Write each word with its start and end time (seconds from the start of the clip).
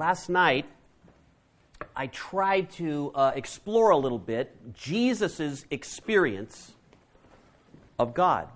last 0.00 0.30
night 0.30 0.64
I 1.94 2.06
tried 2.06 2.70
to 2.72 3.12
uh, 3.14 3.32
explore 3.34 3.90
a 3.90 3.98
little 3.98 4.18
bit 4.18 4.56
Jesus' 4.72 5.66
experience 5.70 6.72
of 7.98 8.14
God 8.14 8.48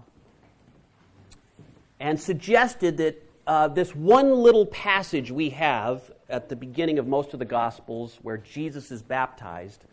and 2.01 2.19
suggested 2.19 2.96
that 2.96 3.22
uh, 3.46 3.69
this 3.69 3.95
one 3.95 4.33
little 4.33 4.65
passage 4.65 5.30
we 5.30 5.51
have 5.51 6.11
at 6.30 6.49
the 6.49 6.57
beginning 6.57 6.99
of 6.99 7.07
most 7.07 7.35
of 7.35 7.38
the 7.38 7.45
Gospels 7.45 8.19
where 8.22 8.38
Jesus 8.38 8.90
is 8.90 9.03
baptized, 9.03 9.85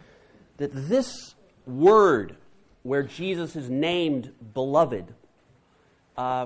that 0.55 0.71
this 0.71 1.35
word 1.67 2.37
where 2.83 3.03
Jesus 3.03 3.57
is 3.57 3.69
named 3.69 4.31
beloved, 4.53 5.13
uh, 6.15 6.45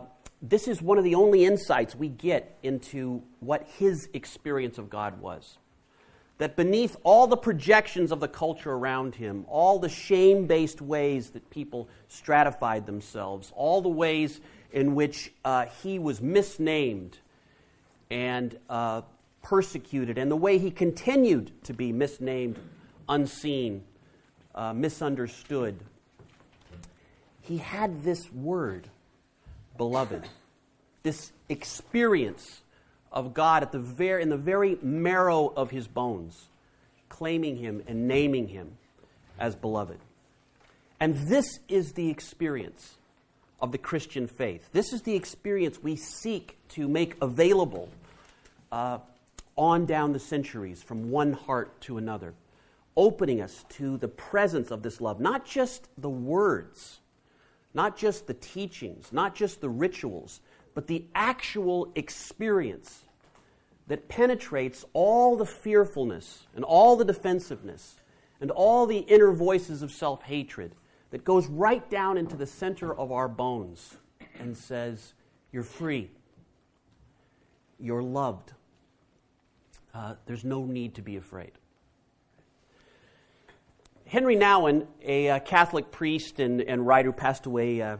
this 0.49 0.67
is 0.67 0.81
one 0.81 0.97
of 0.97 1.03
the 1.03 1.15
only 1.15 1.45
insights 1.45 1.95
we 1.95 2.09
get 2.09 2.57
into 2.63 3.21
what 3.39 3.67
his 3.77 4.09
experience 4.13 4.77
of 4.77 4.89
God 4.89 5.19
was. 5.19 5.57
That 6.37 6.55
beneath 6.55 6.97
all 7.03 7.27
the 7.27 7.37
projections 7.37 8.11
of 8.11 8.19
the 8.19 8.27
culture 8.27 8.71
around 8.71 9.15
him, 9.15 9.45
all 9.47 9.79
the 9.79 9.89
shame 9.89 10.47
based 10.47 10.81
ways 10.81 11.29
that 11.31 11.49
people 11.49 11.87
stratified 12.09 12.85
themselves, 12.85 13.53
all 13.55 13.81
the 13.81 13.89
ways 13.89 14.41
in 14.73 14.95
which 14.95 15.31
uh, 15.45 15.65
he 15.81 15.97
was 15.97 16.21
misnamed 16.21 17.17
and 18.11 18.59
uh, 18.69 19.01
persecuted, 19.41 20.17
and 20.17 20.29
the 20.29 20.35
way 20.35 20.57
he 20.57 20.71
continued 20.71 21.51
to 21.63 21.73
be 21.73 21.93
misnamed, 21.93 22.59
unseen, 23.07 23.83
uh, 24.53 24.73
misunderstood, 24.73 25.79
he 27.41 27.57
had 27.57 28.03
this 28.03 28.31
word, 28.33 28.89
beloved, 29.77 30.27
this 31.03 31.31
experience 31.49 32.61
of 33.11 33.33
God 33.33 33.63
at 33.63 33.71
the 33.71 33.79
very, 33.79 34.21
in 34.21 34.29
the 34.29 34.37
very 34.37 34.77
marrow 34.81 35.53
of 35.55 35.71
his 35.71 35.87
bones, 35.87 36.47
claiming 37.09 37.57
him 37.57 37.83
and 37.87 38.07
naming 38.07 38.47
him 38.47 38.77
as 39.39 39.55
beloved. 39.55 39.99
And 40.99 41.15
this 41.27 41.59
is 41.67 41.93
the 41.93 42.09
experience 42.09 42.95
of 43.61 43.71
the 43.71 43.77
Christian 43.77 44.27
faith. 44.27 44.69
This 44.71 44.93
is 44.93 45.01
the 45.03 45.15
experience 45.15 45.81
we 45.81 45.95
seek 45.95 46.57
to 46.69 46.87
make 46.87 47.15
available 47.21 47.89
uh, 48.71 48.99
on 49.57 49.85
down 49.85 50.13
the 50.13 50.19
centuries 50.19 50.83
from 50.83 51.09
one 51.09 51.33
heart 51.33 51.79
to 51.81 51.97
another, 51.97 52.33
opening 52.97 53.41
us 53.41 53.65
to 53.69 53.97
the 53.97 54.07
presence 54.07 54.71
of 54.71 54.83
this 54.83 54.99
love, 54.99 55.19
not 55.19 55.45
just 55.45 55.87
the 55.97 56.09
words, 56.09 56.99
not 57.75 57.97
just 57.97 58.25
the 58.25 58.33
teachings, 58.33 59.11
not 59.11 59.35
just 59.35 59.61
the 59.61 59.69
rituals, 59.69 60.39
but 60.73 60.87
the 60.87 61.05
actual 61.13 61.91
experience 61.95 63.01
that 63.87 64.07
penetrates 64.07 64.83
all 64.93 65.35
the 65.35 65.45
fearfulness 65.45 66.47
and 66.55 66.63
all 66.63 66.95
the 66.95 67.05
defensiveness 67.05 67.97
and 68.41 68.49
all 68.49 68.85
the 68.85 68.99
inner 68.99 69.31
voices 69.31 69.81
of 69.81 69.91
self 69.91 70.23
hatred, 70.23 70.73
that 71.11 71.23
goes 71.23 71.47
right 71.47 71.87
down 71.89 72.17
into 72.17 72.35
the 72.35 72.45
center 72.45 72.93
of 72.93 73.11
our 73.11 73.27
bones 73.27 73.95
and 74.39 74.57
says, 74.57 75.13
You're 75.51 75.63
free, 75.63 76.09
you're 77.79 78.03
loved, 78.03 78.53
uh, 79.93 80.15
there's 80.25 80.43
no 80.43 80.65
need 80.65 80.95
to 80.95 81.01
be 81.01 81.15
afraid. 81.15 81.51
Henri 84.07 84.35
Nouwen, 84.35 84.85
a 85.03 85.29
uh, 85.29 85.39
Catholic 85.39 85.91
priest 85.91 86.39
and, 86.39 86.61
and 86.61 86.85
writer 86.85 87.09
who 87.09 87.13
passed 87.13 87.47
away 87.47 87.81
uh, 87.81 87.97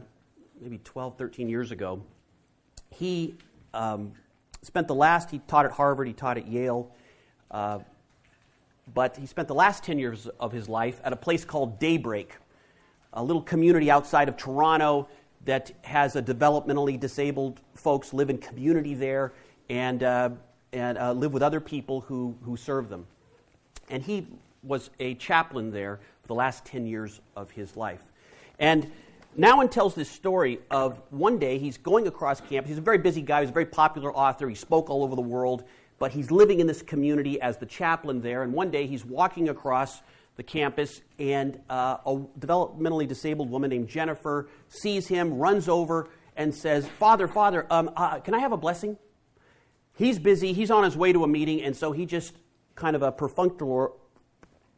maybe 0.62 0.80
12, 0.84 1.18
13 1.18 1.50
years 1.50 1.72
ago, 1.72 2.02
he 2.92 3.36
um, 3.74 4.14
spent 4.62 4.88
the 4.88 4.96
last, 4.96 5.32
he 5.32 5.40
taught 5.48 5.66
at 5.66 5.72
Harvard, 5.72 6.08
he 6.08 6.14
taught 6.14 6.38
at 6.38 6.48
Yale, 6.48 6.92
uh, 7.50 7.80
but 8.94 9.18
he 9.18 9.26
spent 9.26 9.48
the 9.48 9.56
last 9.56 9.84
10 9.84 9.98
years 9.98 10.28
of 10.40 10.52
his 10.52 10.70
life 10.70 11.02
at 11.04 11.12
a 11.12 11.16
place 11.16 11.44
called 11.44 11.80
Daybreak, 11.80 12.34
a 13.14 13.24
little 13.24 13.42
community 13.42 13.90
outside 13.90 14.30
of 14.30 14.38
Toronto 14.38 15.10
that 15.46 15.72
has 15.82 16.16
a 16.16 16.22
developmentally 16.22 17.00
disabled 17.00 17.62
folks 17.74 18.14
live 18.14 18.30
in 18.30 18.38
community 18.38 18.94
there 18.94 19.34
and, 19.70 20.04
uh, 20.04 20.30
and 20.72 21.00
uh, 21.00 21.14
live 21.14 21.34
with 21.34 21.42
other 21.42 21.60
people 21.60 22.02
who, 22.02 22.36
who 22.44 22.56
serve 22.56 22.90
them. 22.90 23.08
And 23.90 24.04
he 24.04 24.28
was 24.66 24.90
a 25.00 25.16
chaplain 25.16 25.72
there 25.72 26.00
for 26.22 26.28
the 26.28 26.36
last 26.36 26.66
10 26.66 26.86
years 26.86 27.22
of 27.36 27.52
his 27.52 27.76
life. 27.78 28.02
And 28.60 28.92
Nouwen 29.38 29.70
tells 29.70 29.96
this 29.96 30.10
story 30.10 30.60
of 30.72 31.02
one 31.10 31.38
day 31.40 31.58
he's 31.58 31.78
going 31.78 32.08
across 32.08 32.40
campus. 32.40 32.70
He's 32.70 32.78
a 32.78 32.82
very 32.82 32.98
busy 32.98 33.22
guy, 33.22 33.42
he's 33.42 33.50
a 33.50 33.54
very 33.54 33.66
popular 33.66 34.14
author, 34.14 34.48
he 34.48 34.56
spoke 34.56 34.90
all 34.90 35.04
over 35.04 35.16
the 35.16 35.22
world, 35.22 35.66
but 36.00 36.12
he's 36.12 36.32
living 36.32 36.60
in 36.60 36.68
this 36.68 36.82
community 36.82 37.40
as 37.42 37.58
the 37.58 37.66
chaplain 37.66 38.22
there. 38.22 38.44
And 38.44 38.54
one 38.54 38.72
day 38.72 38.88
he's 38.88 39.06
walking 39.06 39.50
across 39.50 40.02
the 40.36 40.44
campus, 40.44 41.02
and 41.18 41.60
uh, 41.70 41.98
a 42.06 42.18
developmentally 42.40 43.08
disabled 43.08 43.50
woman 43.50 43.70
named 43.70 43.88
Jennifer 43.88 44.50
sees 44.68 45.08
him, 45.08 45.38
runs 45.38 45.70
over, 45.70 46.10
and 46.36 46.54
says, 46.54 46.86
Father, 47.00 47.28
Father, 47.28 47.66
um, 47.70 47.90
uh, 47.96 48.20
can 48.20 48.34
I 48.34 48.40
have 48.40 48.52
a 48.52 48.58
blessing? 48.58 48.98
He's 49.98 50.20
busy, 50.20 50.52
he's 50.52 50.72
on 50.72 50.84
his 50.84 50.98
way 50.98 51.14
to 51.14 51.24
a 51.24 51.28
meeting, 51.28 51.62
and 51.62 51.76
so 51.76 51.94
he 51.94 52.06
just 52.06 52.34
kind 52.76 52.96
of 52.96 53.02
a 53.02 53.12
perfunctory, 53.12 53.92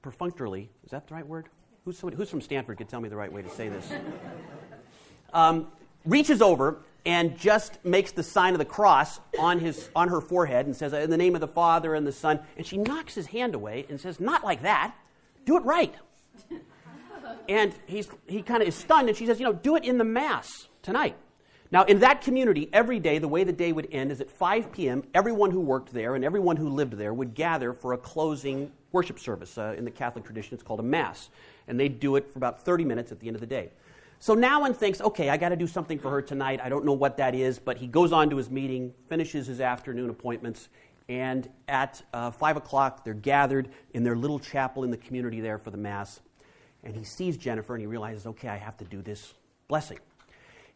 perfunctorily, 0.08 0.70
is 0.86 0.92
that 0.92 1.06
the 1.06 1.14
right 1.14 1.28
word? 1.28 1.50
Who's, 1.84 1.98
somebody, 1.98 2.16
who's 2.16 2.30
from 2.30 2.40
Stanford 2.40 2.78
could 2.78 2.88
tell 2.88 3.02
me 3.02 3.10
the 3.10 3.18
right 3.18 3.32
way 3.32 3.42
to 3.42 3.50
say 3.50 3.68
this? 3.68 3.92
Um, 5.34 5.68
reaches 6.06 6.42
over 6.42 6.78
and 7.06 7.38
just 7.38 7.84
makes 7.84 8.14
the 8.14 8.24
sign 8.24 8.54
of 8.54 8.60
the 8.60 8.66
cross 8.66 9.20
on, 9.38 9.60
his, 9.60 9.90
on 9.94 10.08
her 10.08 10.22
forehead 10.22 10.66
and 10.66 10.74
says, 10.74 10.94
In 10.94 11.10
the 11.10 11.18
name 11.18 11.36
of 11.36 11.42
the 11.42 11.48
Father 11.48 11.94
and 11.94 12.08
the 12.08 12.14
Son. 12.14 12.40
And 12.56 12.66
she 12.66 12.78
knocks 12.78 13.14
his 13.14 13.28
hand 13.28 13.54
away 13.54 13.86
and 13.90 14.00
says, 14.00 14.22
Not 14.22 14.46
like 14.46 14.62
that. 14.62 14.96
Do 15.46 15.58
it 15.58 15.66
right. 15.66 15.94
and 17.50 17.74
he's, 17.86 18.08
he 18.28 18.42
kind 18.42 18.62
of 18.62 18.70
is 18.70 18.76
stunned, 18.76 19.10
and 19.10 19.18
she 19.18 19.26
says, 19.26 19.38
You 19.38 19.46
know, 19.46 19.54
do 19.54 19.76
it 19.76 19.84
in 19.84 19.98
the 19.98 20.06
Mass 20.06 20.70
tonight. 20.82 21.18
Now, 21.70 21.84
in 21.84 22.00
that 22.00 22.22
community, 22.22 22.70
every 22.72 23.02
day, 23.02 23.20
the 23.20 23.28
way 23.28 23.44
the 23.44 23.52
day 23.52 23.74
would 23.74 23.90
end 23.92 24.14
is 24.14 24.22
at 24.22 24.32
5 24.32 24.72
p.m., 24.72 25.04
everyone 25.14 25.52
who 25.52 25.60
worked 25.60 25.92
there 25.92 26.16
and 26.16 26.24
everyone 26.24 26.56
who 26.56 26.70
lived 26.70 26.94
there 26.94 27.14
would 27.14 27.34
gather 27.34 27.74
for 27.74 27.92
a 27.92 27.98
closing 27.98 28.72
worship 28.98 29.20
service. 29.20 29.60
Uh, 29.60 29.76
in 29.78 29.86
the 29.86 29.92
Catholic 29.92 30.26
tradition, 30.26 30.56
it's 30.56 30.64
called 30.64 30.80
a 30.80 30.84
Mass 30.98 31.30
and 31.68 31.80
they'd 31.80 32.00
do 32.00 32.16
it 32.16 32.32
for 32.32 32.40
about 32.40 32.64
30 32.64 32.84
minutes 32.84 33.12
at 33.12 33.20
the 33.20 33.28
end 33.28 33.36
of 33.36 33.42
the 33.42 33.48
day. 33.48 33.70
So 34.20 34.36
Nouwen 34.36 34.76
thinks, 34.76 35.00
okay, 35.02 35.30
I 35.30 35.38
got 35.38 35.50
to 35.50 35.56
do 35.56 35.68
something 35.68 36.00
for 36.00 36.10
her 36.10 36.22
tonight. 36.22 36.60
I 36.64 36.70
don't 36.70 36.86
know 36.86 36.94
what 36.94 37.18
that 37.18 37.36
is, 37.36 37.60
but 37.60 37.78
he 37.78 37.86
goes 37.86 38.12
on 38.12 38.32
to 38.32 38.38
his 38.38 38.50
meeting, 38.50 38.94
finishes 39.08 39.46
his 39.46 39.62
afternoon 39.62 40.10
appointments, 40.10 40.70
and 41.08 41.48
at 41.68 42.02
uh, 42.14 42.32
5 42.32 42.58
o'clock, 42.58 43.06
they're 43.06 43.14
gathered 43.14 43.70
in 43.94 44.04
their 44.04 44.16
little 44.16 44.40
chapel 44.40 44.84
in 44.84 44.90
the 44.90 44.98
community 44.98 45.40
there 45.40 45.60
for 45.60 45.70
the 45.70 45.78
Mass. 45.78 46.20
And 46.84 46.96
he 46.96 47.04
sees 47.04 47.38
Jennifer 47.38 47.76
and 47.76 47.82
he 47.82 47.88
realizes, 47.88 48.26
okay, 48.26 48.50
I 48.50 48.58
have 48.58 48.76
to 48.78 48.86
do 48.86 49.04
this 49.04 49.36
blessing. 49.68 50.00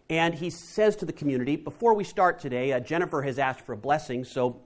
And 0.09 0.35
he 0.35 0.49
says 0.49 0.95
to 0.97 1.05
the 1.05 1.13
community, 1.13 1.55
before 1.55 1.93
we 1.93 2.03
start 2.03 2.39
today, 2.39 2.73
uh, 2.73 2.79
Jennifer 2.79 3.21
has 3.23 3.39
asked 3.39 3.61
for 3.61 3.73
a 3.73 3.77
blessing, 3.77 4.23
so 4.23 4.61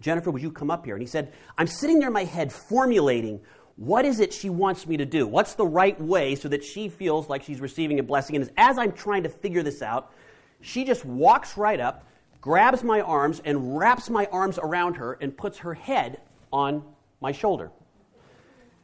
Jennifer, 0.00 0.30
would 0.30 0.42
you 0.42 0.50
come 0.50 0.70
up 0.70 0.84
here? 0.84 0.94
And 0.94 1.02
he 1.02 1.06
said, 1.06 1.32
I'm 1.56 1.66
sitting 1.66 1.98
there 1.98 2.08
in 2.08 2.14
my 2.14 2.24
head 2.24 2.52
formulating 2.52 3.40
what 3.76 4.04
is 4.04 4.20
it 4.20 4.32
she 4.32 4.50
wants 4.50 4.86
me 4.86 4.96
to 4.96 5.04
do? 5.04 5.26
What's 5.26 5.54
the 5.54 5.66
right 5.66 6.00
way 6.00 6.36
so 6.36 6.48
that 6.48 6.62
she 6.62 6.88
feels 6.88 7.28
like 7.28 7.42
she's 7.42 7.60
receiving 7.60 7.98
a 7.98 8.02
blessing? 8.02 8.36
And 8.36 8.48
as 8.56 8.78
I'm 8.78 8.92
trying 8.92 9.24
to 9.24 9.28
figure 9.28 9.62
this 9.62 9.82
out, 9.82 10.12
she 10.60 10.84
just 10.84 11.04
walks 11.04 11.56
right 11.56 11.80
up, 11.80 12.06
grabs 12.40 12.84
my 12.84 13.00
arms, 13.00 13.42
and 13.44 13.76
wraps 13.76 14.08
my 14.08 14.26
arms 14.26 14.58
around 14.58 14.94
her 14.94 15.14
and 15.20 15.36
puts 15.36 15.58
her 15.58 15.74
head 15.74 16.20
on 16.52 16.84
my 17.20 17.32
shoulder. 17.32 17.72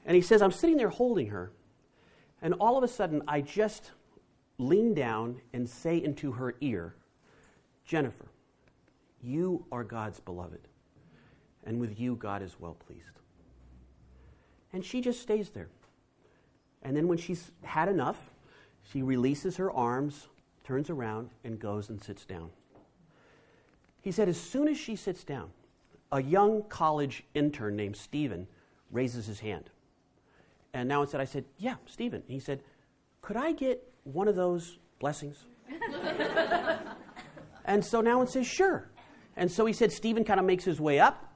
And 0.04 0.16
he 0.16 0.22
says, 0.22 0.42
I'm 0.42 0.50
sitting 0.50 0.77
there 0.77 0.88
holding 0.88 1.28
her, 1.28 1.53
and 2.42 2.54
all 2.54 2.77
of 2.77 2.82
a 2.82 2.88
sudden 2.88 3.22
I 3.28 3.42
just 3.42 3.92
lean 4.59 4.92
down 4.92 5.41
and 5.53 5.69
say 5.69 6.03
into 6.03 6.32
her 6.32 6.56
ear, 6.60 6.97
Jennifer, 7.84 8.27
you 9.22 9.65
are 9.71 9.84
God's 9.84 10.21
beloved, 10.21 10.66
and 11.65 11.81
with 11.81 11.98
you 11.98 12.16
God 12.16 12.43
is 12.43 12.56
well 12.59 12.75
pleased. 12.75 13.04
And 14.72 14.84
she 14.84 15.01
just 15.01 15.21
stays 15.21 15.51
there. 15.51 15.68
And 16.83 16.97
then 16.97 17.09
when 17.09 17.18
she's 17.18 17.51
had 17.62 17.89
enough, 17.89 18.30
she 18.83 19.03
releases 19.03 19.57
her 19.57 19.71
arms, 19.71 20.28
turns 20.65 20.91
around, 20.91 21.30
and 21.45 21.59
goes 21.59 21.89
and 21.91 22.03
sits 22.03 22.24
down. 22.24 22.51
He 24.01 24.12
said, 24.12 24.28
as 24.28 24.41
soon 24.41 24.68
as 24.68 24.78
she 24.78 24.97
sits 24.97 25.24
down, 25.24 25.51
a 26.12 26.22
young 26.22 26.62
college 26.68 27.24
intern 27.34 27.77
named 27.77 27.97
Stephen 27.97 28.47
raises 28.91 29.27
his 29.27 29.41
hand. 29.41 29.71
And 30.72 30.89
now 30.89 31.03
instead 31.03 31.21
I 31.21 31.24
said, 31.24 31.45
Yeah, 31.59 31.77
Stephen. 31.86 32.22
he 32.27 32.41
said, 32.41 32.63
Could 33.22 33.36
I 33.36 33.53
get 33.53 33.83
one 34.04 34.28
of 34.28 34.36
those 34.36 34.78
blessings? 34.98 35.45
and 37.65 37.84
so 37.84 38.01
now 38.01 38.22
it 38.22 38.30
says, 38.30 38.47
Sure. 38.47 38.89
And 39.36 39.51
so 39.51 39.66
he 39.66 39.72
said, 39.72 39.92
Stephen 39.92 40.24
kind 40.24 40.41
of 40.41 40.47
makes 40.47 40.65
his 40.65 40.80
way 40.80 40.98
up. 40.98 41.29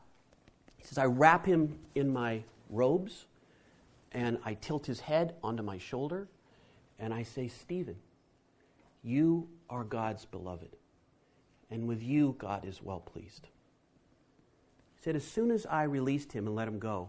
He 0.84 0.88
says, 0.88 0.98
I 0.98 1.06
wrap 1.06 1.46
him 1.46 1.78
in 1.94 2.12
my 2.12 2.42
robes, 2.68 3.24
and 4.12 4.36
I 4.44 4.52
tilt 4.52 4.84
his 4.84 5.00
head 5.00 5.34
onto 5.42 5.62
my 5.62 5.78
shoulder, 5.78 6.28
and 6.98 7.14
I 7.14 7.22
say, 7.22 7.48
Stephen, 7.48 7.96
you 9.02 9.48
are 9.70 9.82
God's 9.82 10.26
beloved, 10.26 10.76
and 11.70 11.88
with 11.88 12.02
you, 12.02 12.36
God 12.38 12.66
is 12.66 12.82
well 12.82 13.00
pleased. 13.00 13.48
He 14.96 15.02
said, 15.02 15.16
as 15.16 15.24
soon 15.24 15.50
as 15.50 15.64
I 15.64 15.84
released 15.84 16.34
him 16.34 16.46
and 16.46 16.54
let 16.54 16.68
him 16.68 16.78
go, 16.78 17.08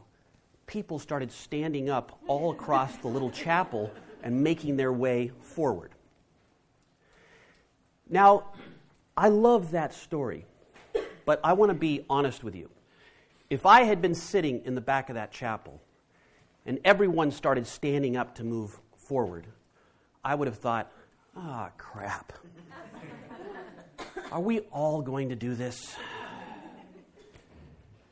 people 0.67 0.97
started 0.97 1.29
standing 1.29 1.89
up 1.89 2.17
all 2.27 2.51
across 2.51 2.95
the 2.95 3.09
little 3.09 3.29
chapel 3.29 3.91
and 4.23 4.41
making 4.41 4.77
their 4.77 4.93
way 4.93 5.33
forward. 5.41 5.91
Now, 8.09 8.45
I 9.17 9.27
love 9.27 9.71
that 9.71 9.93
story, 9.93 10.45
but 11.25 11.41
I 11.43 11.51
want 11.51 11.71
to 11.71 11.77
be 11.77 12.05
honest 12.09 12.41
with 12.41 12.55
you. 12.55 12.69
If 13.49 13.65
I 13.65 13.83
had 13.83 14.01
been 14.01 14.15
sitting 14.15 14.65
in 14.65 14.75
the 14.75 14.81
back 14.81 15.09
of 15.09 15.15
that 15.15 15.31
chapel 15.31 15.81
and 16.65 16.79
everyone 16.83 17.31
started 17.31 17.67
standing 17.67 18.17
up 18.17 18.35
to 18.35 18.43
move 18.43 18.79
forward, 18.97 19.45
I 20.23 20.33
would 20.33 20.47
have 20.47 20.57
thought, 20.57 20.91
ah, 21.35 21.67
oh, 21.67 21.71
crap. 21.77 22.33
Are 24.31 24.41
we 24.41 24.61
all 24.71 25.01
going 25.01 25.29
to 25.29 25.35
do 25.35 25.53
this? 25.53 25.95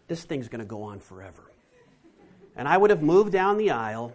This 0.08 0.24
thing's 0.24 0.48
going 0.48 0.60
to 0.60 0.66
go 0.66 0.84
on 0.84 1.00
forever. 1.00 1.52
And 2.56 2.68
I 2.68 2.78
would 2.78 2.92
have 2.92 3.02
moved 3.02 3.32
down 3.32 3.58
the 3.58 3.72
aisle 3.72 4.14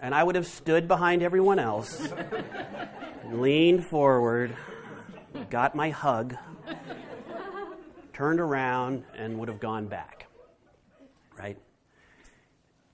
and 0.00 0.14
I 0.14 0.24
would 0.24 0.34
have 0.34 0.46
stood 0.46 0.88
behind 0.88 1.22
everyone 1.22 1.58
else, 1.58 2.08
leaned 3.30 3.84
forward, 3.86 4.56
got 5.50 5.74
my 5.74 5.90
hug, 5.90 6.36
turned 8.12 8.40
around, 8.40 9.04
and 9.16 9.38
would 9.38 9.48
have 9.48 9.60
gone 9.60 9.86
back. 9.86 10.17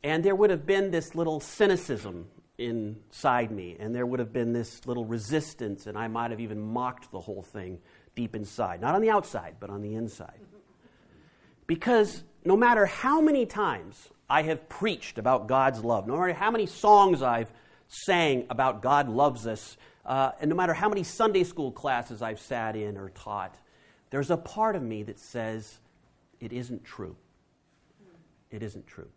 And 0.04 0.22
there 0.22 0.34
would 0.34 0.50
have 0.50 0.66
been 0.66 0.90
this 0.90 1.14
little 1.14 1.40
cynicism 1.40 2.26
inside 2.58 3.50
me, 3.50 3.76
and 3.80 3.94
there 3.94 4.04
would 4.04 4.20
have 4.20 4.34
been 4.34 4.52
this 4.52 4.86
little 4.86 5.06
resistance, 5.06 5.86
and 5.86 5.96
I 5.96 6.08
might 6.08 6.30
have 6.30 6.40
even 6.40 6.60
mocked 6.60 7.10
the 7.10 7.20
whole 7.20 7.42
thing 7.42 7.78
deep 8.14 8.36
inside. 8.36 8.82
Not 8.82 8.94
on 8.94 9.00
the 9.00 9.08
outside, 9.08 9.56
but 9.58 9.70
on 9.70 9.80
the 9.80 9.94
inside. 9.94 10.38
Because 11.66 12.22
no 12.44 12.54
matter 12.54 12.84
how 12.84 13.22
many 13.22 13.46
times 13.46 14.10
I 14.28 14.42
have 14.42 14.68
preached 14.68 15.16
about 15.16 15.48
God's 15.48 15.82
love, 15.82 16.06
no 16.06 16.18
matter 16.18 16.34
how 16.34 16.50
many 16.50 16.66
songs 16.66 17.22
I've 17.22 17.50
sang 17.88 18.46
about 18.50 18.82
God 18.82 19.08
loves 19.08 19.46
us, 19.46 19.78
uh, 20.04 20.32
and 20.38 20.50
no 20.50 20.54
matter 20.54 20.74
how 20.74 20.90
many 20.90 21.02
Sunday 21.02 21.44
school 21.44 21.72
classes 21.72 22.20
I've 22.20 22.40
sat 22.40 22.76
in 22.76 22.98
or 22.98 23.08
taught, 23.08 23.56
there's 24.10 24.30
a 24.30 24.36
part 24.36 24.76
of 24.76 24.82
me 24.82 25.02
that 25.04 25.18
says 25.18 25.78
it 26.40 26.52
isn't 26.52 26.84
true. 26.84 27.16
It 28.50 28.62
isn't 28.62 28.86
true. 28.86 29.08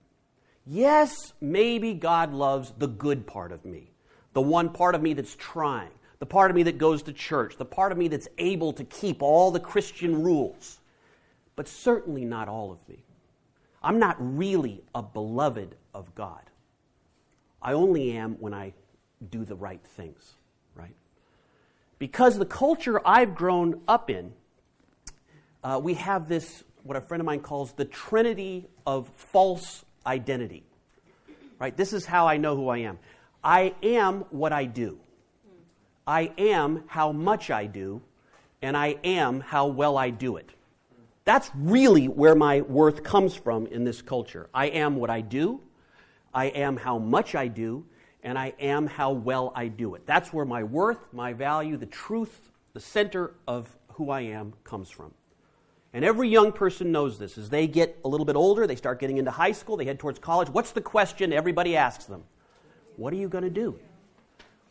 Yes, 0.70 1.34
maybe 1.40 1.94
God 1.94 2.34
loves 2.34 2.74
the 2.78 2.88
good 2.88 3.26
part 3.26 3.52
of 3.52 3.64
me, 3.64 3.92
the 4.34 4.42
one 4.42 4.70
part 4.70 4.96
of 4.96 5.02
me 5.02 5.14
that's 5.14 5.36
trying, 5.36 5.92
the 6.20 6.26
part 6.26 6.52
of 6.52 6.56
me 6.56 6.64
that 6.64 6.78
goes 6.78 7.04
to 7.04 7.14
church, 7.14 7.58
the 7.58 7.66
part 7.66 7.92
of 7.92 7.98
me 7.98 8.08
that's 8.08 8.28
able 8.38 8.74
to 8.74 8.84
keep 8.84 9.22
all 9.22 9.52
the 9.52 9.60
Christian 9.60 10.24
rules, 10.24 10.80
but 11.56 11.68
certainly 11.68 12.26
not 12.26 12.50
all 12.50 12.72
of 12.72 12.80
me. 12.90 13.04
I'm 13.82 14.00
not 14.00 14.18
really 14.20 14.84
a 14.94 15.02
beloved 15.02 15.76
of 15.94 16.14
God. 16.16 16.42
I 17.62 17.74
only 17.74 18.12
am 18.18 18.36
when 18.40 18.54
I 18.54 18.74
do 19.32 19.46
the 19.46 19.56
right 19.56 19.82
things 19.96 20.36
right? 20.78 20.96
Because 22.00 22.38
the 22.38 22.46
culture 22.46 23.02
I've 23.06 23.36
grown 23.36 23.82
up 23.88 24.10
in, 24.10 24.34
uh, 25.64 25.80
we 25.82 25.96
have 25.96 26.30
this, 26.30 26.64
what 26.84 26.96
a 26.96 27.02
friend 27.02 27.20
of 27.20 27.26
mine 27.26 27.40
calls 27.40 27.74
the 27.74 27.86
trinity 27.86 28.68
of 28.86 29.10
false 29.10 29.84
identity. 30.08 30.64
Right? 31.60 31.76
This 31.76 31.94
is 31.94 32.06
how 32.06 32.28
I 32.28 32.38
know 32.38 32.56
who 32.56 32.70
I 32.70 32.80
am. 32.80 32.98
I 33.44 33.76
am 33.84 34.22
what 34.32 34.54
I 34.54 34.66
do. 34.66 35.00
I 36.08 36.32
am 36.38 36.84
how 36.88 37.12
much 37.12 37.52
I 37.52 37.66
do, 37.66 38.02
and 38.62 38.78
I 38.78 38.98
am 39.04 39.42
how 39.42 39.68
well 39.68 39.98
I 39.98 40.10
do 40.10 40.38
it. 40.38 40.50
That's 41.26 41.52
really 41.54 42.08
where 42.08 42.36
my 42.36 42.62
worth 42.62 43.04
comes 43.04 43.36
from 43.36 43.68
in 43.68 43.84
this 43.84 44.02
culture. 44.02 44.50
I 44.54 44.68
am 44.68 44.96
what 44.96 45.10
I 45.10 45.20
do, 45.20 45.60
I 46.34 46.46
am 46.46 46.78
how 46.78 46.98
much 46.98 47.36
I 47.36 47.48
do, 47.48 47.86
and 48.24 48.38
I 48.38 48.54
am 48.60 48.88
how 48.88 49.12
well 49.12 49.52
I 49.56 49.68
do 49.68 49.96
it. 49.96 50.06
That's 50.06 50.32
where 50.32 50.46
my 50.46 50.64
worth, 50.64 51.00
my 51.12 51.34
value, 51.34 51.76
the 51.76 51.86
truth, 51.86 52.52
the 52.74 52.80
center 52.80 53.34
of 53.48 53.76
who 53.90 54.10
I 54.10 54.22
am 54.22 54.54
comes 54.64 54.90
from. 54.90 55.14
And 55.94 56.04
every 56.04 56.30
young 56.30 56.52
person 56.52 56.92
knows 56.92 57.18
this. 57.18 57.38
As 57.38 57.50
they 57.50 57.66
get 57.66 57.98
a 58.04 58.08
little 58.08 58.26
bit 58.26 58.36
older, 58.36 58.68
they 58.68 58.76
start 58.76 59.00
getting 59.00 59.18
into 59.18 59.32
high 59.32 59.54
school, 59.54 59.78
they 59.78 59.86
head 59.86 60.00
towards 60.00 60.20
college. 60.20 60.50
What's 60.50 60.72
the 60.72 60.82
question 60.82 61.34
everybody 61.34 61.76
asks 61.76 62.06
them? 62.06 62.24
What 62.98 63.14
are 63.14 63.18
you 63.18 63.30
going 63.30 63.44
to 63.44 63.50
do? 63.50 63.80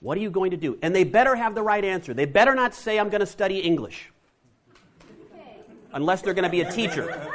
What 0.00 0.18
are 0.18 0.20
you 0.20 0.30
going 0.30 0.50
to 0.50 0.56
do? 0.56 0.78
And 0.82 0.94
they 0.94 1.04
better 1.04 1.34
have 1.34 1.54
the 1.54 1.62
right 1.62 1.84
answer. 1.84 2.12
They 2.12 2.26
better 2.26 2.54
not 2.54 2.74
say, 2.74 2.98
I'm 2.98 3.08
going 3.08 3.20
to 3.20 3.26
study 3.26 3.60
English. 3.60 4.10
Unless 5.92 6.22
they're 6.22 6.34
going 6.34 6.44
to 6.44 6.50
be 6.50 6.60
a 6.60 6.70
teacher. 6.70 7.30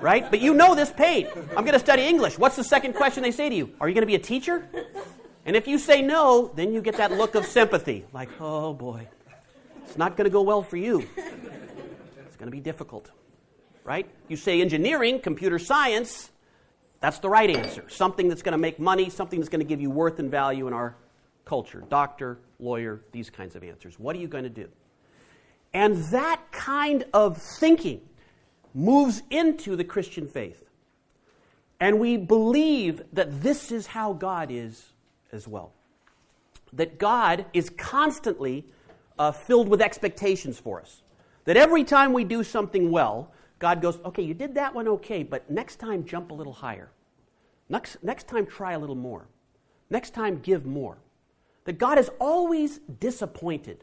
Right? 0.00 0.30
But 0.30 0.40
you 0.40 0.54
know 0.54 0.74
this 0.74 0.92
pain. 0.92 1.26
I'm 1.56 1.64
going 1.64 1.72
to 1.72 1.80
study 1.80 2.02
English. 2.02 2.38
What's 2.38 2.56
the 2.56 2.64
second 2.64 2.94
question 2.94 3.22
they 3.22 3.32
say 3.32 3.48
to 3.48 3.54
you? 3.54 3.72
Are 3.80 3.88
you 3.88 3.94
going 3.94 4.02
to 4.02 4.06
be 4.06 4.14
a 4.14 4.18
teacher? 4.18 4.66
And 5.44 5.56
if 5.56 5.66
you 5.66 5.78
say 5.78 6.00
no, 6.00 6.52
then 6.54 6.72
you 6.72 6.80
get 6.80 6.96
that 6.98 7.12
look 7.12 7.34
of 7.34 7.44
sympathy 7.44 8.04
like, 8.12 8.28
oh 8.40 8.72
boy, 8.72 9.08
it's 9.84 9.98
not 9.98 10.16
going 10.16 10.26
to 10.26 10.30
go 10.30 10.42
well 10.42 10.62
for 10.62 10.76
you. 10.76 11.06
Going 12.40 12.50
to 12.50 12.56
be 12.56 12.62
difficult, 12.62 13.10
right? 13.84 14.08
You 14.28 14.36
say 14.38 14.62
engineering, 14.62 15.20
computer 15.20 15.58
science, 15.58 16.30
that's 17.00 17.18
the 17.18 17.28
right 17.28 17.54
answer. 17.54 17.84
Something 17.90 18.28
that's 18.30 18.40
going 18.40 18.52
to 18.52 18.58
make 18.58 18.80
money, 18.80 19.10
something 19.10 19.38
that's 19.38 19.50
going 19.50 19.60
to 19.60 19.66
give 19.66 19.78
you 19.78 19.90
worth 19.90 20.18
and 20.18 20.30
value 20.30 20.66
in 20.66 20.72
our 20.72 20.96
culture. 21.44 21.84
Doctor, 21.90 22.38
lawyer, 22.58 23.02
these 23.12 23.28
kinds 23.28 23.56
of 23.56 23.62
answers. 23.62 23.98
What 23.98 24.16
are 24.16 24.20
you 24.20 24.26
going 24.26 24.44
to 24.44 24.48
do? 24.48 24.70
And 25.74 25.96
that 26.04 26.40
kind 26.50 27.04
of 27.12 27.36
thinking 27.36 28.00
moves 28.72 29.22
into 29.28 29.76
the 29.76 29.84
Christian 29.84 30.26
faith. 30.26 30.64
And 31.78 32.00
we 32.00 32.16
believe 32.16 33.02
that 33.12 33.42
this 33.42 33.70
is 33.70 33.88
how 33.88 34.14
God 34.14 34.50
is 34.50 34.92
as 35.30 35.46
well. 35.46 35.74
That 36.72 36.98
God 36.98 37.44
is 37.52 37.68
constantly 37.68 38.64
uh, 39.18 39.32
filled 39.32 39.68
with 39.68 39.82
expectations 39.82 40.58
for 40.58 40.80
us. 40.80 41.02
That 41.50 41.56
every 41.56 41.82
time 41.82 42.12
we 42.12 42.22
do 42.22 42.44
something 42.44 42.92
well, 42.92 43.32
God 43.58 43.82
goes, 43.82 43.98
okay, 44.04 44.22
you 44.22 44.34
did 44.34 44.54
that 44.54 44.72
one 44.72 44.86
okay, 44.86 45.24
but 45.24 45.50
next 45.50 45.80
time 45.80 46.04
jump 46.04 46.30
a 46.30 46.34
little 46.34 46.52
higher. 46.52 46.92
Next, 47.68 47.96
next 48.04 48.28
time 48.28 48.46
try 48.46 48.74
a 48.74 48.78
little 48.78 48.94
more. 48.94 49.26
Next 49.90 50.14
time 50.14 50.38
give 50.38 50.64
more. 50.64 50.98
That 51.64 51.76
God 51.76 51.98
is 51.98 52.08
always 52.20 52.78
disappointed 53.00 53.82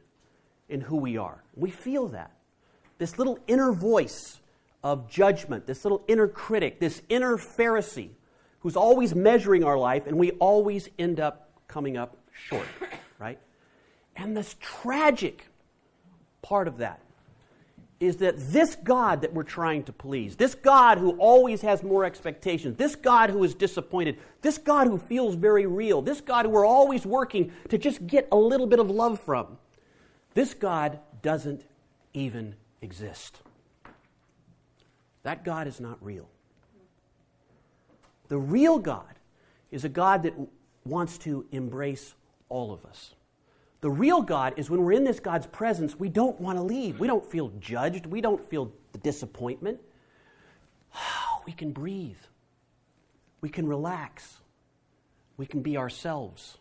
in 0.70 0.80
who 0.80 0.96
we 0.96 1.18
are. 1.18 1.44
We 1.56 1.70
feel 1.70 2.08
that. 2.08 2.32
This 3.00 3.20
little 3.20 3.38
inner 3.48 3.74
voice 3.74 4.40
of 4.82 5.10
judgment, 5.10 5.68
this 5.68 5.84
little 5.84 6.06
inner 6.08 6.30
critic, 6.30 6.80
this 6.80 7.02
inner 7.10 7.36
Pharisee 7.36 8.12
who's 8.62 8.78
always 8.78 9.14
measuring 9.14 9.66
our 9.66 9.78
life, 9.78 10.08
and 10.08 10.18
we 10.18 10.32
always 10.40 10.88
end 10.98 11.20
up 11.20 11.50
coming 11.68 11.98
up 11.98 12.16
short, 12.32 12.68
right? 13.20 13.40
And 14.16 14.38
this 14.38 14.56
tragic 14.62 15.50
part 16.42 16.70
of 16.70 16.78
that 16.78 17.02
is 18.00 18.18
that 18.18 18.36
this 18.38 18.76
God 18.76 19.22
that 19.22 19.34
we're 19.34 19.44
trying 19.44 19.84
to 19.84 19.94
please, 19.94 20.36
this 20.36 20.54
God 20.54 21.00
who 21.00 21.12
always 21.18 21.62
has 21.62 21.82
more 21.82 22.06
expectations, 22.06 22.78
this 22.78 22.96
God 22.96 23.32
who 23.32 23.44
is 23.44 23.56
disappointed, 23.56 24.20
this 24.42 24.58
God 24.58 24.88
who 24.88 24.98
feels 24.98 25.36
very 25.36 25.66
real, 25.66 26.02
this 26.02 26.22
God 26.22 26.46
who 26.46 26.52
we're 26.52 26.66
always 26.66 27.06
working 27.06 27.52
to 27.70 27.78
just 27.78 28.06
get 28.06 28.28
a 28.32 28.38
little 28.38 28.68
bit 28.68 28.80
of 28.80 28.90
love 28.92 29.20
from, 29.20 29.58
this 30.36 30.54
God 30.54 31.00
doesn't 31.24 31.66
even 32.14 32.56
exist. 32.82 33.42
That 35.24 35.44
God 35.44 35.68
is 35.68 35.80
not 35.80 35.98
real. 36.02 36.30
The 38.28 38.38
real 38.38 38.78
God 38.78 39.16
is 39.72 39.84
a 39.86 39.90
God 39.90 40.24
that 40.24 40.34
wants 40.86 41.18
to 41.20 41.46
embrace 41.52 42.14
all 42.50 42.72
of 42.72 42.86
us. 42.86 43.14
The 43.82 43.90
real 43.90 44.22
God 44.22 44.56
is 44.58 44.70
when 44.70 44.84
we're 44.84 44.94
in 44.94 45.04
this 45.04 45.20
God's 45.20 45.46
presence, 45.46 46.00
we 46.00 46.10
don't 46.10 46.40
want 46.42 46.58
to 46.58 46.64
leave. 46.64 47.00
We 47.00 47.08
don't 47.08 47.26
feel 47.26 47.52
judged. 47.60 48.06
We 48.06 48.22
don't 48.22 48.44
feel 48.50 48.72
the 48.92 49.00
disappointment. 49.00 49.80
We 51.46 51.54
can 51.54 51.72
breathe. 51.72 52.18
We 53.40 53.48
can 53.48 53.68
relax. 53.68 54.36
We 55.38 55.46
can 55.46 55.62
be 55.62 55.78
ourselves. 55.78 56.58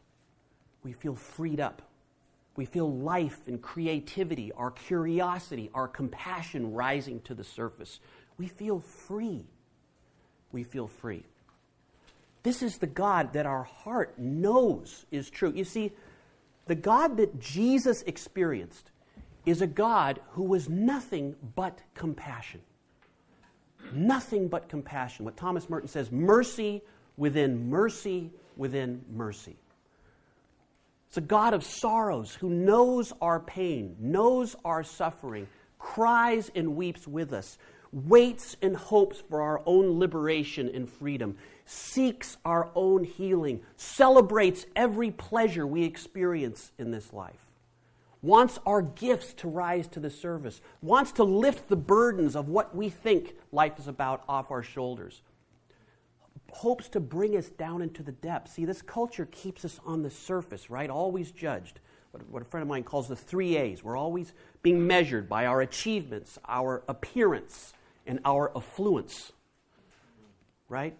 We 0.84 0.92
feel 0.92 1.16
freed 1.16 1.58
up. 1.58 1.82
We 2.54 2.66
feel 2.66 2.90
life 2.90 3.48
and 3.48 3.60
creativity, 3.60 4.52
our 4.52 4.70
curiosity, 4.70 5.70
our 5.74 5.88
compassion 5.88 6.72
rising 6.72 7.20
to 7.22 7.34
the 7.34 7.42
surface. 7.42 7.98
We 8.38 8.46
feel 8.46 8.78
free. 8.78 9.44
We 10.52 10.62
feel 10.62 10.86
free. 10.86 11.24
This 12.44 12.62
is 12.62 12.78
the 12.78 12.86
God 12.86 13.32
that 13.32 13.44
our 13.44 13.64
heart 13.64 14.18
knows 14.18 15.04
is 15.10 15.28
true. 15.28 15.52
You 15.54 15.64
see, 15.64 15.92
the 16.66 16.74
God 16.74 17.16
that 17.16 17.38
Jesus 17.40 18.02
experienced 18.02 18.90
is 19.44 19.62
a 19.62 19.66
God 19.66 20.20
who 20.30 20.42
was 20.42 20.68
nothing 20.68 21.36
but 21.54 21.80
compassion. 21.94 22.60
Nothing 23.92 24.48
but 24.48 24.68
compassion. 24.68 25.24
What 25.24 25.36
Thomas 25.36 25.70
Merton 25.70 25.88
says 25.88 26.10
mercy 26.10 26.82
within 27.16 27.70
mercy 27.70 28.30
within 28.56 29.04
mercy. 29.14 29.56
It's 31.08 31.16
a 31.16 31.20
God 31.20 31.54
of 31.54 31.62
sorrows 31.62 32.34
who 32.34 32.50
knows 32.50 33.12
our 33.20 33.40
pain, 33.40 33.96
knows 34.00 34.56
our 34.64 34.82
suffering, 34.82 35.46
cries 35.78 36.50
and 36.54 36.74
weeps 36.74 37.06
with 37.06 37.32
us, 37.32 37.58
waits 37.92 38.56
and 38.60 38.76
hopes 38.76 39.22
for 39.28 39.40
our 39.40 39.62
own 39.66 39.98
liberation 39.98 40.68
and 40.74 40.88
freedom, 40.88 41.36
seeks 41.66 42.38
our 42.44 42.70
own 42.74 43.04
healing, 43.04 43.60
celebrates 43.76 44.64
every 44.74 45.10
pleasure 45.10 45.66
we 45.66 45.84
experience 45.84 46.72
in 46.78 46.92
this 46.92 47.12
life, 47.12 47.46
wants 48.22 48.58
our 48.64 48.80
gifts 48.80 49.34
to 49.34 49.48
rise 49.48 49.86
to 49.88 50.00
the 50.00 50.10
surface, 50.10 50.60
wants 50.80 51.12
to 51.12 51.24
lift 51.24 51.68
the 51.68 51.76
burdens 51.76 52.34
of 52.34 52.48
what 52.48 52.74
we 52.74 52.88
think 52.88 53.34
life 53.52 53.78
is 53.78 53.88
about 53.88 54.22
off 54.28 54.50
our 54.50 54.62
shoulders, 54.62 55.22
hopes 56.52 56.88
to 56.88 57.00
bring 57.00 57.36
us 57.36 57.48
down 57.48 57.82
into 57.82 58.02
the 58.02 58.12
depths. 58.12 58.52
See, 58.52 58.64
this 58.64 58.80
culture 58.80 59.26
keeps 59.26 59.64
us 59.64 59.78
on 59.84 60.02
the 60.02 60.10
surface, 60.10 60.70
right? 60.70 60.88
Always 60.88 61.30
judged. 61.30 61.80
What 62.30 62.40
a 62.40 62.46
friend 62.46 62.62
of 62.62 62.68
mine 62.68 62.84
calls 62.84 63.08
the 63.08 63.16
three 63.16 63.58
A's. 63.58 63.84
We're 63.84 63.96
always 63.96 64.32
being 64.62 64.86
measured 64.86 65.28
by 65.28 65.44
our 65.44 65.60
achievements, 65.60 66.38
our 66.48 66.82
appearance, 66.88 67.74
and 68.06 68.20
our 68.24 68.56
affluence, 68.56 69.32
right? 70.70 70.96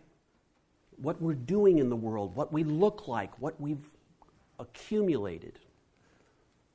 What 1.00 1.20
we're 1.20 1.34
doing 1.34 1.78
in 1.78 1.90
the 1.90 1.96
world, 1.96 2.34
what 2.34 2.52
we 2.52 2.64
look 2.64 3.06
like, 3.08 3.38
what 3.40 3.60
we've 3.60 3.90
accumulated, 4.58 5.58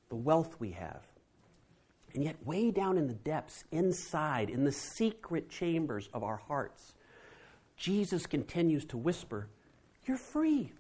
the 0.10 0.16
wealth 0.16 0.56
we 0.60 0.72
have. 0.72 1.02
And 2.14 2.24
yet, 2.24 2.36
way 2.46 2.72
down 2.72 2.98
in 2.98 3.08
the 3.08 3.14
depths, 3.14 3.64
inside, 3.72 4.50
in 4.50 4.66
the 4.66 4.72
secret 4.72 5.50
chambers 5.50 6.10
of 6.14 6.24
our 6.24 6.36
hearts, 6.36 6.94
Jesus 7.78 8.26
continues 8.26 8.86
to 8.86 8.98
whisper, 8.98 9.48
You're 10.06 10.18
free. 10.18 10.74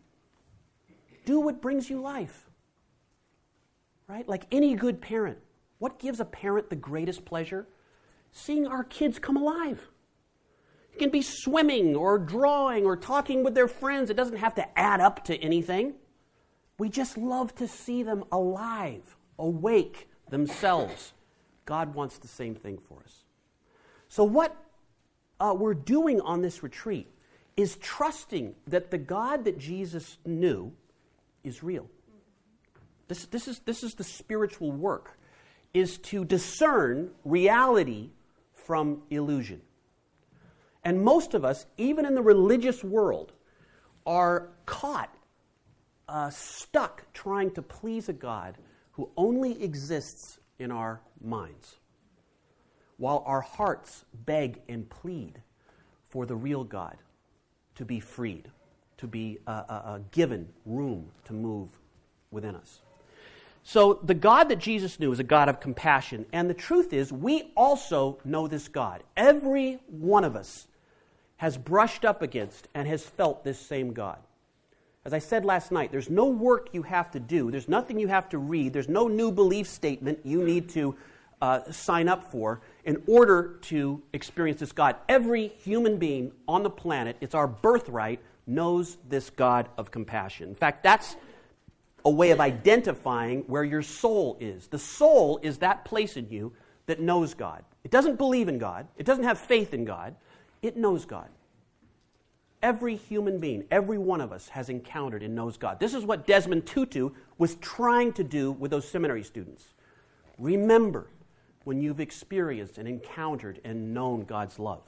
Do 1.25 1.39
what 1.39 1.61
brings 1.61 1.89
you 1.89 2.01
life. 2.01 2.49
Right? 4.07 4.27
Like 4.27 4.45
any 4.51 4.75
good 4.75 5.01
parent. 5.01 5.37
What 5.79 5.99
gives 5.99 6.19
a 6.19 6.25
parent 6.25 6.69
the 6.69 6.75
greatest 6.75 7.23
pleasure? 7.23 7.67
Seeing 8.31 8.67
our 8.67 8.83
kids 8.83 9.17
come 9.17 9.37
alive. 9.37 9.87
It 10.93 10.99
can 10.99 11.09
be 11.09 11.21
swimming 11.21 11.95
or 11.95 12.19
drawing 12.19 12.85
or 12.85 12.95
talking 12.95 13.43
with 13.43 13.55
their 13.55 13.67
friends. 13.67 14.09
It 14.09 14.17
doesn't 14.17 14.37
have 14.37 14.55
to 14.55 14.79
add 14.79 14.99
up 14.99 15.23
to 15.25 15.37
anything. 15.37 15.93
We 16.77 16.89
just 16.89 17.17
love 17.17 17.53
to 17.55 17.67
see 17.67 18.03
them 18.03 18.23
alive, 18.31 19.15
awake 19.37 20.09
themselves. 20.29 21.13
God 21.65 21.93
wants 21.93 22.17
the 22.17 22.27
same 22.27 22.55
thing 22.55 22.79
for 22.87 22.99
us. 23.03 23.23
So, 24.09 24.23
what 24.23 24.55
uh, 25.39 25.55
we're 25.57 25.73
doing 25.73 26.19
on 26.21 26.41
this 26.41 26.63
retreat 26.63 27.07
is 27.55 27.75
trusting 27.77 28.55
that 28.67 28.91
the 28.91 28.97
God 28.97 29.45
that 29.45 29.57
Jesus 29.57 30.17
knew 30.25 30.71
is 31.43 31.63
real. 31.63 31.87
This, 33.07 33.25
this, 33.25 33.47
is, 33.47 33.59
this 33.59 33.83
is 33.83 33.93
the 33.93 34.03
spiritual 34.03 34.71
work, 34.71 35.17
is 35.73 35.97
to 35.99 36.25
discern 36.25 37.11
reality 37.25 38.09
from 38.53 39.01
illusion. 39.09 39.61
And 40.83 41.03
most 41.03 41.33
of 41.33 41.45
us, 41.45 41.65
even 41.77 42.05
in 42.05 42.15
the 42.15 42.21
religious 42.21 42.83
world, 42.83 43.33
are 44.05 44.49
caught, 44.65 45.13
uh, 46.07 46.29
stuck 46.29 47.11
trying 47.13 47.51
to 47.51 47.61
please 47.61 48.09
a 48.09 48.13
God 48.13 48.57
who 48.93 49.09
only 49.15 49.63
exists 49.63 50.39
in 50.59 50.71
our 50.71 51.01
minds 51.21 51.77
while 52.97 53.23
our 53.25 53.41
hearts 53.41 54.05
beg 54.25 54.61
and 54.69 54.87
plead 54.89 55.41
for 56.09 56.25
the 56.25 56.35
real 56.35 56.63
God 56.63 56.97
to 57.75 57.85
be 57.85 57.99
freed, 57.99 58.49
to 58.97 59.07
be 59.07 59.39
uh, 59.47 59.63
uh, 59.67 59.71
uh, 59.71 59.99
given 60.11 60.47
room 60.65 61.09
to 61.25 61.33
move 61.33 61.69
within 62.29 62.55
us. 62.55 62.81
So, 63.63 63.99
the 64.03 64.13
God 64.13 64.49
that 64.49 64.59
Jesus 64.59 64.99
knew 64.99 65.11
is 65.11 65.19
a 65.19 65.23
God 65.23 65.49
of 65.49 65.59
compassion. 65.59 66.25
And 66.33 66.49
the 66.49 66.53
truth 66.53 66.93
is, 66.93 67.11
we 67.11 67.51
also 67.55 68.19
know 68.23 68.47
this 68.47 68.67
God. 68.67 69.03
Every 69.15 69.79
one 69.87 70.23
of 70.23 70.35
us 70.35 70.67
has 71.41 71.57
brushed 71.57 72.05
up 72.05 72.21
against 72.21 72.67
and 72.75 72.87
has 72.87 73.03
felt 73.03 73.43
this 73.43 73.59
same 73.59 73.93
God. 73.93 74.19
As 75.05 75.11
I 75.11 75.17
said 75.17 75.43
last 75.43 75.71
night, 75.71 75.91
there's 75.91 76.07
no 76.07 76.27
work 76.27 76.69
you 76.71 76.83
have 76.83 77.09
to 77.13 77.19
do, 77.19 77.49
there's 77.49 77.67
nothing 77.67 77.97
you 77.97 78.07
have 78.09 78.29
to 78.29 78.37
read, 78.37 78.73
there's 78.73 78.87
no 78.87 79.07
new 79.07 79.31
belief 79.31 79.67
statement 79.67 80.19
you 80.23 80.43
need 80.43 80.69
to 80.69 80.95
uh, 81.41 81.61
sign 81.71 82.07
up 82.07 82.31
for 82.31 82.61
in 82.85 83.01
order 83.07 83.57
to 83.63 84.03
experience 84.13 84.59
this 84.59 84.71
God. 84.71 84.97
Every 85.09 85.47
human 85.47 85.97
being 85.97 86.31
on 86.47 86.61
the 86.61 86.69
planet, 86.69 87.17
it's 87.21 87.33
our 87.33 87.47
birthright, 87.47 88.19
knows 88.45 88.99
this 89.09 89.31
God 89.31 89.67
of 89.79 89.89
compassion. 89.89 90.47
In 90.47 90.53
fact, 90.53 90.83
that's 90.83 91.15
a 92.05 92.11
way 92.11 92.29
of 92.29 92.39
identifying 92.39 93.45
where 93.47 93.63
your 93.63 93.81
soul 93.81 94.37
is. 94.39 94.67
The 94.67 94.77
soul 94.77 95.39
is 95.41 95.57
that 95.57 95.85
place 95.85 96.17
in 96.17 96.29
you 96.29 96.53
that 96.85 96.99
knows 96.99 97.33
God. 97.33 97.63
It 97.83 97.89
doesn't 97.89 98.17
believe 98.17 98.47
in 98.47 98.59
God, 98.59 98.87
it 98.95 99.07
doesn't 99.07 99.23
have 99.23 99.39
faith 99.39 99.73
in 99.73 99.85
God, 99.85 100.15
it 100.61 100.77
knows 100.77 101.05
God. 101.05 101.29
Every 102.61 102.95
human 102.95 103.39
being, 103.39 103.63
every 103.71 103.97
one 103.97 104.21
of 104.21 104.31
us 104.31 104.49
has 104.49 104.69
encountered 104.69 105.23
and 105.23 105.33
knows 105.33 105.57
God. 105.57 105.79
This 105.79 105.93
is 105.93 106.05
what 106.05 106.27
Desmond 106.27 106.67
Tutu 106.67 107.09
was 107.37 107.55
trying 107.55 108.13
to 108.13 108.23
do 108.23 108.51
with 108.51 108.69
those 108.69 108.87
seminary 108.87 109.23
students. 109.23 109.73
Remember, 110.37 111.07
when 111.63 111.81
you've 111.81 111.99
experienced 111.99 112.77
and 112.77 112.87
encountered 112.87 113.59
and 113.63 113.93
known 113.93 114.23
God's 114.23 114.59
love. 114.59 114.83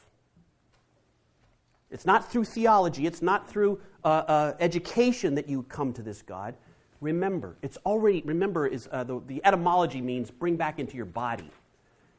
It's 1.92 2.06
not 2.06 2.32
through 2.32 2.46
theology, 2.46 3.06
it's 3.06 3.22
not 3.22 3.48
through 3.48 3.80
uh, 4.04 4.08
uh, 4.08 4.54
education 4.60 5.36
that 5.36 5.48
you 5.48 5.64
come 5.64 5.94
to 5.94 6.02
this 6.02 6.24
God. 6.24 6.56
Remember, 7.02 7.58
it's 7.62 7.78
already, 7.86 8.24
remember, 8.26 8.66
is, 8.66 8.90
uh, 8.92 9.04
the, 9.04 9.22
the 9.28 9.42
etymology 9.46 10.02
means 10.02 10.32
bring 10.32 10.56
back 10.56 10.80
into 10.80 10.98
your 10.98 11.06
body. 11.06 11.52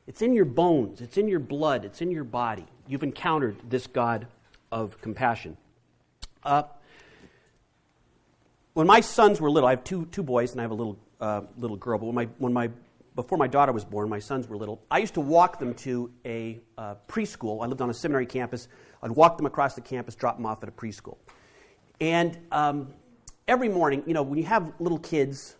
It's 0.06 0.22
in 0.22 0.32
your 0.32 0.44
bones, 0.44 1.00
it's 1.00 1.16
in 1.16 1.26
your 1.26 1.40
blood, 1.40 1.84
it's 1.84 2.00
in 2.00 2.10
your 2.10 2.24
body. 2.24 2.66
You've 2.86 3.02
encountered 3.02 3.56
this 3.68 3.86
God 3.86 4.26
of 4.70 5.00
compassion. 5.00 5.56
Uh, 6.42 6.64
when 8.74 8.86
my 8.86 9.00
sons 9.00 9.40
were 9.40 9.50
little, 9.50 9.68
I 9.68 9.72
have 9.72 9.84
two, 9.84 10.06
two 10.06 10.22
boys 10.22 10.52
and 10.52 10.60
I 10.60 10.64
have 10.64 10.70
a 10.70 10.74
little, 10.74 10.98
uh, 11.20 11.42
little 11.56 11.76
girl, 11.76 11.98
but 11.98 12.06
when 12.06 12.14
my, 12.14 12.28
when 12.38 12.52
my 12.52 12.70
before 13.14 13.38
my 13.38 13.46
daughter 13.46 13.72
was 13.72 13.84
born, 13.84 14.08
my 14.08 14.18
sons 14.18 14.48
were 14.48 14.56
little, 14.56 14.82
I 14.90 14.98
used 14.98 15.14
to 15.14 15.20
walk 15.20 15.58
them 15.58 15.74
to 15.74 16.10
a 16.24 16.60
uh, 16.76 16.96
preschool. 17.06 17.62
I 17.62 17.66
lived 17.66 17.80
on 17.80 17.88
a 17.88 17.94
seminary 17.94 18.26
campus. 18.26 18.68
I'd 19.02 19.12
walk 19.12 19.36
them 19.36 19.46
across 19.46 19.74
the 19.74 19.80
campus, 19.80 20.14
drop 20.14 20.36
them 20.36 20.46
off 20.46 20.62
at 20.62 20.68
a 20.68 20.72
preschool. 20.72 21.16
And 22.00 22.36
um, 22.50 22.92
every 23.46 23.68
morning, 23.68 24.02
you 24.06 24.14
know, 24.14 24.22
when 24.22 24.38
you 24.38 24.44
have 24.46 24.72
little 24.80 24.98
kids, 24.98 25.54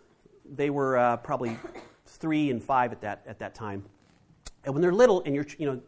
they 0.53 0.69
were 0.69 0.97
uh, 0.97 1.17
probably 1.17 1.57
three 2.05 2.51
and 2.51 2.61
five 2.61 2.91
at 2.91 3.01
that, 3.01 3.23
at 3.25 3.39
that 3.39 3.55
time. 3.55 3.85
And 4.65 4.73
when 4.73 4.81
they're 4.81 4.93
little 4.93 5.23
and 5.25 5.33
you're, 5.33 5.47
you 5.57 5.65
know, 5.65 5.81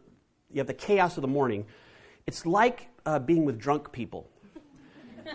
you 0.52 0.58
have 0.58 0.66
the 0.66 0.74
chaos 0.74 1.16
of 1.16 1.22
the 1.22 1.28
morning, 1.28 1.66
it's 2.26 2.46
like 2.46 2.88
uh, 3.06 3.18
being 3.18 3.44
with 3.44 3.58
drunk 3.58 3.92
people. 3.92 4.28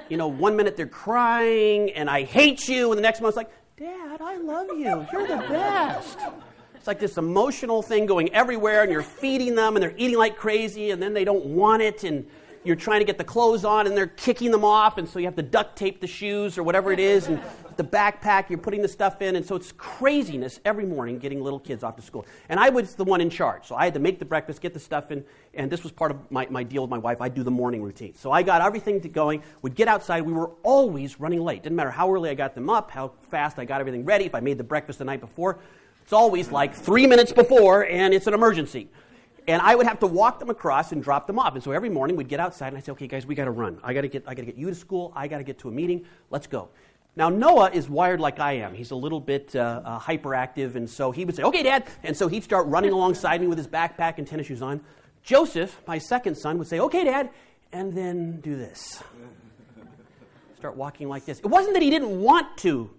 You 0.09 0.17
know, 0.17 0.27
one 0.27 0.55
minute 0.55 0.75
they're 0.75 0.87
crying 0.87 1.91
and 1.91 2.09
I 2.09 2.23
hate 2.23 2.67
you, 2.67 2.91
and 2.91 2.97
the 2.97 3.01
next 3.01 3.21
month 3.21 3.31
it's 3.31 3.37
like, 3.37 3.51
Dad, 3.77 4.21
I 4.21 4.37
love 4.37 4.67
you. 4.69 5.05
You're 5.11 5.27
the 5.27 5.37
best. 5.49 6.17
It's 6.75 6.87
like 6.87 6.99
this 6.99 7.17
emotional 7.17 7.81
thing 7.81 8.05
going 8.05 8.33
everywhere, 8.33 8.81
and 8.81 8.91
you're 8.91 9.03
feeding 9.03 9.55
them, 9.55 9.75
and 9.75 9.83
they're 9.83 9.93
eating 9.97 10.17
like 10.17 10.35
crazy, 10.35 10.91
and 10.91 11.01
then 11.01 11.13
they 11.13 11.23
don't 11.23 11.45
want 11.45 11.81
it, 11.81 12.03
and 12.03 12.27
you're 12.63 12.75
trying 12.75 12.99
to 12.99 13.05
get 13.05 13.17
the 13.17 13.23
clothes 13.23 13.65
on, 13.65 13.87
and 13.87 13.95
they're 13.95 14.07
kicking 14.07 14.51
them 14.51 14.63
off, 14.63 14.97
and 14.97 15.07
so 15.07 15.19
you 15.19 15.25
have 15.25 15.35
to 15.35 15.43
duct 15.43 15.77
tape 15.77 16.01
the 16.01 16.07
shoes 16.07 16.57
or 16.57 16.63
whatever 16.63 16.91
it 16.91 16.99
is, 16.99 17.27
and 17.27 17.41
the 17.77 17.83
backpack, 17.83 18.49
you're 18.49 18.59
putting 18.59 18.81
the 18.81 18.87
stuff 18.87 19.21
in, 19.21 19.35
and 19.35 19.45
so 19.45 19.55
it's 19.55 19.71
craziness 19.73 20.59
every 20.63 20.85
morning 20.85 21.17
getting 21.17 21.41
little 21.41 21.59
kids 21.59 21.83
off 21.83 21.95
to 21.95 22.01
school. 22.01 22.25
And 22.49 22.59
I 22.59 22.69
was 22.69 22.95
the 22.95 23.03
one 23.03 23.21
in 23.21 23.29
charge, 23.29 23.65
so 23.65 23.75
I 23.75 23.85
had 23.85 23.93
to 23.95 23.99
make 23.99 24.19
the 24.19 24.25
breakfast, 24.25 24.61
get 24.61 24.73
the 24.73 24.79
stuff 24.79 25.11
in, 25.11 25.23
and 25.53 25.71
this 25.71 25.83
was 25.83 25.91
part 25.91 26.11
of 26.11 26.31
my, 26.31 26.47
my 26.49 26.63
deal 26.63 26.83
with 26.83 26.91
my 26.91 26.97
wife. 26.97 27.21
I'd 27.21 27.33
do 27.33 27.43
the 27.43 27.51
morning 27.51 27.81
routine. 27.81 28.15
So 28.15 28.31
I 28.31 28.43
got 28.43 28.61
everything 28.61 28.99
going, 28.99 29.43
would 29.61 29.75
get 29.75 29.87
outside. 29.87 30.21
We 30.21 30.33
were 30.33 30.51
always 30.63 31.19
running 31.19 31.41
late. 31.41 31.63
Didn't 31.63 31.75
matter 31.75 31.91
how 31.91 32.11
early 32.11 32.29
I 32.29 32.33
got 32.33 32.55
them 32.55 32.69
up, 32.69 32.91
how 32.91 33.13
fast 33.29 33.59
I 33.59 33.65
got 33.65 33.79
everything 33.79 34.05
ready, 34.05 34.25
if 34.25 34.35
I 34.35 34.39
made 34.39 34.57
the 34.57 34.63
breakfast 34.63 34.99
the 34.99 35.05
night 35.05 35.19
before. 35.21 35.59
It's 36.03 36.13
always 36.13 36.51
like 36.51 36.73
three 36.73 37.07
minutes 37.07 37.31
before, 37.31 37.85
and 37.85 38.13
it's 38.13 38.27
an 38.27 38.33
emergency. 38.33 38.89
And 39.47 39.61
I 39.61 39.75
would 39.75 39.85
have 39.85 39.99
to 39.99 40.07
walk 40.07 40.39
them 40.39 40.49
across 40.49 40.91
and 40.91 41.03
drop 41.03 41.27
them 41.27 41.37
off. 41.37 41.55
And 41.55 41.63
so 41.63 41.71
every 41.71 41.89
morning 41.89 42.15
we'd 42.15 42.29
get 42.29 42.39
outside 42.39 42.69
and 42.69 42.77
I'd 42.77 42.85
say, 42.85 42.91
okay, 42.93 43.07
guys, 43.07 43.25
we 43.25 43.35
got 43.35 43.45
to 43.45 43.51
run. 43.51 43.79
I 43.83 43.93
got 43.93 44.01
to 44.01 44.07
get, 44.07 44.23
I 44.25 44.33
got 44.33 44.41
to 44.41 44.45
get 44.45 44.55
you 44.55 44.69
to 44.69 44.75
school. 44.75 45.11
I 45.15 45.27
got 45.27 45.39
to 45.39 45.43
get 45.43 45.59
to 45.59 45.69
a 45.69 45.71
meeting. 45.71 46.05
Let's 46.29 46.47
go. 46.47 46.69
Now, 47.15 47.29
Noah 47.29 47.69
is 47.71 47.89
wired 47.89 48.19
like 48.19 48.39
I 48.39 48.53
am. 48.53 48.73
He's 48.73 48.91
a 48.91 48.95
little 48.95 49.19
bit 49.19 49.55
uh, 49.55 49.81
uh, 49.85 49.99
hyperactive, 49.99 50.75
and 50.75 50.89
so 50.89 51.11
he 51.11 51.25
would 51.25 51.35
say, 51.35 51.43
Okay, 51.43 51.61
Dad. 51.61 51.85
And 52.01 52.17
so 52.17 52.27
he'd 52.27 52.43
start 52.43 52.65
running 52.67 52.91
alongside 52.91 53.39
me 53.39 53.47
with 53.47 53.57
his 53.57 53.67
backpack 53.67 54.17
and 54.17 54.25
tennis 54.25 54.47
shoes 54.47 54.61
on. 54.61 54.81
Joseph, 55.21 55.79
my 55.85 55.99
second 55.99 56.35
son, 56.35 56.57
would 56.57 56.67
say, 56.67 56.79
Okay, 56.79 57.03
Dad, 57.03 57.29
and 57.71 57.93
then 57.93 58.41
do 58.41 58.55
this. 58.55 59.03
Start 60.57 60.75
walking 60.75 61.07
like 61.07 61.25
this. 61.25 61.39
It 61.39 61.47
wasn't 61.47 61.75
that 61.75 61.83
he 61.83 61.89
didn't 61.89 62.19
want 62.19 62.57
to 62.59 62.89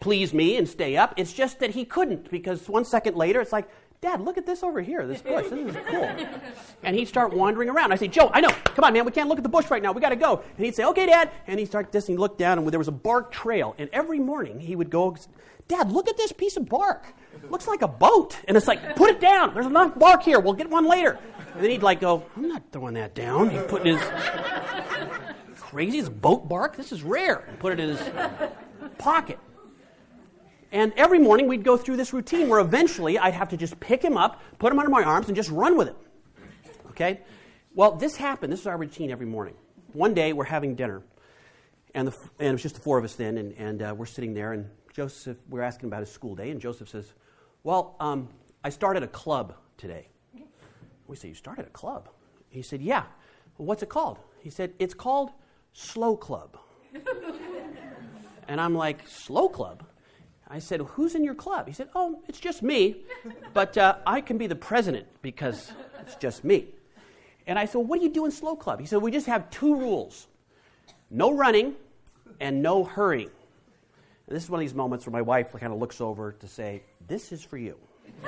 please 0.00 0.34
me 0.34 0.56
and 0.56 0.68
stay 0.68 0.96
up, 0.96 1.14
it's 1.16 1.32
just 1.32 1.60
that 1.60 1.70
he 1.70 1.84
couldn't, 1.84 2.30
because 2.30 2.68
one 2.68 2.84
second 2.84 3.16
later, 3.16 3.40
it's 3.40 3.52
like, 3.52 3.68
Dad, 4.00 4.20
look 4.20 4.36
at 4.36 4.46
this 4.46 4.62
over 4.62 4.80
here, 4.80 5.06
this 5.06 5.22
bush. 5.22 5.46
This 5.48 5.74
is 5.74 5.76
cool. 5.88 6.10
And 6.82 6.94
he'd 6.94 7.08
start 7.08 7.32
wandering 7.32 7.68
around. 7.68 7.92
I 7.92 7.96
say, 7.96 8.06
Joe, 8.06 8.30
I 8.32 8.40
know. 8.40 8.50
Come 8.50 8.84
on, 8.84 8.92
man. 8.92 9.04
We 9.04 9.10
can't 9.10 9.28
look 9.28 9.38
at 9.38 9.42
the 9.42 9.48
bush 9.48 9.70
right 9.70 9.82
now. 9.82 9.90
We 9.90 10.00
got 10.00 10.10
to 10.10 10.16
go. 10.16 10.42
And 10.56 10.64
he'd 10.64 10.76
say, 10.76 10.84
okay, 10.84 11.06
Dad. 11.06 11.30
And 11.48 11.58
he'd 11.58 11.66
start 11.66 11.90
this, 11.90 12.08
and 12.08 12.16
he'd 12.16 12.20
look 12.20 12.38
down, 12.38 12.58
and 12.58 12.68
there 12.68 12.78
was 12.78 12.86
a 12.86 12.92
bark 12.92 13.32
trail. 13.32 13.74
And 13.78 13.90
every 13.92 14.20
morning 14.20 14.60
he 14.60 14.76
would 14.76 14.90
go, 14.90 15.16
Dad, 15.66 15.90
look 15.90 16.08
at 16.08 16.16
this 16.16 16.30
piece 16.30 16.56
of 16.56 16.68
bark. 16.68 17.12
Looks 17.50 17.66
like 17.66 17.82
a 17.82 17.88
boat. 17.88 18.38
And 18.46 18.56
it's 18.56 18.68
like, 18.68 18.94
put 18.94 19.10
it 19.10 19.20
down. 19.20 19.54
There's 19.54 19.66
enough 19.66 19.98
bark 19.98 20.22
here. 20.22 20.38
We'll 20.38 20.52
get 20.52 20.70
one 20.70 20.86
later. 20.86 21.18
And 21.54 21.62
then 21.62 21.70
he'd 21.70 21.82
like 21.82 22.00
go, 22.00 22.24
I'm 22.36 22.48
not 22.48 22.62
throwing 22.70 22.94
that 22.94 23.14
down. 23.14 23.50
He'd 23.50 23.66
put 23.66 23.84
in 23.86 23.96
his 23.96 24.08
crazy, 25.56 25.96
his 25.98 26.08
boat 26.08 26.48
bark. 26.48 26.76
This 26.76 26.92
is 26.92 27.02
rare. 27.02 27.48
Put 27.58 27.72
it 27.72 27.80
in 27.80 27.96
his 27.96 28.10
pocket. 28.98 29.38
And 30.72 30.92
every 30.96 31.18
morning 31.18 31.48
we'd 31.48 31.64
go 31.64 31.76
through 31.76 31.96
this 31.96 32.12
routine 32.12 32.48
where 32.48 32.60
eventually 32.60 33.18
I'd 33.18 33.34
have 33.34 33.48
to 33.50 33.56
just 33.56 33.78
pick 33.80 34.02
him 34.02 34.16
up, 34.16 34.42
put 34.58 34.72
him 34.72 34.78
under 34.78 34.90
my 34.90 35.02
arms, 35.02 35.28
and 35.28 35.36
just 35.36 35.50
run 35.50 35.76
with 35.76 35.88
him. 35.88 35.96
Okay? 36.90 37.20
Well, 37.74 37.92
this 37.92 38.16
happened. 38.16 38.52
This 38.52 38.60
is 38.60 38.66
our 38.66 38.76
routine 38.76 39.10
every 39.10 39.26
morning. 39.26 39.54
One 39.92 40.14
day 40.14 40.32
we're 40.32 40.44
having 40.44 40.74
dinner, 40.74 41.02
and, 41.94 42.08
the, 42.08 42.16
and 42.38 42.48
it 42.48 42.52
was 42.52 42.62
just 42.62 42.74
the 42.74 42.80
four 42.80 42.98
of 42.98 43.04
us 43.04 43.14
then, 43.14 43.38
and, 43.38 43.52
and 43.56 43.82
uh, 43.82 43.94
we're 43.96 44.06
sitting 44.06 44.34
there, 44.34 44.52
and 44.52 44.68
Joseph, 44.92 45.36
we're 45.48 45.62
asking 45.62 45.88
about 45.88 46.00
his 46.00 46.10
school 46.10 46.34
day, 46.34 46.50
and 46.50 46.60
Joseph 46.60 46.88
says, 46.88 47.12
Well, 47.62 47.96
um, 48.00 48.28
I 48.64 48.70
started 48.70 49.02
a 49.02 49.08
club 49.08 49.54
today. 49.76 50.08
We 51.06 51.16
say, 51.16 51.28
You 51.28 51.34
started 51.34 51.66
a 51.66 51.70
club? 51.70 52.08
He 52.48 52.62
said, 52.62 52.80
Yeah. 52.80 53.04
Well, 53.58 53.66
what's 53.66 53.82
it 53.82 53.88
called? 53.88 54.18
He 54.40 54.50
said, 54.50 54.72
It's 54.78 54.94
called 54.94 55.30
Slow 55.72 56.16
Club. 56.16 56.56
and 58.48 58.60
I'm 58.60 58.74
like, 58.74 59.06
Slow 59.06 59.48
Club? 59.48 59.84
I 60.48 60.58
said, 60.58 60.80
Who's 60.80 61.14
in 61.14 61.24
your 61.24 61.34
club? 61.34 61.66
He 61.66 61.72
said, 61.72 61.88
Oh, 61.94 62.20
it's 62.28 62.38
just 62.40 62.62
me, 62.62 62.96
but 63.54 63.76
uh, 63.76 63.96
I 64.06 64.20
can 64.20 64.38
be 64.38 64.46
the 64.46 64.56
president 64.56 65.06
because 65.22 65.72
it's 66.00 66.14
just 66.16 66.44
me. 66.44 66.66
And 67.46 67.58
I 67.58 67.66
said, 67.66 67.78
well, 67.78 67.86
What 67.86 67.98
do 67.98 68.04
you 68.06 68.12
do 68.12 68.24
in 68.24 68.30
Slow 68.30 68.56
Club? 68.56 68.80
He 68.80 68.86
said, 68.86 69.02
We 69.02 69.10
just 69.10 69.26
have 69.26 69.50
two 69.50 69.74
rules 69.74 70.26
no 71.10 71.36
running 71.36 71.74
and 72.40 72.62
no 72.62 72.84
hurrying. 72.84 73.30
And 74.26 74.36
this 74.36 74.42
is 74.42 74.50
one 74.50 74.60
of 74.60 74.66
these 74.66 74.74
moments 74.74 75.06
where 75.06 75.12
my 75.12 75.22
wife 75.22 75.52
kind 75.52 75.72
of 75.72 75.78
looks 75.78 76.00
over 76.00 76.32
to 76.32 76.48
say, 76.48 76.82
This 77.06 77.32
is 77.32 77.42
for 77.42 77.58
you. 77.58 77.76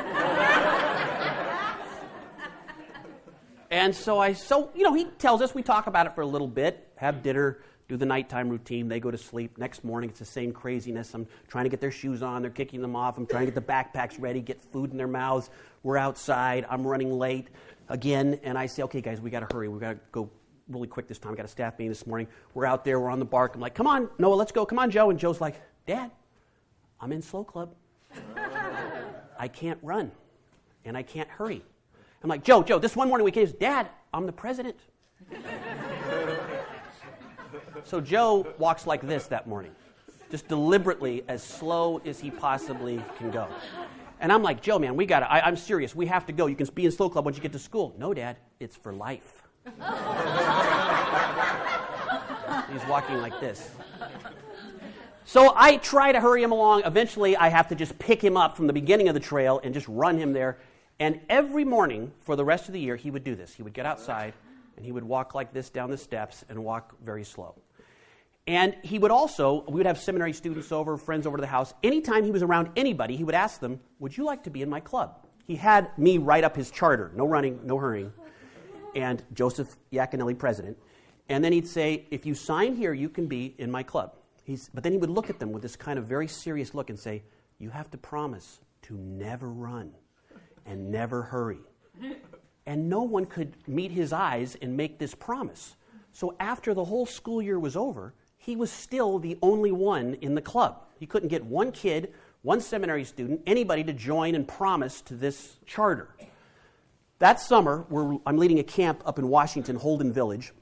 and 3.70 3.94
so 3.94 4.18
I, 4.18 4.32
so, 4.32 4.70
you 4.74 4.82
know, 4.82 4.94
he 4.94 5.04
tells 5.18 5.42
us, 5.42 5.54
we 5.54 5.62
talk 5.62 5.86
about 5.86 6.06
it 6.06 6.14
for 6.14 6.22
a 6.22 6.26
little 6.26 6.48
bit, 6.48 6.88
have 6.96 7.22
dinner, 7.22 7.58
do 7.88 7.96
the 7.96 8.06
nighttime 8.06 8.50
routine. 8.50 8.88
They 8.88 9.00
go 9.00 9.10
to 9.10 9.18
sleep. 9.18 9.56
Next 9.56 9.82
morning, 9.82 10.10
it's 10.10 10.18
the 10.18 10.24
same 10.24 10.52
craziness. 10.52 11.14
I'm 11.14 11.26
trying 11.48 11.64
to 11.64 11.70
get 11.70 11.80
their 11.80 11.90
shoes 11.90 12.22
on. 12.22 12.42
They're 12.42 12.50
kicking 12.50 12.82
them 12.82 12.94
off. 12.94 13.16
I'm 13.16 13.26
trying 13.26 13.46
to 13.46 13.52
get 13.52 13.54
the 13.54 13.72
backpacks 13.72 14.20
ready, 14.20 14.40
get 14.40 14.60
food 14.60 14.90
in 14.90 14.98
their 14.98 15.08
mouths. 15.08 15.48
We're 15.82 15.96
outside. 15.96 16.66
I'm 16.68 16.86
running 16.86 17.18
late 17.18 17.48
again. 17.88 18.40
And 18.42 18.58
I 18.58 18.66
say, 18.66 18.82
okay, 18.82 19.00
guys, 19.00 19.20
we 19.20 19.30
got 19.30 19.48
to 19.48 19.54
hurry. 19.54 19.68
We 19.68 19.80
got 19.80 19.92
to 19.94 20.00
go 20.12 20.30
really 20.68 20.86
quick 20.86 21.08
this 21.08 21.18
time. 21.18 21.32
We 21.32 21.36
got 21.36 21.46
a 21.46 21.48
staff 21.48 21.78
meeting 21.78 21.90
this 21.90 22.06
morning. 22.06 22.28
We're 22.52 22.66
out 22.66 22.84
there. 22.84 23.00
We're 23.00 23.10
on 23.10 23.20
the 23.20 23.24
bark. 23.24 23.54
I'm 23.54 23.60
like, 23.60 23.74
come 23.74 23.86
on, 23.86 24.10
Noah, 24.18 24.34
let's 24.34 24.52
go. 24.52 24.66
Come 24.66 24.78
on, 24.78 24.90
Joe. 24.90 25.08
And 25.08 25.18
Joe's 25.18 25.40
like, 25.40 25.60
Dad, 25.86 26.10
I'm 27.00 27.10
in 27.12 27.22
slow 27.22 27.42
club. 27.42 27.74
I 29.38 29.48
can't 29.48 29.78
run 29.82 30.12
and 30.84 30.96
I 30.96 31.02
can't 31.02 31.28
hurry. 31.28 31.62
I'm 32.22 32.28
like, 32.28 32.42
Joe, 32.42 32.62
Joe, 32.62 32.78
this 32.78 32.96
one 32.96 33.08
morning 33.08 33.24
we 33.24 33.30
came, 33.30 33.46
Dad, 33.58 33.88
I'm 34.12 34.26
the 34.26 34.32
president. 34.32 34.76
So 37.84 38.00
Joe 38.00 38.46
walks 38.58 38.86
like 38.86 39.06
this 39.06 39.26
that 39.26 39.46
morning, 39.46 39.72
just 40.30 40.48
deliberately 40.48 41.24
as 41.28 41.42
slow 41.42 41.98
as 42.04 42.20
he 42.20 42.30
possibly 42.30 43.02
can 43.16 43.30
go. 43.30 43.48
And 44.20 44.32
I'm 44.32 44.42
like, 44.42 44.60
Joe, 44.60 44.78
man, 44.78 44.96
we 44.96 45.06
got 45.06 45.20
to, 45.20 45.32
I'm 45.32 45.56
serious. 45.56 45.94
We 45.94 46.06
have 46.06 46.26
to 46.26 46.32
go. 46.32 46.46
You 46.46 46.56
can 46.56 46.66
be 46.74 46.84
in 46.84 46.90
slow 46.90 47.08
club 47.08 47.24
once 47.24 47.36
you 47.36 47.42
get 47.42 47.52
to 47.52 47.58
school. 47.58 47.94
No, 47.98 48.12
Dad, 48.12 48.36
it's 48.58 48.76
for 48.76 48.92
life. 48.92 49.42
He's 52.72 52.84
walking 52.88 53.18
like 53.18 53.38
this. 53.40 53.70
So 55.24 55.52
I 55.54 55.76
try 55.76 56.12
to 56.12 56.20
hurry 56.20 56.42
him 56.42 56.52
along. 56.52 56.82
Eventually, 56.84 57.36
I 57.36 57.48
have 57.48 57.68
to 57.68 57.74
just 57.74 57.98
pick 57.98 58.22
him 58.22 58.36
up 58.36 58.56
from 58.56 58.66
the 58.66 58.72
beginning 58.72 59.08
of 59.08 59.14
the 59.14 59.20
trail 59.20 59.60
and 59.62 59.74
just 59.74 59.86
run 59.88 60.18
him 60.18 60.32
there. 60.32 60.58
And 60.98 61.20
every 61.28 61.64
morning 61.64 62.12
for 62.24 62.34
the 62.34 62.44
rest 62.44 62.66
of 62.66 62.72
the 62.72 62.80
year, 62.80 62.96
he 62.96 63.10
would 63.10 63.24
do 63.24 63.36
this. 63.36 63.54
He 63.54 63.62
would 63.62 63.74
get 63.74 63.86
outside 63.86 64.34
and 64.78 64.86
he 64.86 64.92
would 64.92 65.02
walk 65.02 65.34
like 65.34 65.52
this 65.52 65.70
down 65.70 65.90
the 65.90 65.98
steps 65.98 66.44
and 66.48 66.62
walk 66.62 66.94
very 67.04 67.24
slow. 67.24 67.56
And 68.46 68.76
he 68.82 69.00
would 69.00 69.10
also, 69.10 69.64
we 69.66 69.74
would 69.74 69.86
have 69.86 69.98
seminary 69.98 70.32
students 70.32 70.70
over, 70.70 70.96
friends 70.96 71.26
over 71.26 71.36
to 71.36 71.40
the 71.40 71.48
house. 71.48 71.74
Anytime 71.82 72.22
he 72.22 72.30
was 72.30 72.44
around 72.44 72.70
anybody, 72.76 73.16
he 73.16 73.24
would 73.24 73.34
ask 73.34 73.58
them, 73.58 73.80
Would 73.98 74.16
you 74.16 74.24
like 74.24 74.44
to 74.44 74.50
be 74.50 74.62
in 74.62 74.70
my 74.70 74.78
club? 74.78 75.26
He 75.48 75.56
had 75.56 75.98
me 75.98 76.18
write 76.18 76.44
up 76.44 76.54
his 76.54 76.70
charter 76.70 77.10
no 77.16 77.26
running, 77.26 77.58
no 77.64 77.76
hurrying, 77.76 78.12
and 78.94 79.20
Joseph 79.34 79.76
Yaconelli, 79.92 80.38
president. 80.38 80.78
And 81.28 81.44
then 81.44 81.52
he'd 81.52 81.66
say, 81.66 82.06
If 82.12 82.24
you 82.24 82.36
sign 82.36 82.76
here, 82.76 82.94
you 82.94 83.08
can 83.08 83.26
be 83.26 83.56
in 83.58 83.68
my 83.68 83.82
club. 83.82 84.14
He's, 84.44 84.70
but 84.72 84.84
then 84.84 84.92
he 84.92 84.98
would 84.98 85.10
look 85.10 85.28
at 85.28 85.40
them 85.40 85.50
with 85.50 85.62
this 85.62 85.74
kind 85.74 85.98
of 85.98 86.04
very 86.04 86.28
serious 86.28 86.72
look 86.72 86.88
and 86.88 86.98
say, 86.98 87.24
You 87.58 87.70
have 87.70 87.90
to 87.90 87.98
promise 87.98 88.60
to 88.82 88.94
never 88.94 89.50
run 89.50 89.90
and 90.64 90.92
never 90.92 91.22
hurry. 91.22 91.58
And 92.68 92.90
no 92.90 93.02
one 93.02 93.24
could 93.24 93.56
meet 93.66 93.92
his 93.92 94.12
eyes 94.12 94.54
and 94.60 94.76
make 94.76 94.98
this 94.98 95.14
promise. 95.14 95.74
So 96.12 96.36
after 96.38 96.74
the 96.74 96.84
whole 96.84 97.06
school 97.06 97.40
year 97.40 97.58
was 97.58 97.76
over, 97.76 98.12
he 98.36 98.56
was 98.56 98.70
still 98.70 99.18
the 99.18 99.38
only 99.40 99.72
one 99.72 100.18
in 100.20 100.34
the 100.34 100.42
club. 100.42 100.84
He 101.00 101.06
couldn't 101.06 101.30
get 101.30 101.42
one 101.46 101.72
kid, 101.72 102.12
one 102.42 102.60
seminary 102.60 103.04
student, 103.04 103.40
anybody 103.46 103.82
to 103.84 103.94
join 103.94 104.34
and 104.34 104.46
promise 104.46 105.00
to 105.02 105.14
this 105.14 105.56
charter. 105.64 106.14
That 107.20 107.40
summer, 107.40 107.86
I'm 108.26 108.36
leading 108.36 108.58
a 108.58 108.64
camp 108.64 109.02
up 109.06 109.18
in 109.18 109.28
Washington, 109.28 109.76
Holden 109.76 110.12
Village, 110.12 110.52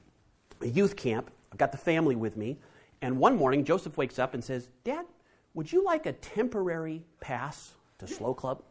a 0.61 0.67
youth 0.67 0.95
camp. 0.95 1.29
I've 1.51 1.57
got 1.57 1.73
the 1.73 1.77
family 1.77 2.15
with 2.15 2.37
me. 2.37 2.57
And 3.01 3.19
one 3.19 3.35
morning, 3.35 3.65
Joseph 3.65 3.97
wakes 3.97 4.17
up 4.17 4.33
and 4.33 4.41
says, 4.41 4.69
Dad, 4.85 5.05
would 5.53 5.69
you 5.69 5.83
like 5.83 6.05
a 6.05 6.13
temporary 6.13 7.03
pass 7.19 7.73
to 7.99 8.07
Slow 8.07 8.33
Club? 8.33 8.63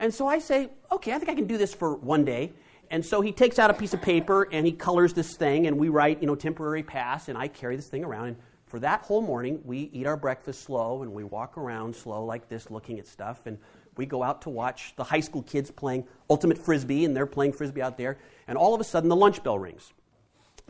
And 0.00 0.12
so 0.12 0.26
I 0.26 0.40
say, 0.40 0.70
okay, 0.90 1.12
I 1.12 1.18
think 1.18 1.30
I 1.30 1.34
can 1.34 1.46
do 1.46 1.58
this 1.58 1.72
for 1.72 1.94
one 1.94 2.24
day. 2.24 2.52
And 2.90 3.06
so 3.06 3.20
he 3.20 3.30
takes 3.30 3.58
out 3.60 3.70
a 3.70 3.74
piece 3.74 3.94
of 3.94 4.02
paper 4.02 4.48
and 4.50 4.66
he 4.66 4.72
colors 4.72 5.12
this 5.12 5.36
thing, 5.36 5.68
and 5.68 5.78
we 5.78 5.88
write, 5.88 6.20
you 6.20 6.26
know, 6.26 6.34
temporary 6.34 6.82
pass, 6.82 7.28
and 7.28 7.38
I 7.38 7.46
carry 7.46 7.76
this 7.76 7.86
thing 7.86 8.02
around. 8.02 8.28
And 8.28 8.36
for 8.66 8.80
that 8.80 9.02
whole 9.02 9.20
morning, 9.20 9.60
we 9.64 9.90
eat 9.92 10.06
our 10.06 10.16
breakfast 10.16 10.64
slow 10.64 11.02
and 11.02 11.12
we 11.12 11.22
walk 11.22 11.56
around 11.56 11.94
slow 11.94 12.24
like 12.24 12.48
this, 12.48 12.70
looking 12.70 12.98
at 12.98 13.06
stuff. 13.06 13.42
And 13.46 13.58
we 13.96 14.06
go 14.06 14.22
out 14.22 14.42
to 14.42 14.50
watch 14.50 14.94
the 14.96 15.04
high 15.04 15.20
school 15.20 15.42
kids 15.42 15.70
playing 15.70 16.06
ultimate 16.28 16.58
frisbee, 16.58 17.04
and 17.04 17.14
they're 17.14 17.26
playing 17.26 17.52
frisbee 17.52 17.82
out 17.82 17.98
there. 17.98 18.18
And 18.48 18.56
all 18.56 18.74
of 18.74 18.80
a 18.80 18.84
sudden, 18.84 19.08
the 19.08 19.16
lunch 19.16 19.42
bell 19.42 19.58
rings. 19.58 19.92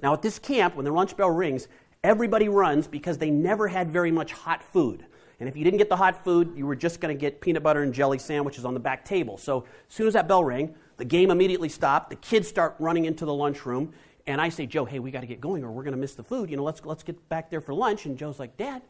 Now, 0.02 0.12
at 0.12 0.22
this 0.22 0.38
camp, 0.38 0.74
when 0.74 0.84
the 0.84 0.92
lunch 0.92 1.16
bell 1.16 1.30
rings, 1.30 1.68
everybody 2.02 2.48
runs 2.48 2.86
because 2.86 3.18
they 3.18 3.30
never 3.30 3.68
had 3.68 3.90
very 3.90 4.10
much 4.10 4.32
hot 4.32 4.62
food. 4.62 5.06
And 5.40 5.48
if 5.48 5.56
you 5.56 5.64
didn't 5.64 5.78
get 5.78 5.88
the 5.88 5.96
hot 5.96 6.22
food, 6.22 6.52
you 6.54 6.66
were 6.66 6.76
just 6.76 7.00
going 7.00 7.16
to 7.16 7.18
get 7.18 7.40
peanut 7.40 7.62
butter 7.62 7.82
and 7.82 7.94
jelly 7.94 8.18
sandwiches 8.18 8.66
on 8.66 8.74
the 8.74 8.80
back 8.80 9.04
table. 9.04 9.38
So 9.38 9.62
as 9.88 9.94
soon 9.94 10.06
as 10.06 10.12
that 10.12 10.28
bell 10.28 10.44
rang, 10.44 10.74
the 10.98 11.04
game 11.06 11.30
immediately 11.30 11.70
stopped. 11.70 12.10
The 12.10 12.16
kids 12.16 12.46
start 12.46 12.76
running 12.78 13.06
into 13.06 13.24
the 13.24 13.32
lunchroom. 13.32 13.94
And 14.26 14.38
I 14.38 14.50
say, 14.50 14.66
Joe, 14.66 14.84
hey, 14.84 14.98
we 14.98 15.10
got 15.10 15.22
to 15.22 15.26
get 15.26 15.40
going 15.40 15.64
or 15.64 15.72
we're 15.72 15.82
going 15.82 15.94
to 15.94 16.00
miss 16.00 16.14
the 16.14 16.22
food. 16.22 16.50
You 16.50 16.58
know, 16.58 16.62
let's, 16.62 16.84
let's 16.84 17.02
get 17.02 17.26
back 17.30 17.50
there 17.50 17.62
for 17.62 17.72
lunch. 17.72 18.04
And 18.04 18.18
Joe's 18.18 18.38
like, 18.38 18.58
Dad, 18.58 18.82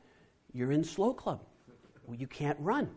you're 0.52 0.72
in 0.72 0.82
slow 0.82 1.14
club. 1.14 1.40
Well, 2.04 2.18
you 2.18 2.26
can't 2.26 2.58
run. 2.58 2.90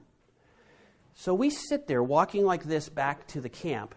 So 1.13 1.35
we 1.35 1.51
sit 1.51 1.87
there 1.87 2.01
walking 2.01 2.43
like 2.43 2.63
this 2.63 2.89
back 2.89 3.27
to 3.27 3.39
the 3.39 3.49
camp 3.49 3.93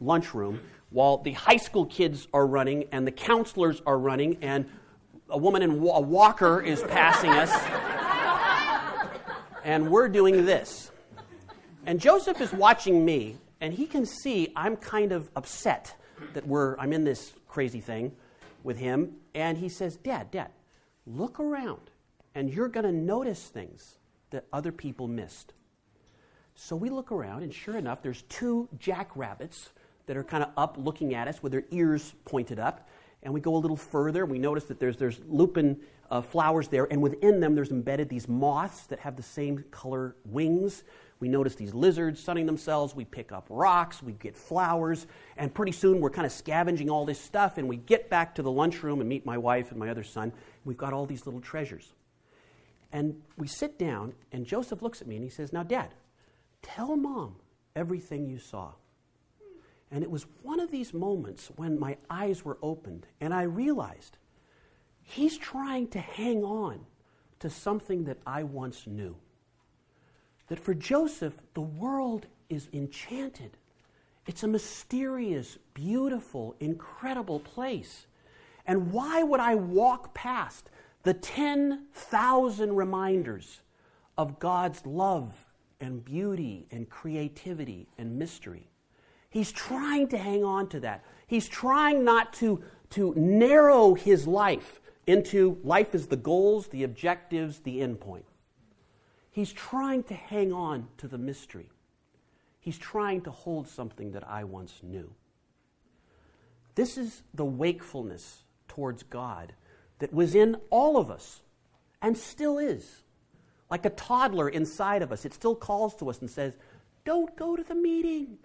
lunchroom 0.00 0.60
while 0.88 1.18
the 1.18 1.32
high 1.32 1.58
school 1.58 1.84
kids 1.84 2.26
are 2.32 2.46
running 2.46 2.84
and 2.90 3.06
the 3.06 3.12
counselors 3.12 3.82
are 3.84 3.98
running 3.98 4.38
and 4.40 4.64
a 5.28 5.36
woman 5.36 5.60
in 5.60 5.70
a 5.72 6.00
walker 6.00 6.62
is 6.62 6.82
passing 6.84 7.30
us. 7.30 7.50
And 9.68 9.90
we're 9.90 10.08
doing 10.08 10.46
this. 10.46 10.90
And 11.84 12.00
Joseph 12.00 12.40
is 12.40 12.50
watching 12.54 13.04
me 13.04 13.36
and 13.60 13.74
he 13.74 13.84
can 13.84 14.06
see 14.06 14.50
I'm 14.56 14.76
kind 14.76 15.12
of 15.12 15.30
upset 15.36 15.94
that 16.32 16.46
we're, 16.46 16.78
I'm 16.78 16.94
in 16.94 17.04
this 17.04 17.34
crazy 17.48 17.82
thing 17.82 18.12
with 18.64 18.78
him. 18.78 19.16
And 19.34 19.58
he 19.58 19.68
says, 19.68 19.96
Dad, 19.96 20.30
Dad, 20.30 20.48
look 21.06 21.38
around, 21.38 21.90
and 22.34 22.48
you're 22.48 22.68
going 22.68 22.86
to 22.86 22.92
notice 22.92 23.44
things 23.44 23.98
that 24.30 24.46
other 24.54 24.72
people 24.72 25.06
missed. 25.06 25.52
So 26.54 26.74
we 26.74 26.88
look 26.88 27.12
around, 27.12 27.42
and 27.42 27.52
sure 27.52 27.76
enough, 27.76 28.00
there's 28.00 28.22
two 28.22 28.70
jackrabbits 28.78 29.68
that 30.06 30.16
are 30.16 30.24
kind 30.24 30.42
of 30.42 30.50
up 30.56 30.76
looking 30.78 31.14
at 31.14 31.28
us 31.28 31.42
with 31.42 31.52
their 31.52 31.64
ears 31.70 32.14
pointed 32.24 32.58
up. 32.58 32.88
And 33.22 33.34
we 33.34 33.40
go 33.40 33.54
a 33.54 33.58
little 33.58 33.76
further, 33.76 34.22
and 34.22 34.32
we 34.32 34.38
notice 34.38 34.64
that 34.64 34.80
there's, 34.80 34.96
there's 34.96 35.20
lupin 35.28 35.78
uh, 36.10 36.22
flowers 36.22 36.68
there, 36.68 36.86
and 36.90 37.02
within 37.02 37.40
them 37.40 37.54
there's 37.54 37.70
embedded 37.70 38.08
these 38.08 38.28
moths 38.28 38.86
that 38.86 39.00
have 39.00 39.16
the 39.16 39.22
same 39.22 39.64
color 39.70 40.16
wings. 40.24 40.84
We 41.20 41.28
notice 41.28 41.56
these 41.56 41.74
lizards 41.74 42.22
sunning 42.22 42.46
themselves. 42.46 42.94
We 42.94 43.04
pick 43.04 43.32
up 43.32 43.46
rocks. 43.50 44.02
We 44.02 44.12
get 44.12 44.36
flowers. 44.36 45.06
And 45.36 45.52
pretty 45.52 45.72
soon 45.72 46.00
we're 46.00 46.10
kind 46.10 46.26
of 46.26 46.32
scavenging 46.32 46.90
all 46.90 47.04
this 47.04 47.20
stuff. 47.20 47.58
And 47.58 47.68
we 47.68 47.76
get 47.76 48.08
back 48.08 48.36
to 48.36 48.42
the 48.42 48.50
lunchroom 48.50 49.00
and 49.00 49.08
meet 49.08 49.26
my 49.26 49.36
wife 49.36 49.70
and 49.70 49.80
my 49.80 49.88
other 49.88 50.04
son. 50.04 50.32
We've 50.64 50.76
got 50.76 50.92
all 50.92 51.06
these 51.06 51.26
little 51.26 51.40
treasures. 51.40 51.92
And 52.92 53.20
we 53.36 53.48
sit 53.48 53.78
down, 53.78 54.14
and 54.32 54.46
Joseph 54.46 54.80
looks 54.80 55.02
at 55.02 55.08
me 55.08 55.16
and 55.16 55.24
he 55.24 55.30
says, 55.30 55.52
Now, 55.52 55.62
Dad, 55.62 55.92
tell 56.62 56.96
mom 56.96 57.36
everything 57.76 58.26
you 58.26 58.38
saw. 58.38 58.72
And 59.90 60.02
it 60.02 60.10
was 60.10 60.26
one 60.42 60.60
of 60.60 60.70
these 60.70 60.94
moments 60.94 61.50
when 61.56 61.78
my 61.78 61.96
eyes 62.10 62.44
were 62.44 62.58
opened 62.62 63.06
and 63.20 63.32
I 63.32 63.42
realized 63.42 64.18
he's 65.08 65.38
trying 65.38 65.88
to 65.88 65.98
hang 65.98 66.44
on 66.44 66.80
to 67.40 67.48
something 67.48 68.04
that 68.04 68.18
I 68.26 68.42
once 68.42 68.86
knew 68.86 69.16
that 70.48 70.58
for 70.58 70.74
Joseph, 70.74 71.34
the 71.54 71.62
world 71.62 72.26
is 72.48 72.68
enchanted 72.72 73.56
It's 74.26 74.42
a 74.42 74.48
mysterious, 74.48 75.56
beautiful, 75.72 76.54
incredible 76.60 77.40
place. 77.40 78.06
And 78.66 78.92
why 78.92 79.22
would 79.22 79.40
I 79.40 79.54
walk 79.54 80.12
past 80.12 80.68
the 81.02 81.14
10,000 81.14 82.76
reminders 82.76 83.62
of 84.18 84.38
God's 84.38 84.84
love 84.84 85.32
and 85.80 86.04
beauty 86.04 86.66
and 86.70 86.90
creativity 86.90 87.88
and 87.96 88.18
mystery? 88.18 88.68
He's 89.30 89.50
trying 89.50 90.08
to 90.08 90.18
hang 90.18 90.44
on 90.44 90.68
to 90.68 90.80
that. 90.80 91.04
He's 91.26 91.48
trying 91.48 92.04
not 92.04 92.34
to, 92.34 92.62
to 92.90 93.14
narrow 93.16 93.94
his 93.94 94.26
life 94.26 94.82
into 95.08 95.58
life 95.64 95.94
is 95.94 96.06
the 96.06 96.16
goals, 96.16 96.68
the 96.68 96.84
objectives, 96.84 97.60
the 97.60 97.78
endpoint. 97.78 98.24
He's 99.30 99.52
trying 99.52 100.02
to 100.04 100.14
hang 100.14 100.52
on 100.52 100.88
to 100.98 101.08
the 101.08 101.16
mystery. 101.16 101.70
He's 102.60 102.76
trying 102.76 103.22
to 103.22 103.30
hold 103.30 103.68
something 103.68 104.12
that 104.12 104.28
I 104.28 104.44
once 104.44 104.80
knew. 104.82 105.10
This 106.74 106.98
is 106.98 107.22
the 107.32 107.44
wakefulness 107.44 108.42
towards 108.68 109.02
God 109.02 109.54
that 109.98 110.12
was 110.12 110.34
in 110.34 110.56
all 110.70 110.98
of 110.98 111.10
us 111.10 111.40
and 112.02 112.16
still 112.16 112.58
is. 112.58 113.02
Like 113.70 113.86
a 113.86 113.90
toddler 113.90 114.48
inside 114.48 115.02
of 115.02 115.10
us, 115.10 115.24
it 115.24 115.32
still 115.32 115.54
calls 115.54 115.94
to 115.96 116.10
us 116.10 116.20
and 116.20 116.30
says, 116.30 116.54
Don't 117.04 117.34
go 117.36 117.56
to 117.56 117.62
the 117.62 117.74
meeting. 117.74 118.38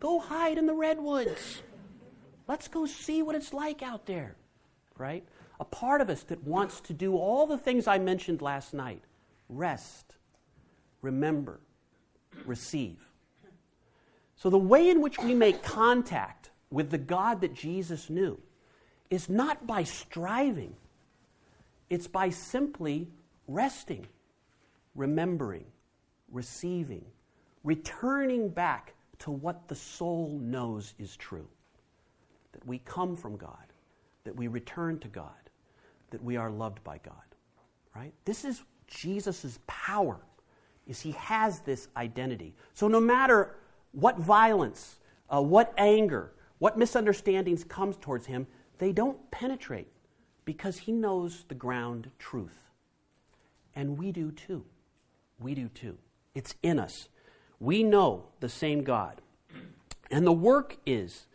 Go 0.00 0.18
hide 0.18 0.58
in 0.58 0.66
the 0.66 0.74
redwoods. 0.74 1.62
Let's 2.48 2.66
go 2.66 2.86
see 2.86 3.22
what 3.22 3.36
it's 3.36 3.52
like 3.52 3.82
out 3.82 4.06
there, 4.06 4.36
right? 4.96 5.24
A 5.60 5.64
part 5.64 6.00
of 6.00 6.08
us 6.08 6.22
that 6.24 6.44
wants 6.44 6.80
to 6.82 6.92
do 6.92 7.16
all 7.16 7.46
the 7.46 7.58
things 7.58 7.86
I 7.86 7.98
mentioned 7.98 8.42
last 8.42 8.74
night. 8.74 9.02
Rest, 9.48 10.14
remember, 11.02 11.60
receive. 12.44 12.98
So, 14.36 14.50
the 14.50 14.58
way 14.58 14.88
in 14.88 15.00
which 15.00 15.18
we 15.18 15.34
make 15.34 15.62
contact 15.62 16.50
with 16.70 16.90
the 16.90 16.98
God 16.98 17.40
that 17.40 17.54
Jesus 17.54 18.08
knew 18.08 18.38
is 19.10 19.28
not 19.28 19.66
by 19.66 19.82
striving, 19.82 20.74
it's 21.90 22.06
by 22.06 22.30
simply 22.30 23.08
resting, 23.48 24.06
remembering, 24.94 25.64
receiving, 26.30 27.04
returning 27.64 28.48
back 28.48 28.94
to 29.20 29.30
what 29.30 29.66
the 29.66 29.74
soul 29.74 30.38
knows 30.40 30.94
is 30.98 31.16
true. 31.16 31.48
That 32.52 32.66
we 32.66 32.78
come 32.78 33.16
from 33.16 33.36
God, 33.36 33.72
that 34.24 34.36
we 34.36 34.46
return 34.46 34.98
to 35.00 35.08
God, 35.08 35.47
that 36.10 36.22
we 36.22 36.36
are 36.36 36.50
loved 36.50 36.82
by 36.84 36.98
God. 36.98 37.14
Right? 37.94 38.12
This 38.24 38.44
is 38.44 38.62
Jesus' 38.86 39.58
power, 39.66 40.20
is 40.86 41.00
he 41.00 41.12
has 41.12 41.60
this 41.60 41.88
identity. 41.96 42.54
So 42.74 42.88
no 42.88 43.00
matter 43.00 43.56
what 43.92 44.18
violence, 44.18 44.98
uh, 45.28 45.42
what 45.42 45.72
anger, 45.76 46.32
what 46.58 46.78
misunderstandings 46.78 47.64
comes 47.64 47.96
towards 47.96 48.26
him, 48.26 48.46
they 48.78 48.92
don't 48.92 49.30
penetrate 49.30 49.88
because 50.44 50.78
he 50.78 50.92
knows 50.92 51.44
the 51.48 51.54
ground 51.54 52.10
truth. 52.18 52.62
And 53.74 53.98
we 53.98 54.12
do 54.12 54.32
too. 54.32 54.64
We 55.38 55.54
do 55.54 55.68
too. 55.68 55.98
It's 56.34 56.54
in 56.62 56.78
us. 56.78 57.08
We 57.60 57.82
know 57.82 58.26
the 58.40 58.48
same 58.48 58.82
God. 58.82 59.20
And 60.10 60.26
the 60.26 60.32
work 60.32 60.78
is, 60.86 61.26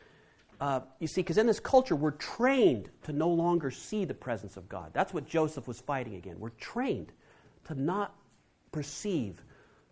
uh, 0.63 0.79
you 0.99 1.07
see, 1.07 1.19
because 1.19 1.37
in 1.37 1.45
this 1.45 1.59
culture, 1.59 1.93
we're 1.93 2.11
trained 2.11 2.89
to 3.03 3.11
no 3.11 3.27
longer 3.27 3.69
see 3.69 4.05
the 4.05 4.13
presence 4.13 4.55
of 4.55 4.69
God. 4.69 4.91
That's 4.93 5.13
what 5.13 5.27
Joseph 5.27 5.67
was 5.67 5.81
fighting 5.81 6.15
again. 6.15 6.39
We're 6.39 6.51
trained 6.51 7.11
to 7.65 7.75
not 7.75 8.15
perceive 8.71 9.43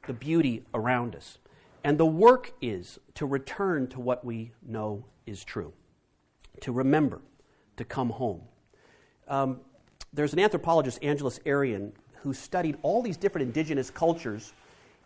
the 0.08 0.14
beauty 0.14 0.64
around 0.74 1.14
us. 1.14 1.40
And 1.84 1.98
the 1.98 2.06
work 2.06 2.54
is 2.62 3.00
to 3.16 3.26
return 3.26 3.88
to 3.88 4.00
what 4.00 4.24
we 4.24 4.54
know 4.66 5.04
is 5.26 5.44
true, 5.44 5.74
to 6.62 6.72
remember, 6.72 7.20
to 7.76 7.84
come 7.84 8.10
home. 8.10 8.40
Um, 9.28 9.60
there's 10.14 10.32
an 10.32 10.40
anthropologist, 10.40 11.04
Angeles 11.04 11.40
Arrien, 11.40 11.92
who 12.24 12.34
studied 12.34 12.78
all 12.82 13.02
these 13.02 13.18
different 13.18 13.48
indigenous 13.48 13.90
cultures 13.90 14.54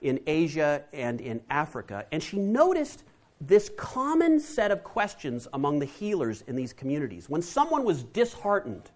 in 0.04 0.19
Asia 0.28 0.84
and 0.93 1.19
in 1.21 1.41
Africa, 1.49 2.06
and 2.12 2.21
she 2.21 2.38
noticed 2.38 3.04
this 3.41 3.69
common 3.78 4.39
set 4.39 4.71
of 4.71 4.84
questions 4.84 5.48
among 5.54 5.80
the 5.80 5.86
healers 5.86 6.41
in 6.48 6.56
these 6.56 6.74
communities. 6.74 7.30
When 7.30 7.41
someone 7.41 7.84
was 7.84 8.04
disheartened, 8.04 8.89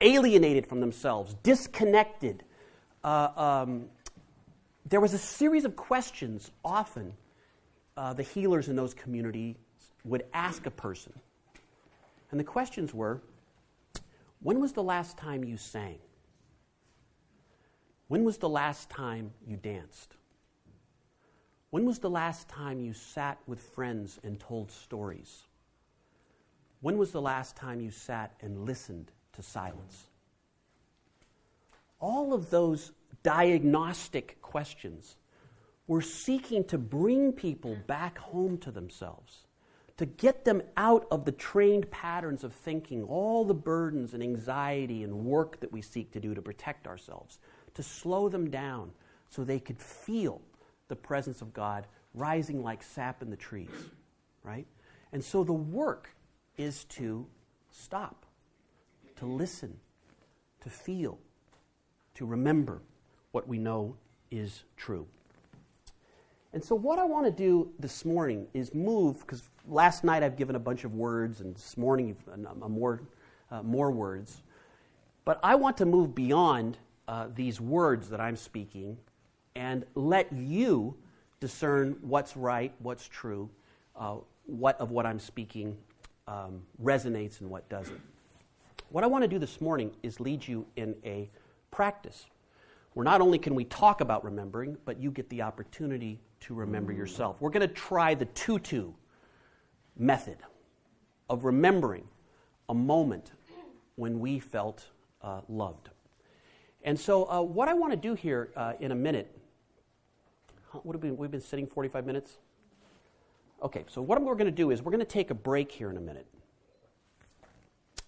alienated 0.00 0.66
from 0.66 0.80
themselves, 0.80 1.34
disconnected, 1.42 2.44
uh, 3.02 3.28
um, 3.36 3.86
there 4.86 5.00
was 5.00 5.14
a 5.14 5.18
series 5.18 5.64
of 5.64 5.76
questions 5.76 6.50
often 6.64 7.12
uh, 7.96 8.12
the 8.12 8.22
healers 8.22 8.68
in 8.68 8.76
those 8.76 8.94
communities 8.94 9.56
would 10.04 10.24
ask 10.32 10.66
a 10.66 10.70
person. 10.70 11.12
And 12.30 12.38
the 12.38 12.44
questions 12.44 12.92
were 12.92 13.20
When 14.40 14.60
was 14.60 14.72
the 14.72 14.82
last 14.82 15.16
time 15.16 15.44
you 15.44 15.56
sang? 15.56 15.98
When 18.08 18.24
was 18.24 18.38
the 18.38 18.48
last 18.48 18.90
time 18.90 19.32
you 19.46 19.56
danced? 19.56 20.14
When 21.74 21.86
was 21.86 21.98
the 21.98 22.08
last 22.08 22.48
time 22.48 22.78
you 22.78 22.92
sat 22.92 23.36
with 23.48 23.58
friends 23.58 24.20
and 24.22 24.38
told 24.38 24.70
stories? 24.70 25.42
When 26.82 26.98
was 26.98 27.10
the 27.10 27.20
last 27.20 27.56
time 27.56 27.80
you 27.80 27.90
sat 27.90 28.32
and 28.40 28.64
listened 28.64 29.10
to 29.32 29.42
silence? 29.42 30.06
All 31.98 32.32
of 32.32 32.48
those 32.50 32.92
diagnostic 33.24 34.40
questions 34.40 35.16
were 35.88 36.00
seeking 36.00 36.62
to 36.66 36.78
bring 36.78 37.32
people 37.32 37.76
back 37.88 38.18
home 38.18 38.56
to 38.58 38.70
themselves, 38.70 39.48
to 39.96 40.06
get 40.06 40.44
them 40.44 40.62
out 40.76 41.08
of 41.10 41.24
the 41.24 41.32
trained 41.32 41.90
patterns 41.90 42.44
of 42.44 42.52
thinking, 42.52 43.02
all 43.02 43.44
the 43.44 43.52
burdens 43.52 44.14
and 44.14 44.22
anxiety 44.22 45.02
and 45.02 45.24
work 45.24 45.58
that 45.58 45.72
we 45.72 45.82
seek 45.82 46.12
to 46.12 46.20
do 46.20 46.36
to 46.36 46.40
protect 46.40 46.86
ourselves, 46.86 47.40
to 47.74 47.82
slow 47.82 48.28
them 48.28 48.48
down 48.48 48.92
so 49.28 49.42
they 49.42 49.58
could 49.58 49.80
feel 49.80 50.40
the 50.88 50.96
presence 50.96 51.42
of 51.42 51.52
God 51.52 51.86
rising 52.14 52.62
like 52.62 52.82
sap 52.82 53.22
in 53.22 53.30
the 53.30 53.36
trees, 53.36 53.70
right? 54.42 54.66
And 55.12 55.22
so 55.22 55.44
the 55.44 55.52
work 55.52 56.10
is 56.56 56.84
to 56.84 57.26
stop, 57.70 58.26
to 59.16 59.26
listen, 59.26 59.76
to 60.60 60.70
feel, 60.70 61.18
to 62.14 62.26
remember 62.26 62.80
what 63.32 63.48
we 63.48 63.58
know 63.58 63.96
is 64.30 64.64
true. 64.76 65.06
And 66.52 66.62
so, 66.62 66.76
what 66.76 67.00
I 67.00 67.04
want 67.04 67.26
to 67.26 67.32
do 67.32 67.72
this 67.80 68.04
morning 68.04 68.46
is 68.54 68.72
move, 68.72 69.20
because 69.20 69.42
last 69.66 70.04
night 70.04 70.22
I've 70.22 70.36
given 70.36 70.54
a 70.54 70.60
bunch 70.60 70.84
of 70.84 70.94
words, 70.94 71.40
and 71.40 71.56
this 71.56 71.76
morning 71.76 72.16
uh, 72.32 72.68
more, 72.68 73.02
uh, 73.50 73.62
more 73.62 73.90
words. 73.90 74.42
But 75.24 75.40
I 75.42 75.56
want 75.56 75.76
to 75.78 75.86
move 75.86 76.14
beyond 76.14 76.78
uh, 77.08 77.26
these 77.34 77.60
words 77.60 78.08
that 78.10 78.20
I'm 78.20 78.36
speaking 78.36 78.96
and 79.56 79.84
let 79.94 80.32
you 80.32 80.96
discern 81.40 81.96
what's 82.00 82.36
right, 82.36 82.72
what's 82.80 83.06
true, 83.06 83.48
uh, 83.96 84.16
what 84.46 84.80
of 84.80 84.90
what 84.90 85.06
I'm 85.06 85.18
speaking 85.18 85.76
um, 86.26 86.62
resonates 86.82 87.40
and 87.40 87.48
what 87.48 87.68
doesn't. 87.68 88.00
What 88.90 89.04
I 89.04 89.06
want 89.06 89.22
to 89.22 89.28
do 89.28 89.38
this 89.38 89.60
morning 89.60 89.92
is 90.02 90.20
lead 90.20 90.46
you 90.46 90.66
in 90.76 90.94
a 91.04 91.30
practice 91.70 92.26
where 92.94 93.04
not 93.04 93.20
only 93.20 93.38
can 93.38 93.54
we 93.54 93.64
talk 93.64 94.00
about 94.00 94.24
remembering, 94.24 94.76
but 94.84 95.00
you 95.00 95.10
get 95.10 95.28
the 95.28 95.42
opportunity 95.42 96.20
to 96.40 96.54
remember 96.54 96.92
yourself. 96.92 97.40
We're 97.40 97.50
going 97.50 97.66
to 97.66 97.74
try 97.74 98.14
the 98.14 98.26
Tutu 98.26 98.92
method 99.96 100.38
of 101.28 101.44
remembering 101.44 102.04
a 102.68 102.74
moment 102.74 103.32
when 103.96 104.20
we 104.20 104.38
felt 104.38 104.86
uh, 105.22 105.40
loved. 105.48 105.90
And 106.82 106.98
so, 106.98 107.28
uh, 107.30 107.40
what 107.40 107.68
I 107.68 107.74
want 107.74 107.92
to 107.92 107.96
do 107.96 108.14
here 108.14 108.50
uh, 108.56 108.74
in 108.78 108.92
a 108.92 108.94
minute 108.94 109.34
what 110.82 110.94
have 110.94 111.02
we, 111.02 111.10
we've 111.10 111.30
been 111.30 111.40
sitting 111.40 111.66
45 111.66 112.06
minutes? 112.06 112.38
Okay, 113.62 113.84
so 113.88 114.02
what 114.02 114.20
we're 114.20 114.34
going 114.34 114.46
to 114.46 114.50
do 114.50 114.70
is 114.70 114.82
we're 114.82 114.92
going 114.92 115.04
to 115.04 115.06
take 115.06 115.30
a 115.30 115.34
break 115.34 115.70
here 115.70 115.90
in 115.90 115.96
a 115.96 116.00
minute. 116.00 116.26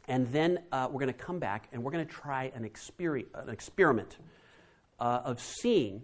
And 0.09 0.27
then 0.29 0.61
uh, 0.71 0.89
we're 0.91 1.01
going 1.01 1.13
to 1.13 1.19
come 1.19 1.39
back 1.39 1.69
and 1.73 1.83
we're 1.83 1.91
going 1.91 2.07
to 2.07 2.13
try 2.13 2.53
an, 2.55 2.69
exper- 2.69 3.27
an 3.35 3.49
experiment 3.49 4.19
uh, 5.01 5.23
of 5.25 5.41
seeing 5.41 6.03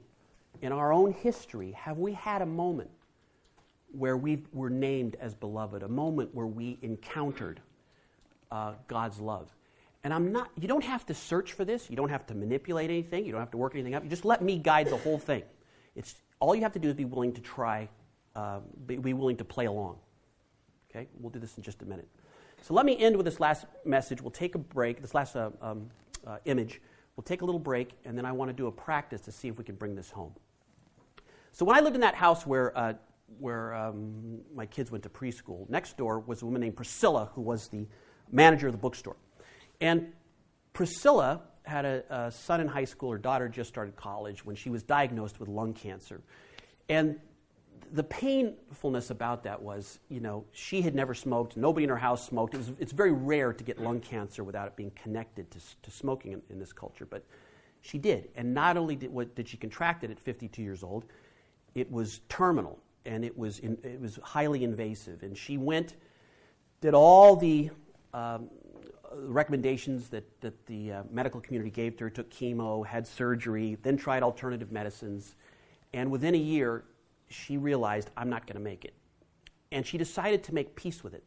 in 0.61 0.72
our 0.72 0.92
own 0.92 1.12
history 1.12 1.72
have 1.72 1.98
we 1.98 2.12
had 2.12 2.42
a 2.42 2.46
moment 2.46 2.90
where 3.92 4.16
we 4.16 4.44
were 4.53 4.70
named 4.70 5.16
as 5.20 5.35
beloved, 5.35 5.83
a 5.83 5.88
moment 5.88 6.35
where 6.35 6.46
we 6.46 6.79
encountered 6.83 7.61
uh, 8.51 8.75
God's 8.88 9.20
love. 9.20 9.55
And 10.05 10.12
I'm 10.12 10.33
not, 10.33 10.51
you 10.59 10.66
don't 10.66 10.85
have 10.85 11.07
to 11.07 11.14
search 11.14 11.53
for 11.53 11.64
this. 11.64 11.88
You 11.88 11.96
don't 11.96 12.09
have 12.09 12.27
to 12.27 12.35
manipulate 12.35 12.90
anything. 12.90 13.25
You 13.25 13.33
don't 13.33 13.40
have 13.40 13.53
to 13.53 13.57
work 13.57 13.75
anything 13.75 13.94
up. 13.94 14.03
You 14.03 14.11
just 14.11 14.25
let 14.25 14.42
me 14.42 14.59
guide 14.59 14.88
the 14.88 14.96
whole 14.96 15.18
thing. 15.18 15.42
It's, 15.94 16.14
all 16.42 16.55
you 16.55 16.62
have 16.62 16.72
to 16.72 16.78
do 16.78 16.88
is 16.88 16.94
be 16.94 17.05
willing 17.05 17.33
to 17.33 17.40
try, 17.40 17.88
uh, 18.35 18.59
be, 18.87 19.14
willing 19.14 19.37
to 19.37 19.44
play 19.44 19.66
along. 19.66 19.98
Okay? 20.90 21.07
We'll 21.20 21.31
do 21.31 21.38
this 21.38 21.57
in 21.57 21.62
just 21.62 21.83
a 21.83 21.85
minute. 21.85 22.09
So 22.62 22.74
let 22.74 22.85
me 22.85 22.98
end 22.98 23.16
with 23.16 23.26
this 23.26 23.38
last 23.38 23.64
message. 23.85 24.20
We'll 24.20 24.33
take 24.33 24.57
a 24.57 24.59
break, 24.59 25.00
this 25.00 25.14
last 25.14 25.37
uh, 25.37 25.50
um, 25.61 25.88
uh, 26.26 26.38
image. 26.44 26.81
We'll 27.16 27.24
take 27.24 27.42
a 27.42 27.44
little 27.44 27.61
break, 27.61 27.92
and 28.05 28.18
then 28.18 28.24
I 28.24 28.33
want 28.33 28.48
to 28.48 28.52
do 28.52 28.66
a 28.66 28.72
practice 28.72 29.20
to 29.22 29.33
see 29.33 29.48
if 29.48 29.57
we 29.57 29.64
can 29.64 29.76
bring 29.76 29.94
this 29.94 30.11
home. 30.11 30.33
So 31.52 31.64
when 31.64 31.76
I 31.76 31.81
lived 31.81 31.94
in 31.94 32.00
that 32.00 32.14
house 32.14 32.44
where 32.44 32.76
uh, 32.76 32.94
where 33.38 33.74
um, 33.74 34.40
my 34.55 34.66
kids 34.66 34.90
went 34.90 35.02
to 35.05 35.09
preschool. 35.09 35.68
Next 35.70 35.96
door 35.96 36.20
was 36.20 36.42
a 36.42 36.44
woman 36.44 36.61
named 36.61 36.76
Priscilla, 36.76 37.31
who 37.35 37.40
was 37.40 37.68
the 37.68 37.87
manager 38.31 38.66
of 38.66 38.72
the 38.72 38.78
bookstore. 38.78 39.16
And 39.81 40.12
Priscilla 40.72 41.40
had 41.64 41.85
a, 41.85 42.05
a 42.11 42.31
son 42.31 42.61
in 42.61 42.68
high 42.68 42.85
school. 42.85 43.11
Her 43.11 43.18
daughter 43.18 43.48
just 43.48 43.68
started 43.68 43.96
college 43.96 44.44
when 44.44 44.57
she 44.57 44.70
was 44.70 44.83
diagnosed 44.83 45.40
with 45.40 45.48
lung 45.48 45.75
cancer. 45.75 46.20
And 46.88 47.18
the 47.92 48.03
painfulness 48.03 49.11
about 49.11 49.44
that 49.44 49.61
was, 49.61 49.98
you 50.09 50.20
know, 50.20 50.44
she 50.53 50.81
had 50.83 50.94
never 50.94 51.14
smoked. 51.14 51.57
Nobody 51.57 51.85
in 51.85 51.90
her 51.90 51.96
house 51.96 52.27
smoked. 52.27 52.55
It 52.55 52.59
was, 52.59 52.72
it's 52.79 52.92
very 52.92 53.12
rare 53.12 53.53
to 53.53 53.64
get 53.64 53.79
lung 53.79 54.01
cancer 54.01 54.44
without 54.44 54.66
it 54.66 54.77
being 54.77 54.92
connected 55.03 55.51
to, 55.51 55.59
to 55.83 55.90
smoking 55.90 56.33
in, 56.33 56.42
in 56.51 56.59
this 56.59 56.72
culture. 56.72 57.05
But 57.05 57.25
she 57.83 57.98
did. 57.98 58.31
And 58.35 58.55
not 58.55 58.77
only 58.77 58.96
did, 58.96 59.12
what, 59.12 59.35
did 59.35 59.48
she 59.48 59.57
contract 59.57 60.05
it 60.05 60.11
at 60.11 60.18
52 60.18 60.62
years 60.62 60.83
old, 60.83 61.05
it 61.75 61.90
was 61.90 62.20
terminal 62.29 62.79
and 63.05 63.25
it 63.25 63.37
was, 63.37 63.59
in, 63.59 63.77
it 63.83 64.01
was 64.01 64.18
highly 64.22 64.64
invasive. 64.64 65.22
And 65.22 65.37
she 65.37 65.59
went, 65.59 65.94
did 66.81 66.94
all 66.94 67.37
the 67.37 67.70
um, 68.14 68.48
recommendations 69.16 70.09
that, 70.09 70.25
that 70.40 70.66
the 70.66 70.92
uh, 70.92 71.03
medical 71.11 71.40
community 71.40 71.70
gave 71.70 71.96
to 71.96 72.05
her, 72.05 72.11
took 72.11 72.31
chemo, 72.31 72.87
had 72.87 73.07
surgery, 73.07 73.77
then 73.83 73.96
tried 73.96 74.22
alternative 74.22 74.72
medicines. 74.72 75.35
And 75.92 76.11
within 76.11 76.35
a 76.35 76.38
year, 76.38 76.85
she 77.29 77.57
realized, 77.57 78.11
I'm 78.16 78.29
not 78.29 78.46
going 78.46 78.57
to 78.57 78.62
make 78.62 78.85
it. 78.85 78.94
And 79.70 79.87
she 79.87 79.98
decided 79.98 80.42
to 80.44 80.55
make 80.55 80.75
peace 80.75 81.03
with 81.03 81.14
it. 81.14 81.25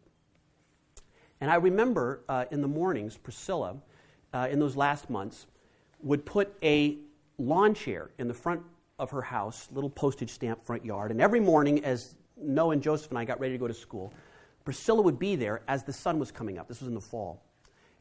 And 1.42 1.52
I 1.52 1.56
remember 1.56 2.22
uh, 2.30 2.46
in 2.52 2.62
the 2.62 2.68
mornings, 2.68 3.18
Priscilla, 3.18 3.76
uh, 4.34 4.48
in 4.50 4.60
those 4.60 4.76
last 4.76 5.10
months, 5.10 5.48
would 6.02 6.26
put 6.26 6.56
a 6.64 6.98
lawn 7.38 7.74
chair 7.74 8.12
in 8.18 8.28
the 8.28 8.34
front 8.34 8.62
of 9.00 9.12
her 9.12 9.22
house, 9.22 9.68
little 9.72 9.90
postage 9.90 10.30
stamp 10.30 10.64
front 10.66 10.86
yard. 10.86 11.12
And 11.12 11.20
every 11.20 11.40
morning, 11.40 11.84
as 11.84 12.16
Noah 12.38 12.72
and 12.72 12.82
Joseph 12.82 13.10
and 13.10 13.20
I 13.20 13.26
got 13.26 13.40
ready 13.40 13.54
to 13.54 13.58
go 13.58 13.68
to 13.68 13.74
school, 13.74 14.14
Priscilla 14.64 15.02
would 15.02 15.20
be 15.20 15.36
there 15.36 15.62
as 15.68 15.84
the 15.84 15.94
sun 15.94 16.20
was 16.20 16.32
coming 16.32 16.58
up. 16.58 16.68
This 16.68 16.80
was 16.80 16.88
in 16.88 16.96
the 16.96 17.02
fall. 17.02 17.44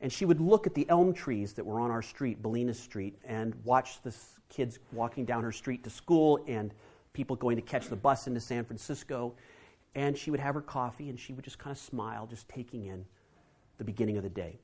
And 0.00 0.12
she 0.12 0.24
would 0.24 0.40
look 0.40 0.66
at 0.66 0.74
the 0.74 0.88
elm 0.88 1.14
trees 1.14 1.52
that 1.54 1.64
were 1.64 1.80
on 1.80 1.90
our 1.90 2.02
street, 2.02 2.42
Bolinas 2.42 2.76
Street, 2.76 3.18
and 3.24 3.54
watch 3.64 4.02
the 4.02 4.14
kids 4.48 4.78
walking 4.92 5.24
down 5.24 5.42
her 5.42 5.52
street 5.52 5.82
to 5.84 5.90
school 5.90 6.44
and 6.46 6.74
people 7.12 7.36
going 7.36 7.56
to 7.56 7.62
catch 7.62 7.88
the 7.88 7.96
bus 7.96 8.26
into 8.26 8.40
San 8.40 8.64
Francisco. 8.64 9.34
And 9.94 10.18
she 10.18 10.30
would 10.30 10.40
have 10.40 10.54
her 10.54 10.60
coffee 10.60 11.08
and 11.08 11.18
she 11.18 11.32
would 11.32 11.44
just 11.44 11.58
kind 11.58 11.74
of 11.74 11.78
smile, 11.78 12.26
just 12.26 12.48
taking 12.48 12.86
in 12.86 13.04
the 13.78 13.84
beginning 13.84 14.16
of 14.16 14.22
the 14.22 14.28
day. 14.28 14.58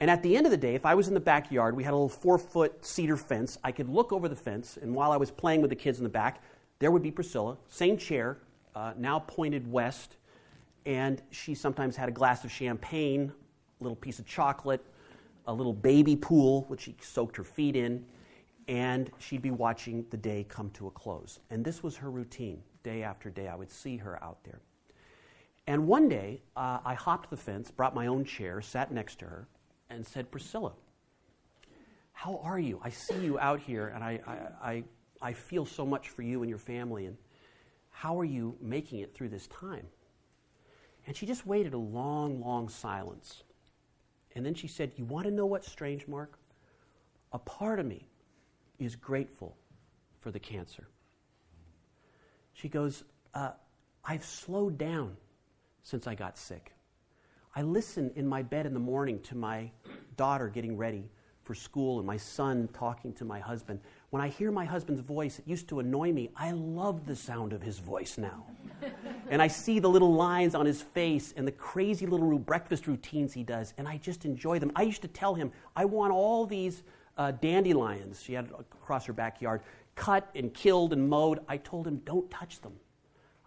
And 0.00 0.10
at 0.10 0.22
the 0.22 0.36
end 0.36 0.46
of 0.46 0.52
the 0.52 0.58
day, 0.58 0.74
if 0.74 0.86
I 0.86 0.94
was 0.94 1.08
in 1.08 1.14
the 1.14 1.20
backyard, 1.20 1.76
we 1.76 1.82
had 1.82 1.92
a 1.92 1.96
little 1.96 2.08
four 2.08 2.38
foot 2.38 2.84
cedar 2.84 3.16
fence. 3.16 3.58
I 3.64 3.72
could 3.72 3.88
look 3.88 4.12
over 4.12 4.28
the 4.28 4.36
fence, 4.36 4.78
and 4.80 4.94
while 4.94 5.10
I 5.10 5.16
was 5.16 5.30
playing 5.30 5.60
with 5.60 5.70
the 5.70 5.76
kids 5.76 5.98
in 5.98 6.04
the 6.04 6.10
back, 6.10 6.42
there 6.78 6.92
would 6.92 7.02
be 7.02 7.10
Priscilla, 7.10 7.56
same 7.66 7.96
chair, 7.96 8.38
uh, 8.76 8.92
now 8.96 9.18
pointed 9.18 9.70
west. 9.70 10.16
And 10.86 11.20
she 11.30 11.54
sometimes 11.54 11.96
had 11.96 12.08
a 12.08 12.12
glass 12.12 12.44
of 12.44 12.52
champagne, 12.52 13.32
little 13.80 13.96
piece 13.96 14.18
of 14.18 14.26
chocolate, 14.26 14.84
a 15.46 15.52
little 15.52 15.72
baby 15.72 16.16
pool, 16.16 16.64
which 16.68 16.82
she 16.82 16.94
soaked 17.00 17.36
her 17.36 17.44
feet 17.44 17.76
in, 17.76 18.04
and 18.68 19.10
she'd 19.18 19.42
be 19.42 19.50
watching 19.50 20.04
the 20.10 20.16
day 20.16 20.44
come 20.48 20.70
to 20.70 20.86
a 20.86 20.90
close. 20.90 21.40
And 21.50 21.64
this 21.64 21.82
was 21.82 21.96
her 21.96 22.10
routine, 22.10 22.62
day 22.82 23.02
after 23.02 23.30
day. 23.30 23.48
I 23.48 23.54
would 23.54 23.70
see 23.70 23.96
her 23.96 24.22
out 24.22 24.44
there. 24.44 24.60
And 25.66 25.86
one 25.86 26.08
day, 26.08 26.42
uh, 26.56 26.78
I 26.84 26.94
hopped 26.94 27.30
the 27.30 27.36
fence, 27.36 27.70
brought 27.70 27.94
my 27.94 28.06
own 28.06 28.24
chair, 28.24 28.60
sat 28.60 28.90
next 28.90 29.18
to 29.20 29.26
her, 29.26 29.48
and 29.90 30.06
said, 30.06 30.30
Priscilla, 30.30 30.72
how 32.12 32.40
are 32.42 32.58
you? 32.58 32.80
I 32.82 32.90
see 32.90 33.18
you 33.18 33.38
out 33.38 33.60
here, 33.60 33.88
and 33.94 34.02
I, 34.02 34.20
I, 34.26 34.70
I, 34.70 34.84
I 35.20 35.32
feel 35.32 35.64
so 35.64 35.86
much 35.86 36.08
for 36.08 36.22
you 36.22 36.42
and 36.42 36.48
your 36.50 36.58
family. 36.58 37.06
And 37.06 37.16
how 37.90 38.18
are 38.18 38.24
you 38.24 38.56
making 38.60 39.00
it 39.00 39.14
through 39.14 39.28
this 39.28 39.46
time? 39.46 39.86
And 41.06 41.16
she 41.16 41.26
just 41.26 41.46
waited 41.46 41.74
a 41.74 41.78
long, 41.78 42.40
long 42.40 42.68
silence. 42.68 43.44
And 44.38 44.46
then 44.46 44.54
she 44.54 44.68
said, 44.68 44.92
You 44.96 45.04
want 45.04 45.26
to 45.26 45.32
know 45.32 45.46
what's 45.46 45.70
strange, 45.70 46.06
Mark? 46.06 46.38
A 47.32 47.38
part 47.40 47.80
of 47.80 47.86
me 47.86 48.06
is 48.78 48.94
grateful 48.94 49.56
for 50.20 50.30
the 50.30 50.38
cancer. 50.38 50.86
She 52.52 52.68
goes, 52.68 53.02
uh, 53.34 53.50
I've 54.04 54.24
slowed 54.24 54.78
down 54.78 55.16
since 55.82 56.06
I 56.06 56.14
got 56.14 56.38
sick. 56.38 56.72
I 57.56 57.62
listen 57.62 58.12
in 58.14 58.26
my 58.28 58.42
bed 58.42 58.64
in 58.64 58.74
the 58.74 58.80
morning 58.80 59.20
to 59.22 59.36
my 59.36 59.72
daughter 60.16 60.48
getting 60.48 60.76
ready 60.76 61.10
for 61.42 61.54
school 61.54 61.98
and 61.98 62.06
my 62.06 62.16
son 62.16 62.68
talking 62.72 63.12
to 63.14 63.24
my 63.24 63.40
husband. 63.40 63.80
When 64.10 64.22
I 64.22 64.28
hear 64.28 64.52
my 64.52 64.64
husband's 64.64 65.00
voice, 65.00 65.40
it 65.40 65.48
used 65.48 65.68
to 65.70 65.80
annoy 65.80 66.12
me. 66.12 66.30
I 66.36 66.52
love 66.52 67.06
the 67.06 67.16
sound 67.16 67.52
of 67.52 67.60
his 67.60 67.78
voice 67.80 68.18
now. 68.18 68.46
And 69.30 69.42
I 69.42 69.48
see 69.48 69.78
the 69.78 69.88
little 69.88 70.14
lines 70.14 70.54
on 70.54 70.66
his 70.66 70.82
face 70.82 71.34
and 71.36 71.46
the 71.46 71.52
crazy 71.52 72.06
little 72.06 72.38
breakfast 72.38 72.86
routines 72.86 73.32
he 73.32 73.42
does, 73.42 73.74
and 73.78 73.86
I 73.86 73.98
just 73.98 74.24
enjoy 74.24 74.58
them. 74.58 74.72
I 74.74 74.82
used 74.82 75.02
to 75.02 75.08
tell 75.08 75.34
him, 75.34 75.52
I 75.76 75.84
want 75.84 76.12
all 76.12 76.46
these 76.46 76.82
uh, 77.16 77.32
dandelions 77.32 78.22
she 78.22 78.32
had 78.32 78.50
across 78.58 79.06
her 79.06 79.12
backyard 79.12 79.62
cut 79.98 80.30
and 80.34 80.54
killed 80.54 80.92
and 80.92 81.08
mowed. 81.08 81.40
I 81.48 81.56
told 81.56 81.86
him, 81.86 81.96
don't 82.04 82.30
touch 82.30 82.60
them. 82.60 82.74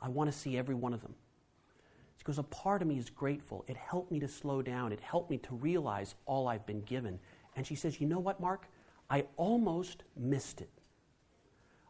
I 0.01 0.09
want 0.09 0.31
to 0.31 0.37
see 0.37 0.57
every 0.57 0.75
one 0.75 0.93
of 0.93 1.01
them. 1.01 1.15
She 2.17 2.23
goes, 2.25 2.37
A 2.37 2.43
part 2.43 2.81
of 2.81 2.87
me 2.87 2.99
is 2.99 3.09
grateful. 3.09 3.63
It 3.67 3.77
helped 3.77 4.11
me 4.11 4.19
to 4.19 4.27
slow 4.27 4.61
down. 4.61 4.91
It 4.91 4.99
helped 4.99 5.31
me 5.31 5.37
to 5.39 5.55
realize 5.55 6.13
all 6.25 6.47
I've 6.47 6.65
been 6.65 6.81
given. 6.81 7.19
And 7.55 7.65
she 7.65 7.75
says, 7.75 7.99
You 7.99 8.07
know 8.07 8.19
what, 8.19 8.39
Mark? 8.39 8.67
I 9.09 9.25
almost 9.37 10.03
missed 10.15 10.61
it. 10.61 10.69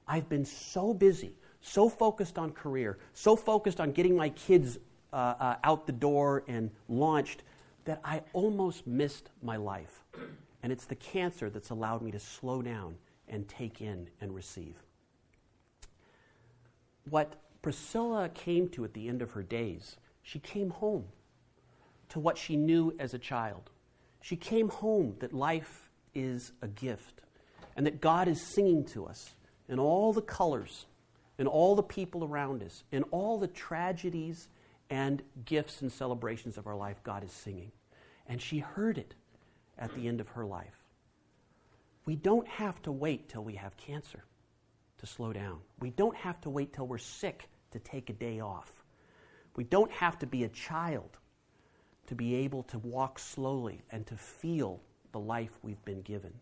I've 0.08 0.30
been 0.30 0.45
so 0.45 0.93
busy, 0.93 1.34
so 1.62 1.89
focused 1.89 2.38
on 2.38 2.52
career, 2.52 2.97
so 3.13 3.36
focused 3.36 3.80
on 3.80 3.91
getting 3.91 4.15
my 4.15 4.30
kids 4.30 4.78
uh, 5.13 5.36
uh, 5.39 5.56
out 5.63 5.86
the 5.86 5.93
door 5.93 6.43
and 6.47 6.71
launched 6.88 7.43
that 7.86 8.00
I 8.04 8.21
almost 8.34 8.86
missed 8.86 9.30
my 9.41 9.58
life. 9.58 10.04
And 10.63 10.71
it's 10.71 10.86
the 10.86 10.95
cancer 10.95 11.50
that's 11.50 11.69
allowed 11.69 12.02
me 12.02 12.12
to 12.12 12.19
slow 12.19 12.62
down 12.62 12.95
and 13.28 13.47
take 13.47 13.82
in 13.82 14.10
and 14.19 14.36
receive. 14.36 14.76
What 17.10 17.36
Priscilla 17.62 18.30
came 18.30 18.69
to 18.69 18.84
at 18.84 18.93
the 18.93 19.08
end 19.08 19.21
of 19.21 19.32
her 19.32 19.43
days 19.43 19.97
she 20.24 20.39
came 20.39 20.69
home 20.69 21.06
to 22.10 22.19
what 22.19 22.38
she 22.38 22.56
knew 22.56 22.93
as 23.00 23.13
a 23.13 23.19
child. 23.19 23.69
She 24.21 24.36
came 24.36 24.69
home 24.69 25.15
that 25.19 25.34
life 25.34 25.89
is 26.13 26.52
a 26.62 26.67
gift 26.67 27.21
and 27.76 27.86
that 27.86 28.02
God 28.02 28.28
is 28.28 28.54
singing 28.54 28.86
to 28.86 29.06
us 29.06 29.36
in 29.67 29.80
all 29.80 30.13
the 30.13 30.21
colors, 30.21 30.86
in 31.41 31.47
all 31.47 31.75
the 31.75 31.82
people 31.82 32.23
around 32.23 32.62
us, 32.62 32.84
in 32.91 33.01
all 33.06 33.39
the 33.39 33.47
tragedies 33.47 34.47
and 34.91 35.23
gifts 35.45 35.82
and 35.82 35.91
celebrations 35.91 36.56
of 36.56 36.67
our 36.67 36.75
life, 36.75 37.01
God 37.04 37.23
is 37.23 37.32
singing. 37.32 37.71
And 38.27 38.39
she 38.39 38.60
heard 38.60 38.99
it 38.99 39.15
at 39.75 39.91
the 39.95 40.08
end 40.08 40.21
of 40.21 40.30
her 40.30 40.45
life. 40.45 40.77
We 42.06 42.15
don't 42.15 42.47
have 42.47 42.80
to 42.84 42.91
wait 42.91 43.27
till 43.27 43.43
we 43.43 43.56
have 43.56 43.75
cancer 43.75 44.23
to 44.99 45.08
slow 45.08 45.34
down. 45.34 45.58
We 45.80 45.89
don't 45.89 46.15
have 46.15 46.39
to 46.41 46.51
wait 46.51 46.73
till 46.73 46.86
we're 46.86 46.99
sick 46.99 47.49
to 47.71 47.80
take 47.80 48.12
a 48.12 48.13
day 48.13 48.39
off. 48.39 48.84
We 49.56 49.63
don't 49.63 49.91
have 49.93 50.19
to 50.19 50.27
be 50.27 50.43
a 50.43 50.49
child 50.49 51.17
to 52.06 52.13
be 52.13 52.36
able 52.36 52.62
to 52.63 52.77
walk 52.77 53.17
slowly 53.17 53.82
and 53.89 54.06
to 54.06 54.15
feel 54.15 54.80
the 55.12 55.19
life 55.19 55.58
we've 55.63 55.84
been 55.86 56.04
given. 56.04 56.34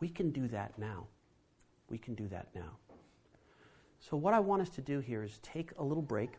We 0.00 0.08
can 0.08 0.30
do 0.30 0.48
that 0.48 0.78
now. 0.78 1.06
We 1.90 1.98
can 1.98 2.14
do 2.14 2.28
that 2.28 2.48
now. 2.54 2.78
So, 4.00 4.16
what 4.16 4.32
I 4.32 4.40
want 4.40 4.62
us 4.62 4.70
to 4.70 4.80
do 4.80 5.00
here 5.00 5.22
is 5.22 5.38
take 5.42 5.72
a 5.78 5.84
little 5.84 6.02
break, 6.02 6.30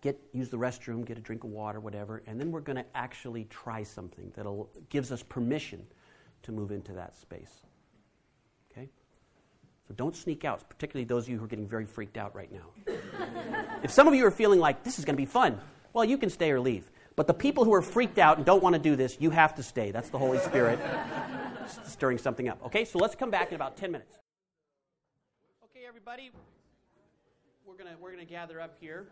get, 0.00 0.18
use 0.32 0.48
the 0.48 0.58
restroom, 0.58 1.06
get 1.06 1.16
a 1.16 1.20
drink 1.20 1.44
of 1.44 1.50
water, 1.50 1.78
whatever, 1.78 2.22
and 2.26 2.38
then 2.38 2.50
we're 2.50 2.60
going 2.60 2.76
to 2.76 2.84
actually 2.94 3.44
try 3.44 3.84
something 3.84 4.32
that 4.34 4.46
gives 4.90 5.12
us 5.12 5.22
permission 5.22 5.86
to 6.42 6.52
move 6.52 6.72
into 6.72 6.92
that 6.94 7.16
space. 7.16 7.62
Okay? 8.72 8.88
So 9.86 9.94
don't 9.94 10.16
sneak 10.16 10.44
out, 10.44 10.68
particularly 10.68 11.04
those 11.04 11.24
of 11.24 11.28
you 11.30 11.38
who 11.38 11.44
are 11.44 11.48
getting 11.48 11.68
very 11.68 11.86
freaked 11.86 12.16
out 12.16 12.34
right 12.34 12.50
now. 12.52 12.92
if 13.84 13.92
some 13.92 14.08
of 14.08 14.14
you 14.14 14.26
are 14.26 14.32
feeling 14.32 14.58
like 14.58 14.82
this 14.82 14.98
is 14.98 15.04
going 15.04 15.14
to 15.14 15.22
be 15.22 15.26
fun, 15.26 15.60
well, 15.92 16.04
you 16.04 16.18
can 16.18 16.28
stay 16.28 16.50
or 16.50 16.58
leave. 16.58 16.90
But 17.14 17.28
the 17.28 17.34
people 17.34 17.64
who 17.64 17.74
are 17.74 17.82
freaked 17.82 18.18
out 18.18 18.38
and 18.38 18.46
don't 18.46 18.62
want 18.62 18.74
to 18.74 18.80
do 18.80 18.96
this, 18.96 19.16
you 19.20 19.30
have 19.30 19.54
to 19.56 19.62
stay. 19.62 19.92
That's 19.92 20.08
the 20.08 20.18
Holy 20.18 20.38
Spirit 20.38 20.80
stirring 21.84 22.18
something 22.18 22.48
up. 22.48 22.64
Okay, 22.66 22.84
so 22.84 22.98
let's 22.98 23.14
come 23.14 23.30
back 23.30 23.50
in 23.50 23.54
about 23.54 23.76
10 23.76 23.92
minutes. 23.92 24.21
Everybody, 25.94 26.30
we're 27.66 27.74
gonna 27.74 27.90
we're 28.00 28.16
to 28.16 28.24
gather 28.24 28.62
up 28.62 28.74
here. 28.80 29.08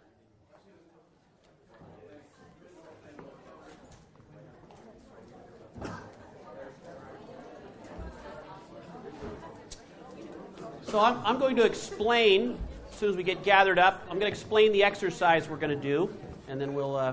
So 10.84 10.98
I'm, 10.98 11.20
I'm 11.22 11.38
going 11.38 11.54
to 11.56 11.64
explain, 11.64 12.58
as 12.90 12.96
soon 12.96 13.10
as 13.10 13.16
we 13.16 13.24
get 13.24 13.42
gathered 13.42 13.78
up, 13.78 14.00
I'm 14.04 14.18
going 14.18 14.20
to 14.20 14.28
explain 14.28 14.72
the 14.72 14.82
exercise 14.82 15.50
we're 15.50 15.56
going 15.56 15.78
to 15.78 15.86
do, 15.86 16.08
and 16.48 16.58
then 16.58 16.72
we'll 16.72 16.96
uh, 16.96 17.12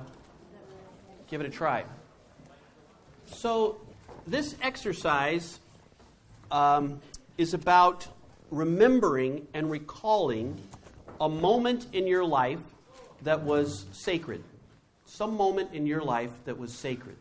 give 1.30 1.41
it 1.41 1.45
a 1.45 1.49
try. 1.49 1.84
So 3.25 3.82
this 4.25 4.56
exercise 4.62 5.60
um, 6.51 7.01
is 7.38 7.53
about 7.53 8.08
remembering 8.51 9.47
and 9.53 9.69
recalling 9.69 10.60
a 11.19 11.29
moment 11.29 11.88
in 11.93 12.07
your 12.07 12.23
life 12.23 12.60
that 13.23 13.41
was 13.43 13.86
sacred. 13.91 14.43
Some 15.05 15.36
moment 15.36 15.73
in 15.73 15.86
your 15.86 16.01
life 16.01 16.31
that 16.45 16.57
was 16.57 16.73
sacred. 16.73 17.15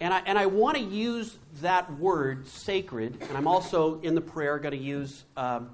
And 0.00 0.12
I, 0.12 0.22
and 0.26 0.38
I 0.38 0.46
want 0.46 0.76
to 0.76 0.82
use 0.82 1.38
that 1.62 1.90
word, 1.98 2.46
sacred, 2.46 3.16
and 3.20 3.36
I'm 3.36 3.48
also 3.48 4.00
in 4.00 4.14
the 4.14 4.20
prayer 4.20 4.58
going 4.58 4.72
to 4.72 4.82
use 4.82 5.24
um, 5.36 5.70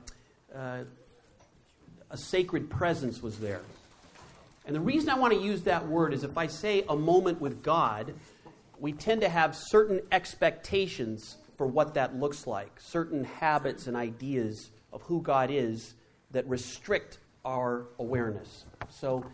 uh, 0.55 0.85
a 2.11 2.17
sacred 2.17 2.71
presence 2.71 3.23
was 3.23 3.39
there. 3.39 3.63
And 4.65 4.77
the 4.77 4.81
reason 4.81 5.09
I 5.09 5.17
want 5.17 5.33
to 5.33 5.41
use 5.41 5.63
that 5.63 5.89
word 5.89 6.15
is 6.15 6.23
if 6.23 6.39
I 6.39 6.47
say 6.47 6.85
a 6.89 6.95
moment 6.95 7.41
with 7.41 7.63
God, 7.63 8.15
we 8.79 8.93
tend 8.93 9.23
to 9.23 9.29
have 9.29 9.57
certain 9.57 10.01
expectations 10.13 11.37
for 11.63 11.69
what 11.69 11.95
that 11.95 12.19
looks 12.19 12.49
like, 12.49 12.81
certain 12.81 13.23
habits 13.23 13.87
and 13.87 13.97
ideas 13.97 14.73
of 14.93 15.01
who 15.03 15.23
God 15.23 15.49
is 15.49 15.95
that 16.33 16.45
restrict 16.49 17.19
our 17.45 17.87
awareness. 18.01 18.65
So, 18.89 19.25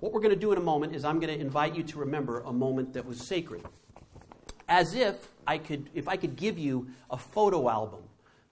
what 0.00 0.12
we're 0.12 0.20
going 0.20 0.34
to 0.34 0.38
do 0.38 0.52
in 0.52 0.58
a 0.58 0.62
moment 0.62 0.94
is 0.94 1.02
I'm 1.02 1.18
going 1.18 1.34
to 1.34 1.40
invite 1.40 1.74
you 1.74 1.82
to 1.84 1.98
remember 2.00 2.40
a 2.40 2.52
moment 2.52 2.92
that 2.92 3.06
was 3.06 3.18
sacred. 3.18 3.64
As 4.68 4.94
if 4.94 5.28
I 5.46 5.56
could, 5.56 5.88
if 5.94 6.08
I 6.08 6.16
could 6.16 6.36
give 6.36 6.58
you 6.58 6.88
a 7.08 7.16
photo 7.16 7.70
album 7.70 8.02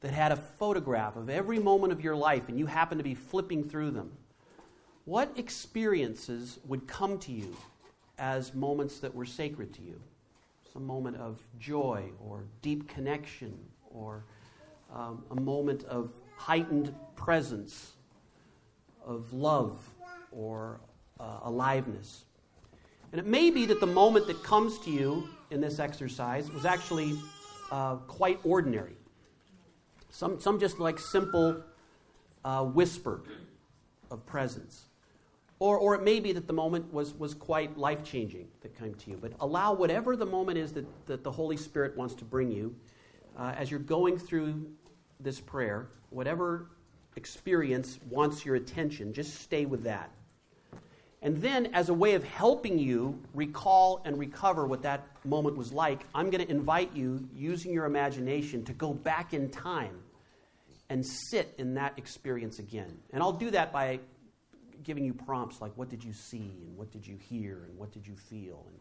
that 0.00 0.14
had 0.14 0.32
a 0.32 0.36
photograph 0.36 1.16
of 1.16 1.28
every 1.28 1.58
moment 1.58 1.92
of 1.92 2.00
your 2.00 2.16
life 2.16 2.48
and 2.48 2.58
you 2.58 2.64
happen 2.64 2.96
to 2.96 3.04
be 3.04 3.14
flipping 3.14 3.62
through 3.62 3.90
them, 3.90 4.12
what 5.04 5.30
experiences 5.36 6.58
would 6.66 6.88
come 6.88 7.18
to 7.18 7.32
you 7.32 7.54
as 8.16 8.54
moments 8.54 8.98
that 9.00 9.14
were 9.14 9.26
sacred 9.26 9.74
to 9.74 9.82
you? 9.82 10.00
Some 10.72 10.86
moment 10.86 11.16
of 11.16 11.40
joy 11.58 12.10
or 12.24 12.44
deep 12.62 12.88
connection 12.88 13.58
or 13.92 14.24
um, 14.94 15.24
a 15.30 15.40
moment 15.40 15.84
of 15.84 16.12
heightened 16.36 16.94
presence, 17.16 17.92
of 19.04 19.32
love 19.32 19.78
or 20.30 20.80
uh, 21.18 21.40
aliveness. 21.42 22.24
And 23.12 23.20
it 23.20 23.26
may 23.26 23.50
be 23.50 23.66
that 23.66 23.80
the 23.80 23.86
moment 23.86 24.28
that 24.28 24.42
comes 24.44 24.78
to 24.80 24.90
you 24.90 25.28
in 25.50 25.60
this 25.60 25.80
exercise 25.80 26.50
was 26.52 26.64
actually 26.64 27.18
uh, 27.72 27.96
quite 27.96 28.38
ordinary. 28.44 28.94
Some, 30.10 30.40
some 30.40 30.60
just 30.60 30.78
like 30.78 30.98
simple 30.98 31.62
uh, 32.44 32.64
whisper 32.64 33.22
of 34.10 34.24
presence. 34.26 34.86
Or, 35.60 35.78
or 35.78 35.94
it 35.94 36.02
may 36.02 36.20
be 36.20 36.32
that 36.32 36.46
the 36.46 36.54
moment 36.54 36.92
was, 36.92 37.14
was 37.14 37.34
quite 37.34 37.76
life 37.76 38.02
changing 38.02 38.48
that 38.62 38.76
came 38.76 38.94
to 38.94 39.10
you. 39.10 39.18
But 39.20 39.34
allow 39.40 39.74
whatever 39.74 40.16
the 40.16 40.26
moment 40.26 40.56
is 40.56 40.72
that, 40.72 40.86
that 41.06 41.22
the 41.22 41.30
Holy 41.30 41.58
Spirit 41.58 41.96
wants 41.96 42.14
to 42.14 42.24
bring 42.24 42.50
you 42.50 42.74
uh, 43.38 43.52
as 43.56 43.70
you're 43.70 43.78
going 43.78 44.18
through 44.18 44.70
this 45.20 45.38
prayer, 45.38 45.88
whatever 46.08 46.70
experience 47.16 47.98
wants 48.08 48.44
your 48.44 48.56
attention, 48.56 49.12
just 49.12 49.40
stay 49.40 49.66
with 49.66 49.84
that. 49.84 50.10
And 51.22 51.36
then, 51.42 51.66
as 51.74 51.90
a 51.90 51.94
way 51.94 52.14
of 52.14 52.24
helping 52.24 52.78
you 52.78 53.20
recall 53.34 54.00
and 54.06 54.18
recover 54.18 54.66
what 54.66 54.82
that 54.82 55.06
moment 55.26 55.56
was 55.56 55.70
like, 55.70 56.00
I'm 56.14 56.30
going 56.30 56.42
to 56.42 56.50
invite 56.50 56.96
you, 56.96 57.28
using 57.34 57.74
your 57.74 57.84
imagination, 57.84 58.64
to 58.64 58.72
go 58.72 58.94
back 58.94 59.34
in 59.34 59.50
time 59.50 59.98
and 60.88 61.04
sit 61.04 61.54
in 61.58 61.74
that 61.74 61.92
experience 61.98 62.58
again. 62.58 62.98
And 63.12 63.22
I'll 63.22 63.32
do 63.32 63.50
that 63.50 63.70
by 63.70 64.00
giving 64.82 65.04
you 65.04 65.14
prompts 65.14 65.60
like, 65.60 65.72
what 65.76 65.88
did 65.88 66.02
you 66.02 66.12
see, 66.12 66.52
and 66.66 66.76
what 66.76 66.90
did 66.90 67.06
you 67.06 67.16
hear, 67.16 67.64
and 67.68 67.76
what 67.78 67.92
did 67.92 68.06
you 68.06 68.14
feel, 68.14 68.64
and 68.68 68.80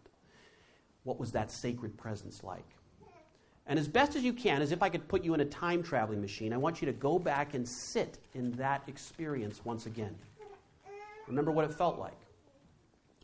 what 1.04 1.20
was 1.20 1.32
that 1.32 1.52
sacred 1.52 1.98
presence 1.98 2.44
like? 2.44 2.66
And 3.68 3.78
as 3.78 3.88
best 3.88 4.16
as 4.16 4.24
you 4.24 4.34
can, 4.34 4.62
as 4.62 4.72
if 4.72 4.82
I 4.82 4.90
could 4.90 5.08
put 5.08 5.24
you 5.24 5.34
in 5.36 5.42
a 5.42 5.46
time 5.46 5.84
traveling 5.84 6.22
machine, 6.22 6.54
I 6.54 6.58
want 6.58 6.82
you 6.82 6.88
to 6.88 6.92
go 6.92 7.20
back 7.20 7.54
and 7.54 7.68
sit 7.68 8.18
in 8.34 8.52
that 8.54 8.82
experience 8.88 9.64
once 9.64 9.86
again. 9.86 10.16
Remember 11.28 11.52
what 11.52 11.66
it 11.66 11.72
felt 11.72 12.00
like. 12.00 12.18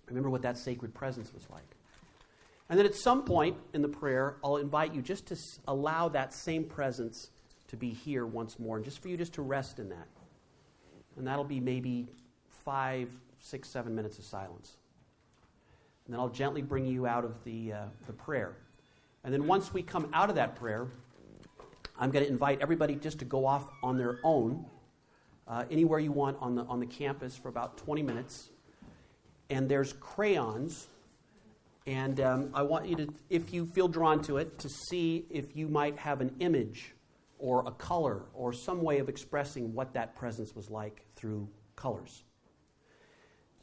Remember 0.08 0.30
what 0.30 0.44
that 0.44 0.58
sacred 0.58 0.94
presence 0.94 1.34
was 1.34 1.50
like. 1.50 1.64
And 2.70 2.78
then 2.78 2.86
at 2.86 2.94
some 2.94 3.24
point 3.24 3.58
in 3.74 3.82
the 3.82 3.88
prayer, 3.88 4.38
I'll 4.44 4.58
invite 4.58 4.94
you 4.94 5.02
just 5.02 5.26
to 5.28 5.38
allow 5.68 6.10
that 6.10 6.34
same 6.34 6.64
presence 6.64 7.32
to 7.68 7.76
be 7.76 7.90
here 7.90 8.28
once 8.28 8.60
more, 8.60 8.76
and 8.76 8.86
just 8.86 9.00
for 9.00 9.08
you 9.08 9.18
just 9.18 9.34
to 9.34 9.42
rest 9.42 9.80
in 9.80 9.90
that. 9.90 10.08
And 11.18 11.26
that'll 11.26 11.44
be 11.44 11.60
maybe 11.60 12.08
five, 12.66 13.10
six, 13.40 13.70
seven 13.70 13.96
minutes 13.96 14.18
of 14.18 14.26
silence. 14.26 14.76
And 16.06 16.14
then 16.14 16.20
I'll 16.20 16.30
gently 16.30 16.62
bring 16.62 16.86
you 16.86 17.08
out 17.08 17.24
of 17.24 17.42
the, 17.46 17.74
uh, 17.74 17.86
the 18.08 18.14
prayer. 18.14 18.58
And 19.24 19.34
then 19.34 19.48
once 19.48 19.74
we 19.74 19.82
come 19.82 20.10
out 20.14 20.30
of 20.30 20.36
that 20.36 20.56
prayer, 20.56 20.88
I'm 21.98 22.12
going 22.12 22.26
to 22.26 22.30
invite 22.30 22.60
everybody 22.60 22.96
just 22.96 23.20
to 23.20 23.26
go 23.26 23.46
off 23.46 23.70
on 23.82 23.98
their 23.98 24.20
own, 24.24 24.66
uh, 25.48 25.64
anywhere 25.72 26.00
you 26.00 26.12
want 26.12 26.38
on 26.42 26.56
the, 26.56 26.64
on 26.64 26.80
the 26.80 26.86
campus 26.86 27.38
for 27.38 27.48
about 27.48 27.78
20 27.78 28.04
minutes 28.04 28.50
and 29.50 29.70
there's 29.70 29.94
crayons. 29.94 30.88
And 31.88 32.20
um, 32.20 32.50
I 32.54 32.64
want 32.64 32.88
you 32.88 32.96
to, 32.96 33.14
if 33.30 33.54
you 33.54 33.66
feel 33.66 33.88
drawn 33.88 34.22
to 34.24 34.38
it, 34.38 34.58
to 34.60 34.70
see 34.70 35.26
if 35.30 35.56
you 35.56 35.68
might 35.68 35.98
have 36.00 36.20
an 36.20 36.36
image 36.40 36.94
or 37.38 37.64
a 37.68 37.72
color 37.72 38.24
or 38.34 38.54
some 38.54 38.82
way 38.82 38.98
of 38.98 39.08
expressing 39.08 39.74
what 39.74 39.94
that 39.94 40.16
presence 40.16 40.56
was 40.56 40.70
like 40.72 41.06
through 41.16 41.48
colors. 41.76 42.24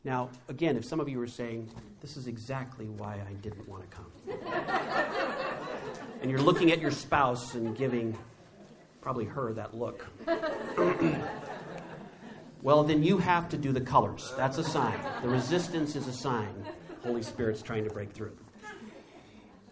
Now, 0.05 0.31
again, 0.49 0.77
if 0.77 0.85
some 0.85 0.99
of 1.01 1.09
you 1.09 1.21
are 1.21 1.29
saying, 1.29 1.69
this 2.01 2.17
is 2.17 2.27
exactly 2.27 2.87
why 2.87 3.21
I 3.29 3.35
didn't 3.35 3.69
want 3.69 3.89
to 3.89 3.97
come, 3.97 4.11
and 6.21 6.31
you're 6.31 6.41
looking 6.41 6.73
at 6.73 6.81
your 6.81 6.91
spouse 6.91 7.55
and 7.55 7.77
giving 7.77 8.17
probably 9.01 9.25
her 9.27 9.53
that 9.53 9.77
look. 9.77 10.07
Well, 12.63 12.85
then 12.85 13.03
you 13.03 13.19
have 13.19 13.49
to 13.49 13.57
do 13.57 13.73
the 13.73 13.81
colors. 13.81 14.33
That's 14.37 14.57
a 14.59 14.63
sign. 14.63 14.97
The 15.21 15.29
resistance 15.29 15.97
is 15.97 16.07
a 16.07 16.13
sign. 16.13 16.65
Holy 17.03 17.23
Spirit's 17.23 17.61
trying 17.61 17.83
to 17.83 17.91
break 17.91 18.13
through. 18.13 18.37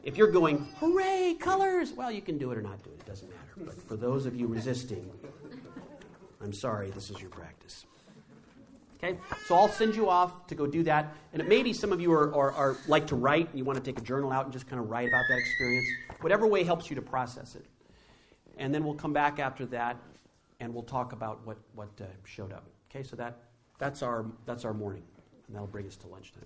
If 0.02 0.16
you're 0.16 0.32
going, 0.32 0.66
hooray, 0.78 1.36
colors, 1.38 1.92
well, 1.92 2.10
you 2.10 2.20
can 2.20 2.36
do 2.36 2.50
it 2.50 2.58
or 2.58 2.62
not 2.62 2.82
do 2.82 2.90
it. 2.90 2.98
It 2.98 3.06
doesn't 3.06 3.28
matter. 3.28 3.52
But 3.58 3.80
for 3.86 3.96
those 3.96 4.26
of 4.26 4.34
you 4.34 4.48
resisting, 4.48 5.08
I'm 6.42 6.52
sorry, 6.52 6.90
this 6.90 7.10
is 7.10 7.20
your 7.20 7.30
practice. 7.30 7.86
Okay? 9.02 9.18
So 9.46 9.54
I'll 9.54 9.68
send 9.68 9.96
you 9.96 10.10
off 10.10 10.46
to 10.48 10.54
go 10.54 10.66
do 10.66 10.82
that. 10.82 11.14
And 11.32 11.46
maybe 11.48 11.72
some 11.72 11.92
of 11.92 12.00
you 12.00 12.12
are, 12.12 12.34
are, 12.34 12.52
are 12.52 12.76
like 12.86 13.06
to 13.08 13.16
write 13.16 13.48
and 13.48 13.58
you 13.58 13.64
want 13.64 13.82
to 13.82 13.84
take 13.84 13.98
a 13.98 14.04
journal 14.04 14.30
out 14.30 14.44
and 14.44 14.52
just 14.52 14.66
kind 14.66 14.80
of 14.80 14.90
write 14.90 15.08
about 15.08 15.24
that 15.28 15.38
experience. 15.38 15.86
Whatever 16.20 16.46
way 16.46 16.64
helps 16.64 16.90
you 16.90 16.96
to 16.96 17.02
process 17.02 17.54
it. 17.54 17.64
And 18.58 18.74
then 18.74 18.84
we'll 18.84 18.94
come 18.94 19.14
back 19.14 19.38
after 19.38 19.64
that 19.66 19.96
and 20.60 20.74
we'll 20.74 20.82
talk 20.82 21.12
about 21.12 21.46
what, 21.46 21.56
what 21.74 21.88
uh, 22.00 22.04
showed 22.24 22.52
up. 22.52 22.66
Okay, 22.90 23.02
so 23.02 23.16
that, 23.16 23.38
that's, 23.78 24.02
our, 24.02 24.26
that's 24.44 24.64
our 24.64 24.74
morning, 24.74 25.04
and 25.46 25.56
that'll 25.56 25.68
bring 25.68 25.86
us 25.86 25.96
to 25.96 26.08
lunchtime. 26.08 26.44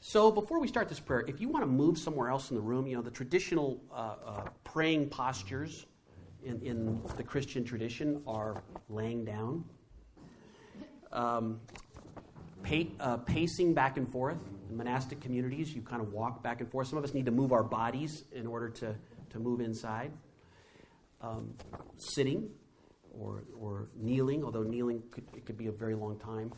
So 0.00 0.32
before 0.32 0.58
we 0.58 0.66
start 0.66 0.88
this 0.88 0.98
prayer, 0.98 1.24
if 1.28 1.40
you 1.40 1.48
want 1.48 1.62
to 1.62 1.70
move 1.70 1.98
somewhere 1.98 2.30
else 2.30 2.50
in 2.50 2.56
the 2.56 2.62
room, 2.62 2.86
you 2.86 2.96
know, 2.96 3.02
the 3.02 3.10
traditional 3.10 3.80
uh, 3.92 4.14
uh, 4.24 4.44
praying 4.64 5.08
postures 5.08 5.86
in, 6.42 6.60
in 6.62 7.00
the 7.16 7.22
Christian 7.22 7.62
tradition 7.64 8.22
are 8.26 8.62
laying 8.88 9.24
down, 9.24 9.64
um, 11.12 11.60
uh, 13.00 13.16
pacing 13.18 13.74
back 13.74 13.96
and 13.96 14.10
forth. 14.10 14.38
In 14.70 14.76
monastic 14.76 15.20
communities, 15.20 15.74
you 15.74 15.82
kind 15.82 16.02
of 16.02 16.12
walk 16.12 16.42
back 16.42 16.60
and 16.60 16.70
forth. 16.70 16.88
Some 16.88 16.98
of 16.98 17.04
us 17.04 17.14
need 17.14 17.26
to 17.26 17.32
move 17.32 17.52
our 17.52 17.62
bodies 17.62 18.24
in 18.32 18.46
order 18.46 18.68
to, 18.68 18.94
to 19.30 19.38
move 19.38 19.60
inside. 19.60 20.12
Um, 21.20 21.54
sitting, 21.96 22.50
or, 23.18 23.44
or 23.58 23.88
kneeling, 23.96 24.44
although 24.44 24.62
kneeling 24.62 25.02
could, 25.10 25.24
it 25.36 25.44
could 25.44 25.58
be 25.58 25.66
a 25.66 25.72
very 25.72 25.94
long 25.94 26.18
time. 26.18 26.52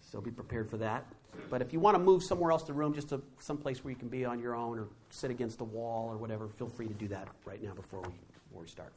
So 0.00 0.20
be 0.20 0.30
prepared 0.30 0.70
for 0.70 0.78
that. 0.78 1.04
But 1.50 1.60
if 1.62 1.72
you 1.72 1.80
want 1.80 1.96
to 1.96 2.02
move 2.02 2.22
somewhere 2.22 2.50
else 2.50 2.62
in 2.62 2.68
the 2.68 2.72
room, 2.72 2.94
just 2.94 3.10
to 3.10 3.22
some 3.38 3.58
place 3.58 3.84
where 3.84 3.90
you 3.90 3.96
can 3.96 4.08
be 4.08 4.24
on 4.24 4.40
your 4.40 4.54
own 4.54 4.78
or 4.78 4.88
sit 5.10 5.30
against 5.30 5.60
a 5.60 5.64
wall 5.64 6.08
or 6.10 6.16
whatever, 6.16 6.48
feel 6.48 6.68
free 6.68 6.88
to 6.88 6.94
do 6.94 7.08
that 7.08 7.28
right 7.44 7.62
now 7.62 7.74
before 7.74 8.00
we, 8.00 8.14
before 8.48 8.62
we 8.62 8.68
start. 8.68 8.92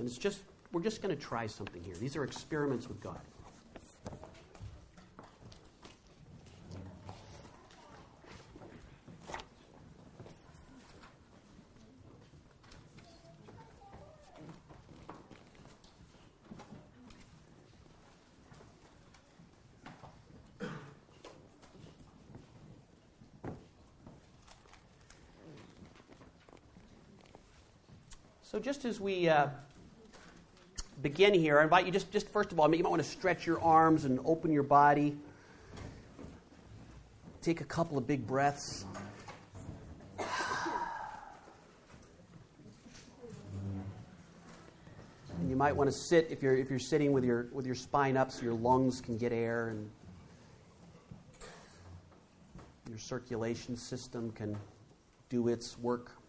And 0.00 0.08
it's 0.08 0.16
just, 0.16 0.40
we're 0.72 0.80
just 0.80 1.02
going 1.02 1.14
to 1.14 1.22
try 1.22 1.46
something 1.46 1.82
here. 1.84 1.94
These 1.94 2.16
are 2.16 2.24
experiments 2.24 2.88
with 2.88 3.02
God. 3.02 3.20
So, 28.42 28.58
just 28.58 28.86
as 28.86 28.98
we 28.98 29.28
uh, 29.28 29.48
begin 31.02 31.34
here, 31.34 31.58
I 31.58 31.64
invite 31.64 31.86
you 31.86 31.92
just, 31.92 32.10
just 32.10 32.28
first 32.28 32.52
of 32.52 32.60
all, 32.60 32.74
you 32.74 32.82
might 32.82 32.90
want 32.90 33.02
to 33.02 33.08
stretch 33.08 33.46
your 33.46 33.60
arms 33.60 34.04
and 34.04 34.20
open 34.24 34.52
your 34.52 34.62
body. 34.62 35.16
Take 37.42 37.60
a 37.60 37.64
couple 37.64 37.96
of 37.96 38.06
big 38.06 38.26
breaths. 38.26 38.84
And 45.38 45.48
you 45.48 45.56
might 45.56 45.74
want 45.74 45.88
to 45.88 45.96
sit 45.96 46.28
if 46.30 46.42
you're 46.42 46.54
if 46.54 46.68
you're 46.68 46.78
sitting 46.78 47.12
with 47.12 47.24
your 47.24 47.48
with 47.50 47.64
your 47.64 47.74
spine 47.74 48.18
up 48.18 48.30
so 48.30 48.42
your 48.42 48.52
lungs 48.52 49.00
can 49.00 49.16
get 49.16 49.32
air 49.32 49.68
and 49.68 49.88
your 52.90 52.98
circulation 52.98 53.74
system 53.74 54.30
can 54.32 54.54
do 55.30 55.48
its 55.48 55.78
work 55.78 56.19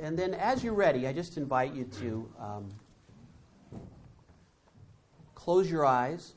And 0.00 0.16
then, 0.16 0.32
as 0.34 0.62
you're 0.62 0.74
ready, 0.74 1.08
I 1.08 1.12
just 1.12 1.36
invite 1.36 1.74
you 1.74 1.84
to 2.00 2.28
um, 2.40 2.70
close 5.34 5.68
your 5.68 5.84
eyes 5.84 6.34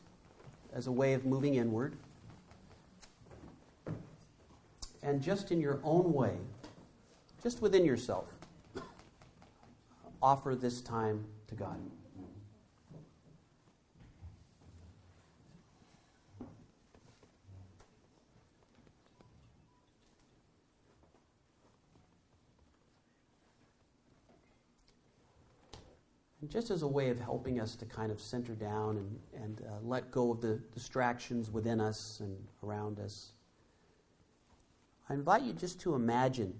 as 0.74 0.88
a 0.88 0.92
way 0.92 1.14
of 1.14 1.26
moving 1.26 1.56
inward. 1.56 1.96
And 5.04 5.22
just 5.22 5.52
in 5.52 5.62
your 5.62 5.80
own 5.84 6.12
way, 6.14 6.38
just 7.44 7.62
within 7.62 7.86
yourself, 7.86 8.26
offer 10.22 10.56
this 10.56 10.82
time 10.82 11.26
to 11.48 11.56
God. 11.56 11.78
And 11.78 11.92
just 26.50 26.72
as 26.72 26.82
a 26.82 26.88
way 26.88 27.10
of 27.10 27.20
helping 27.20 27.60
us 27.60 27.76
to 27.76 27.86
kind 27.86 28.12
of 28.12 28.20
center 28.20 28.54
down 28.54 28.98
and, 28.98 29.20
and 29.44 29.62
uh, 29.62 29.74
let 29.84 30.10
go 30.10 30.32
of 30.32 30.42
the 30.42 30.60
distractions 30.74 31.52
within 31.52 31.80
us 31.80 32.20
and 32.20 32.36
around 32.64 33.00
us, 33.00 33.34
I 35.10 35.14
invite 35.14 35.44
you 35.44 35.54
just 35.54 35.80
to 35.82 35.94
imagine 35.94 36.54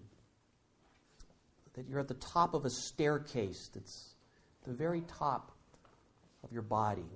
that 1.74 1.88
you're 1.88 2.00
at 2.00 2.08
the 2.08 2.14
top 2.16 2.54
of 2.54 2.66
a 2.66 2.70
staircase 2.70 3.70
that's 3.74 4.14
the 4.66 4.74
very 4.74 5.02
top 5.02 5.52
of 6.44 6.52
your 6.52 6.62
body, 6.62 7.10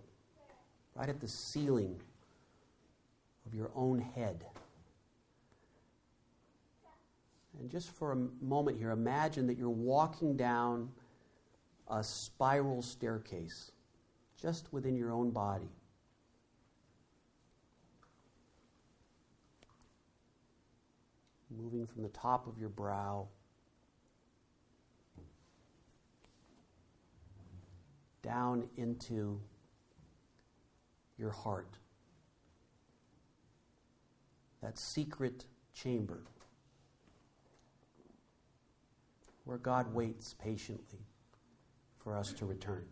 right 0.96 1.10
at 1.10 1.20
the 1.20 1.28
ceiling 1.28 2.00
of 3.46 3.54
your 3.54 3.70
own 3.76 4.00
head. 4.00 4.46
And 7.60 7.70
just 7.70 7.92
for 7.92 8.12
a 8.12 8.44
moment 8.44 8.78
here, 8.78 8.92
imagine 8.92 9.48
that 9.48 9.58
you're 9.58 9.70
walking 9.70 10.36
down 10.36 10.90
a 11.88 12.04
spiral 12.04 12.82
staircase 12.82 13.72
just 14.42 14.72
within 14.74 14.96
your 14.96 15.12
own 15.12 15.32
body. 15.32 15.70
Moving 21.50 21.86
from 21.86 22.04
the 22.04 22.10
top 22.10 22.48
of 22.48 22.58
your 22.58 22.70
brow 22.70 23.28
down 28.22 28.68
into 28.76 29.40
your 31.18 31.32
heart. 31.32 31.78
That 34.62 34.78
secret 34.78 35.46
chamber 35.74 36.24
where 39.44 39.60
God 39.60 39.94
waits 39.94 40.34
patiently 40.34 41.06
for 42.06 42.16
us 42.16 42.32
to 42.34 42.46
return. 42.46 42.86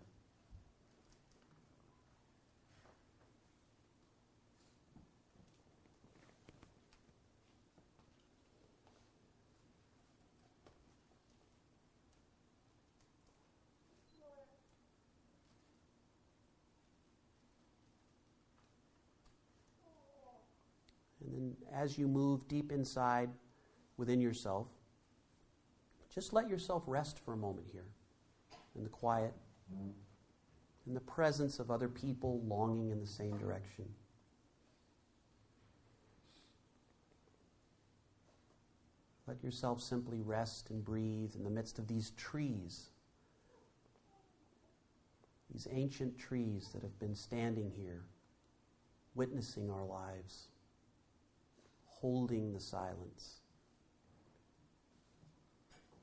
And 21.24 21.36
then 21.36 21.56
as 21.72 22.00
you 22.00 22.08
move 22.08 22.48
deep 22.48 22.72
inside 22.72 23.30
within 23.98 24.20
yourself, 24.20 24.66
just 26.12 26.34
let 26.34 26.50
yourself 26.50 26.82
rest 26.88 27.20
for 27.24 27.34
a 27.34 27.38
moment 27.38 27.68
here 27.72 27.86
in 28.76 28.84
the 28.84 28.90
quiet, 28.90 29.34
in 30.86 30.94
the 30.94 31.00
presence 31.00 31.60
of 31.60 31.72
other 31.72 31.88
people 31.88 32.42
longing 32.46 32.90
in 32.92 33.00
the 33.00 33.08
same 33.08 33.38
direction. 33.38 33.86
Let 39.28 39.42
yourself 39.42 39.82
simply 39.82 40.20
rest 40.20 40.70
and 40.70 40.84
breathe 40.84 41.36
in 41.36 41.44
the 41.44 41.50
midst 41.50 41.80
of 41.80 41.88
these 41.88 42.12
trees, 42.12 42.90
these 45.50 45.68
ancient 45.72 46.18
trees 46.18 46.70
that 46.74 46.82
have 46.82 47.00
been 47.00 47.16
standing 47.16 47.72
here, 47.72 48.04
witnessing 49.16 49.70
our 49.70 49.86
lives, 49.86 50.50
holding 51.86 52.52
the 52.52 52.60
silence, 52.60 53.40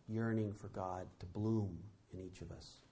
yearning 0.08 0.54
for 0.54 0.68
God 0.68 1.06
to 1.18 1.26
bloom 1.26 1.78
in 2.12 2.20
each 2.20 2.40
of 2.40 2.50
us. 2.52 2.89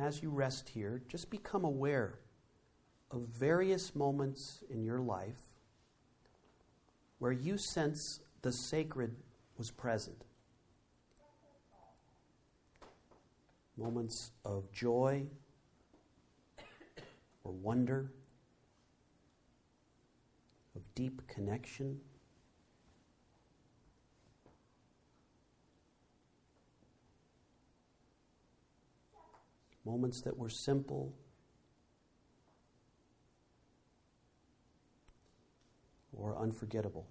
As 0.00 0.22
you 0.22 0.30
rest 0.30 0.70
here, 0.70 1.02
just 1.08 1.28
become 1.28 1.62
aware 1.62 2.20
of 3.10 3.20
various 3.38 3.94
moments 3.94 4.64
in 4.70 4.82
your 4.82 4.98
life 4.98 5.42
where 7.18 7.32
you 7.32 7.58
sense 7.58 8.20
the 8.40 8.50
sacred 8.50 9.14
was 9.58 9.70
present. 9.70 10.24
Moments 13.76 14.30
of 14.42 14.72
joy 14.72 15.26
or 17.44 17.52
wonder, 17.52 18.10
of 20.74 20.94
deep 20.94 21.20
connection. 21.28 22.00
Moments 29.84 30.20
that 30.22 30.36
were 30.36 30.48
simple 30.48 31.14
or 36.12 36.36
unforgettable. 36.36 37.06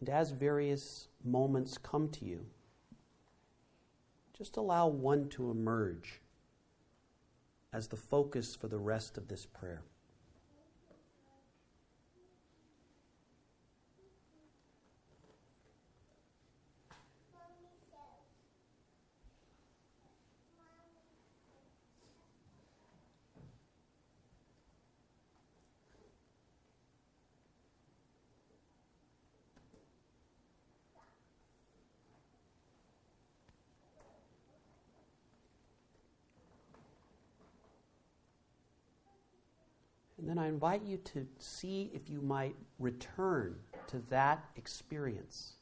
And 0.00 0.08
as 0.08 0.32
various 0.32 1.06
moments 1.24 1.78
come 1.78 2.08
to 2.08 2.24
you, 2.24 2.46
just 4.36 4.56
allow 4.56 4.88
one 4.88 5.28
to 5.28 5.48
emerge 5.48 6.20
as 7.72 7.88
the 7.88 7.96
focus 7.96 8.54
for 8.54 8.68
the 8.68 8.78
rest 8.78 9.16
of 9.16 9.28
this 9.28 9.46
prayer. 9.46 9.82
then 40.32 40.42
I 40.42 40.48
invite 40.48 40.82
you 40.82 40.96
to 40.96 41.26
see 41.38 41.90
if 41.92 42.08
you 42.08 42.22
might 42.22 42.56
return 42.78 43.56
to 43.88 43.98
that 44.08 44.42
experience 44.56 45.56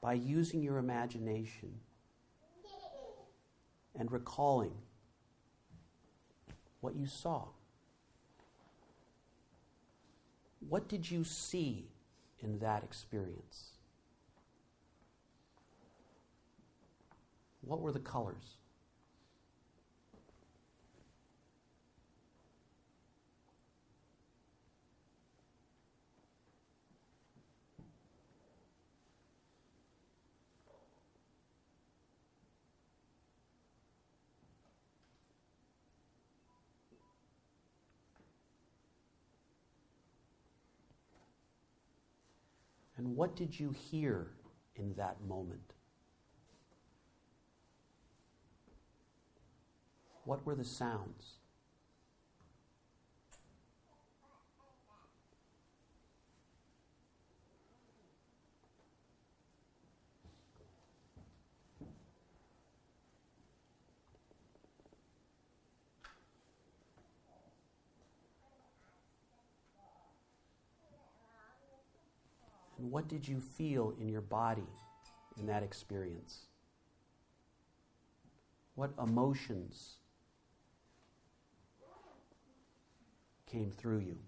by 0.00 0.14
using 0.14 0.60
your 0.60 0.78
imagination 0.78 1.72
and 3.96 4.10
recalling 4.10 4.72
what 6.80 6.96
you 6.96 7.06
saw. 7.06 7.44
What 10.68 10.88
did 10.88 11.08
you 11.08 11.22
see 11.22 11.86
in 12.40 12.58
that 12.58 12.82
experience? 12.82 13.70
What 17.60 17.80
were 17.80 17.92
the 17.92 18.00
colors? 18.00 18.56
And 43.12 43.18
what 43.18 43.36
did 43.36 43.60
you 43.60 43.72
hear 43.72 44.28
in 44.74 44.94
that 44.94 45.20
moment? 45.28 45.74
What 50.24 50.46
were 50.46 50.54
the 50.54 50.64
sounds? 50.64 51.34
And 72.78 72.81
what 72.92 73.08
did 73.08 73.26
you 73.26 73.40
feel 73.40 73.94
in 73.98 74.06
your 74.06 74.20
body 74.20 74.68
in 75.40 75.46
that 75.46 75.62
experience? 75.62 76.40
What 78.74 78.90
emotions 79.02 79.94
came 83.50 83.70
through 83.70 84.00
you? 84.00 84.18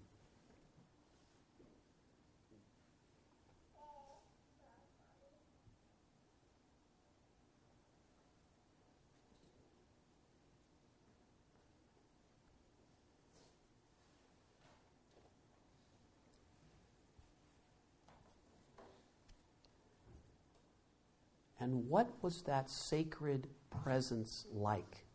And 21.65 21.89
what 21.89 22.11
was 22.21 22.43
that 22.43 22.69
sacred 22.69 23.47
presence 23.71 24.45
like 24.53 25.07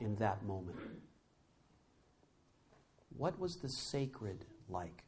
in 0.00 0.16
that 0.16 0.42
moment? 0.46 0.78
What 3.14 3.38
was 3.38 3.56
the 3.56 3.68
sacred 3.68 4.46
like? 4.66 5.04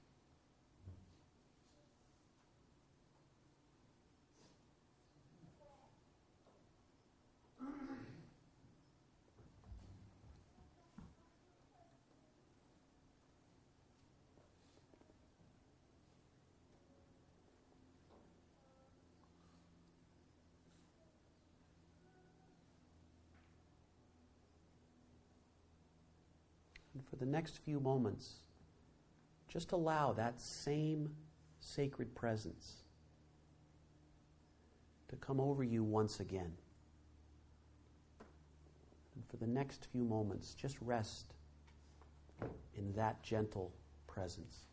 And 26.94 27.08
for 27.08 27.09
the 27.20 27.26
next 27.26 27.58
few 27.58 27.78
moments, 27.78 28.36
just 29.46 29.72
allow 29.72 30.12
that 30.14 30.40
same 30.40 31.10
sacred 31.60 32.14
presence 32.14 32.82
to 35.08 35.16
come 35.16 35.38
over 35.38 35.62
you 35.62 35.84
once 35.84 36.18
again. 36.18 36.52
And 39.14 39.24
for 39.28 39.36
the 39.36 39.46
next 39.46 39.86
few 39.92 40.02
moments, 40.02 40.54
just 40.54 40.78
rest 40.80 41.34
in 42.74 42.92
that 42.94 43.22
gentle 43.22 43.70
presence. 44.06 44.69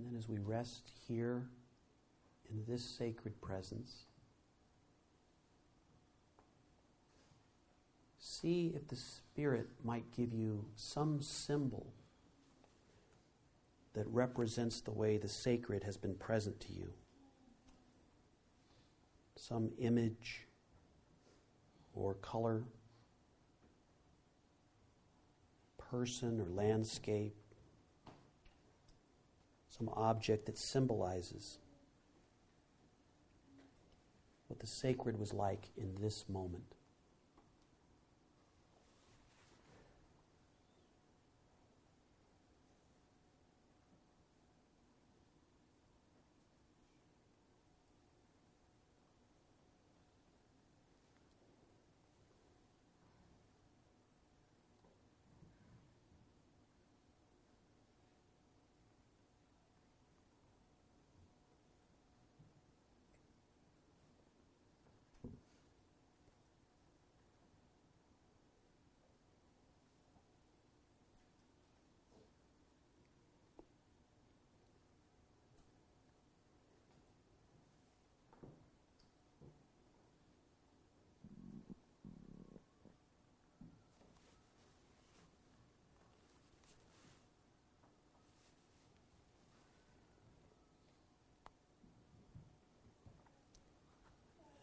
And 0.00 0.12
then 0.12 0.18
as 0.18 0.28
we 0.30 0.38
rest 0.38 0.90
here 1.06 1.46
in 2.48 2.64
this 2.66 2.82
sacred 2.82 3.38
presence, 3.42 4.04
see 8.18 8.72
if 8.74 8.88
the 8.88 8.96
Spirit 8.96 9.68
might 9.84 10.10
give 10.16 10.32
you 10.32 10.64
some 10.74 11.20
symbol 11.20 11.92
that 13.92 14.06
represents 14.06 14.80
the 14.80 14.90
way 14.90 15.18
the 15.18 15.28
sacred 15.28 15.84
has 15.84 15.98
been 15.98 16.14
present 16.14 16.58
to 16.60 16.72
you. 16.72 16.92
Some 19.36 19.70
image 19.78 20.46
or 21.92 22.14
color, 22.14 22.64
person 25.76 26.40
or 26.40 26.48
landscape, 26.48 27.36
some 29.80 29.88
object 29.96 30.44
that 30.44 30.58
symbolizes 30.58 31.56
what 34.48 34.60
the 34.60 34.66
sacred 34.66 35.18
was 35.18 35.32
like 35.32 35.70
in 35.78 35.94
this 36.02 36.26
moment. 36.28 36.74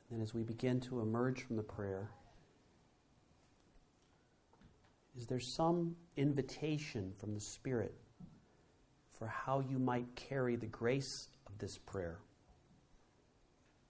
And 0.09 0.21
as 0.21 0.33
we 0.33 0.43
begin 0.43 0.79
to 0.81 1.01
emerge 1.01 1.41
from 1.41 1.57
the 1.57 1.63
prayer, 1.63 2.11
is 5.17 5.27
there 5.27 5.39
some 5.39 5.95
invitation 6.15 7.13
from 7.17 7.33
the 7.33 7.41
Spirit 7.41 7.95
for 9.11 9.27
how 9.27 9.59
you 9.59 9.79
might 9.79 10.15
carry 10.15 10.55
the 10.55 10.67
grace 10.67 11.27
of 11.45 11.57
this 11.57 11.77
prayer 11.77 12.19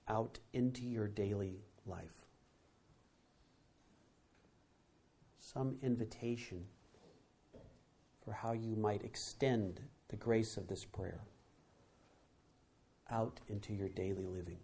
out 0.07 0.39
into 0.53 0.85
your 0.85 1.07
daily 1.07 1.59
life? 1.85 2.25
Some 5.37 5.77
invitation 5.81 6.65
for 8.23 8.31
how 8.31 8.53
you 8.53 8.75
might 8.75 9.03
extend 9.03 9.81
the 10.09 10.15
grace 10.15 10.57
of 10.57 10.67
this 10.67 10.83
prayer 10.83 11.21
out 13.09 13.39
into 13.47 13.73
your 13.73 13.89
daily 13.89 14.25
living. 14.25 14.57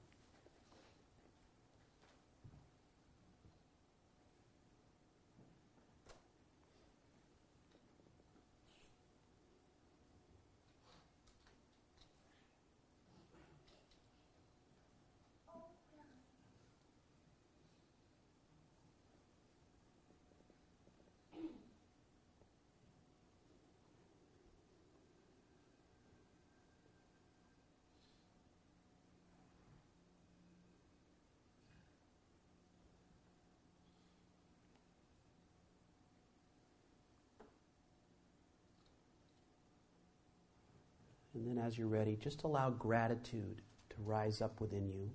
And 41.43 41.57
then, 41.57 41.65
as 41.65 41.77
you're 41.77 41.87
ready, 41.87 42.15
just 42.15 42.43
allow 42.43 42.69
gratitude 42.69 43.61
to 43.89 43.95
rise 43.99 44.41
up 44.41 44.61
within 44.61 44.87
you 44.87 45.11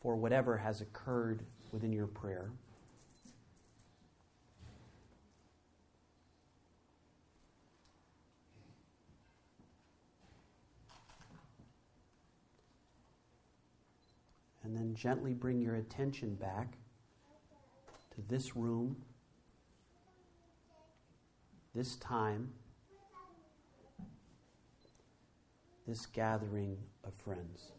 for 0.00 0.16
whatever 0.16 0.56
has 0.56 0.80
occurred 0.80 1.44
within 1.70 1.92
your 1.92 2.06
prayer. 2.06 2.50
And 14.62 14.74
then 14.74 14.94
gently 14.94 15.34
bring 15.34 15.60
your 15.60 15.74
attention 15.74 16.36
back 16.36 16.78
to 18.14 18.22
this 18.30 18.56
room, 18.56 18.96
this 21.74 21.96
time 21.96 22.48
this 25.86 26.06
gathering 26.06 26.78
of 27.04 27.14
friends. 27.14 27.72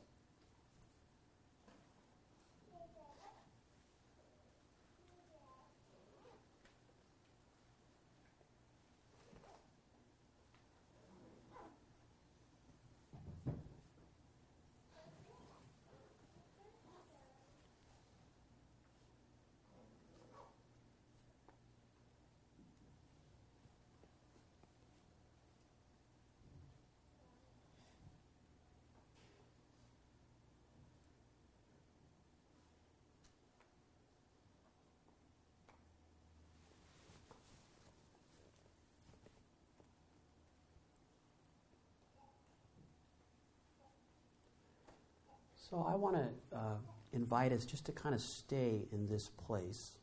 So 45.69 45.83
I 45.89 45.95
want 45.95 46.15
to 46.15 46.55
uh, 46.55 46.77
invite 47.11 47.51
us 47.51 47.65
just 47.65 47.85
to 47.87 47.91
kind 47.91 48.13
of 48.13 48.21
stay 48.21 48.87
in 48.91 49.07
this 49.07 49.29
place, 49.29 49.97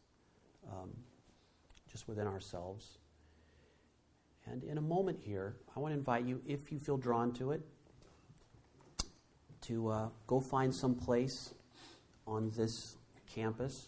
um, 0.68 0.90
just 1.88 2.08
within 2.08 2.26
ourselves. 2.26 2.98
And 4.44 4.64
in 4.64 4.76
a 4.76 4.80
moment 4.80 5.20
here, 5.22 5.54
I 5.76 5.78
want 5.78 5.92
to 5.92 5.98
invite 5.98 6.24
you, 6.24 6.42
if 6.48 6.72
you 6.72 6.80
feel 6.80 6.96
drawn 6.96 7.32
to 7.34 7.52
it, 7.52 7.60
to 9.62 9.88
uh, 9.88 10.08
go 10.26 10.40
find 10.40 10.74
some 10.74 10.96
place 10.96 11.54
on 12.26 12.50
this 12.56 12.96
campus 13.32 13.86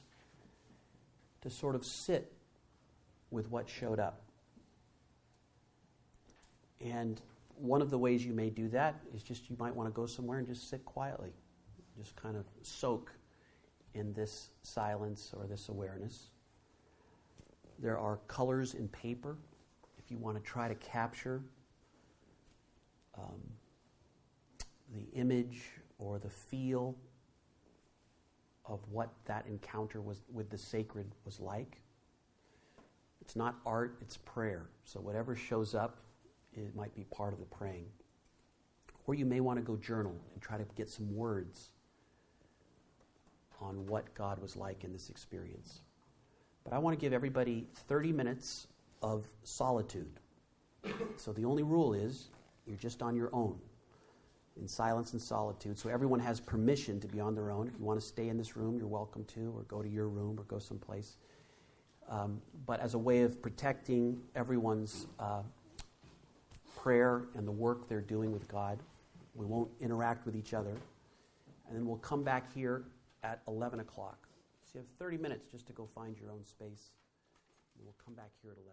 to 1.40 1.50
sort 1.50 1.74
of 1.74 1.84
sit 1.84 2.32
with 3.32 3.50
what 3.50 3.68
showed 3.68 3.98
up. 3.98 4.22
And 6.80 7.20
one 7.56 7.82
of 7.82 7.90
the 7.90 7.98
ways 7.98 8.24
you 8.24 8.32
may 8.32 8.48
do 8.48 8.68
that 8.68 9.00
is 9.12 9.24
just 9.24 9.50
you 9.50 9.56
might 9.58 9.74
want 9.74 9.88
to 9.88 9.92
go 9.92 10.06
somewhere 10.06 10.38
and 10.38 10.46
just 10.46 10.70
sit 10.70 10.84
quietly 10.84 11.32
just 11.96 12.16
kind 12.16 12.36
of 12.36 12.44
soak 12.62 13.12
in 13.94 14.12
this 14.12 14.50
silence 14.62 15.32
or 15.36 15.46
this 15.46 15.68
awareness. 15.68 16.30
There 17.78 17.98
are 17.98 18.18
colors 18.28 18.74
in 18.74 18.88
paper 18.88 19.36
if 19.98 20.10
you 20.10 20.18
want 20.18 20.36
to 20.36 20.42
try 20.42 20.68
to 20.68 20.74
capture 20.74 21.42
um, 23.16 23.40
the 24.94 25.06
image 25.18 25.62
or 25.98 26.18
the 26.18 26.28
feel 26.28 26.96
of 28.66 28.80
what 28.90 29.10
that 29.26 29.46
encounter 29.46 30.00
was 30.00 30.22
with 30.32 30.50
the 30.50 30.58
sacred 30.58 31.06
was 31.24 31.40
like. 31.40 31.80
It's 33.20 33.36
not 33.36 33.56
art, 33.64 33.98
it's 34.00 34.16
prayer. 34.18 34.66
So 34.84 35.00
whatever 35.00 35.34
shows 35.34 35.74
up, 35.74 35.98
it 36.52 36.74
might 36.74 36.94
be 36.94 37.04
part 37.04 37.32
of 37.32 37.40
the 37.40 37.46
praying. 37.46 37.86
Or 39.06 39.14
you 39.14 39.26
may 39.26 39.40
want 39.40 39.58
to 39.58 39.62
go 39.62 39.76
journal 39.76 40.16
and 40.32 40.42
try 40.42 40.56
to 40.56 40.64
get 40.76 40.88
some 40.88 41.14
words 41.14 41.70
on 43.64 43.86
what 43.86 44.14
God 44.14 44.40
was 44.40 44.56
like 44.56 44.84
in 44.84 44.92
this 44.92 45.08
experience. 45.08 45.80
But 46.64 46.72
I 46.72 46.78
want 46.78 46.98
to 46.98 47.00
give 47.00 47.12
everybody 47.12 47.66
30 47.88 48.12
minutes 48.12 48.66
of 49.02 49.26
solitude. 49.42 50.20
So 51.16 51.32
the 51.32 51.44
only 51.44 51.62
rule 51.62 51.94
is 51.94 52.28
you're 52.66 52.76
just 52.76 53.02
on 53.02 53.16
your 53.16 53.30
own 53.32 53.58
in 54.60 54.68
silence 54.68 55.12
and 55.12 55.20
solitude. 55.20 55.78
So 55.78 55.88
everyone 55.88 56.20
has 56.20 56.40
permission 56.40 57.00
to 57.00 57.08
be 57.08 57.20
on 57.20 57.34
their 57.34 57.50
own. 57.50 57.66
If 57.66 57.78
you 57.78 57.84
want 57.84 58.00
to 58.00 58.06
stay 58.06 58.28
in 58.28 58.36
this 58.36 58.56
room, 58.56 58.78
you're 58.78 58.86
welcome 58.86 59.24
to, 59.34 59.52
or 59.56 59.62
go 59.62 59.82
to 59.82 59.88
your 59.88 60.08
room, 60.08 60.38
or 60.38 60.44
go 60.44 60.58
someplace. 60.58 61.16
Um, 62.08 62.40
but 62.66 62.80
as 62.80 62.94
a 62.94 62.98
way 62.98 63.22
of 63.22 63.42
protecting 63.42 64.20
everyone's 64.36 65.06
uh, 65.18 65.42
prayer 66.76 67.24
and 67.34 67.46
the 67.46 67.52
work 67.52 67.88
they're 67.88 68.00
doing 68.00 68.30
with 68.30 68.46
God, 68.46 68.78
we 69.34 69.46
won't 69.46 69.70
interact 69.80 70.26
with 70.26 70.36
each 70.36 70.54
other. 70.54 70.74
And 71.66 71.76
then 71.76 71.86
we'll 71.86 71.96
come 71.96 72.22
back 72.22 72.52
here 72.54 72.84
at 73.24 73.40
11 73.48 73.80
o'clock. 73.80 74.28
So 74.64 74.78
you 74.78 74.80
have 74.80 74.88
30 74.98 75.16
minutes 75.18 75.46
just 75.50 75.66
to 75.66 75.72
go 75.72 75.88
find 75.94 76.16
your 76.16 76.30
own 76.30 76.44
space. 76.44 76.90
And 77.76 77.84
we'll 77.84 77.96
come 78.04 78.14
back 78.14 78.30
here 78.42 78.52
at 78.52 78.58
11. 78.58 78.72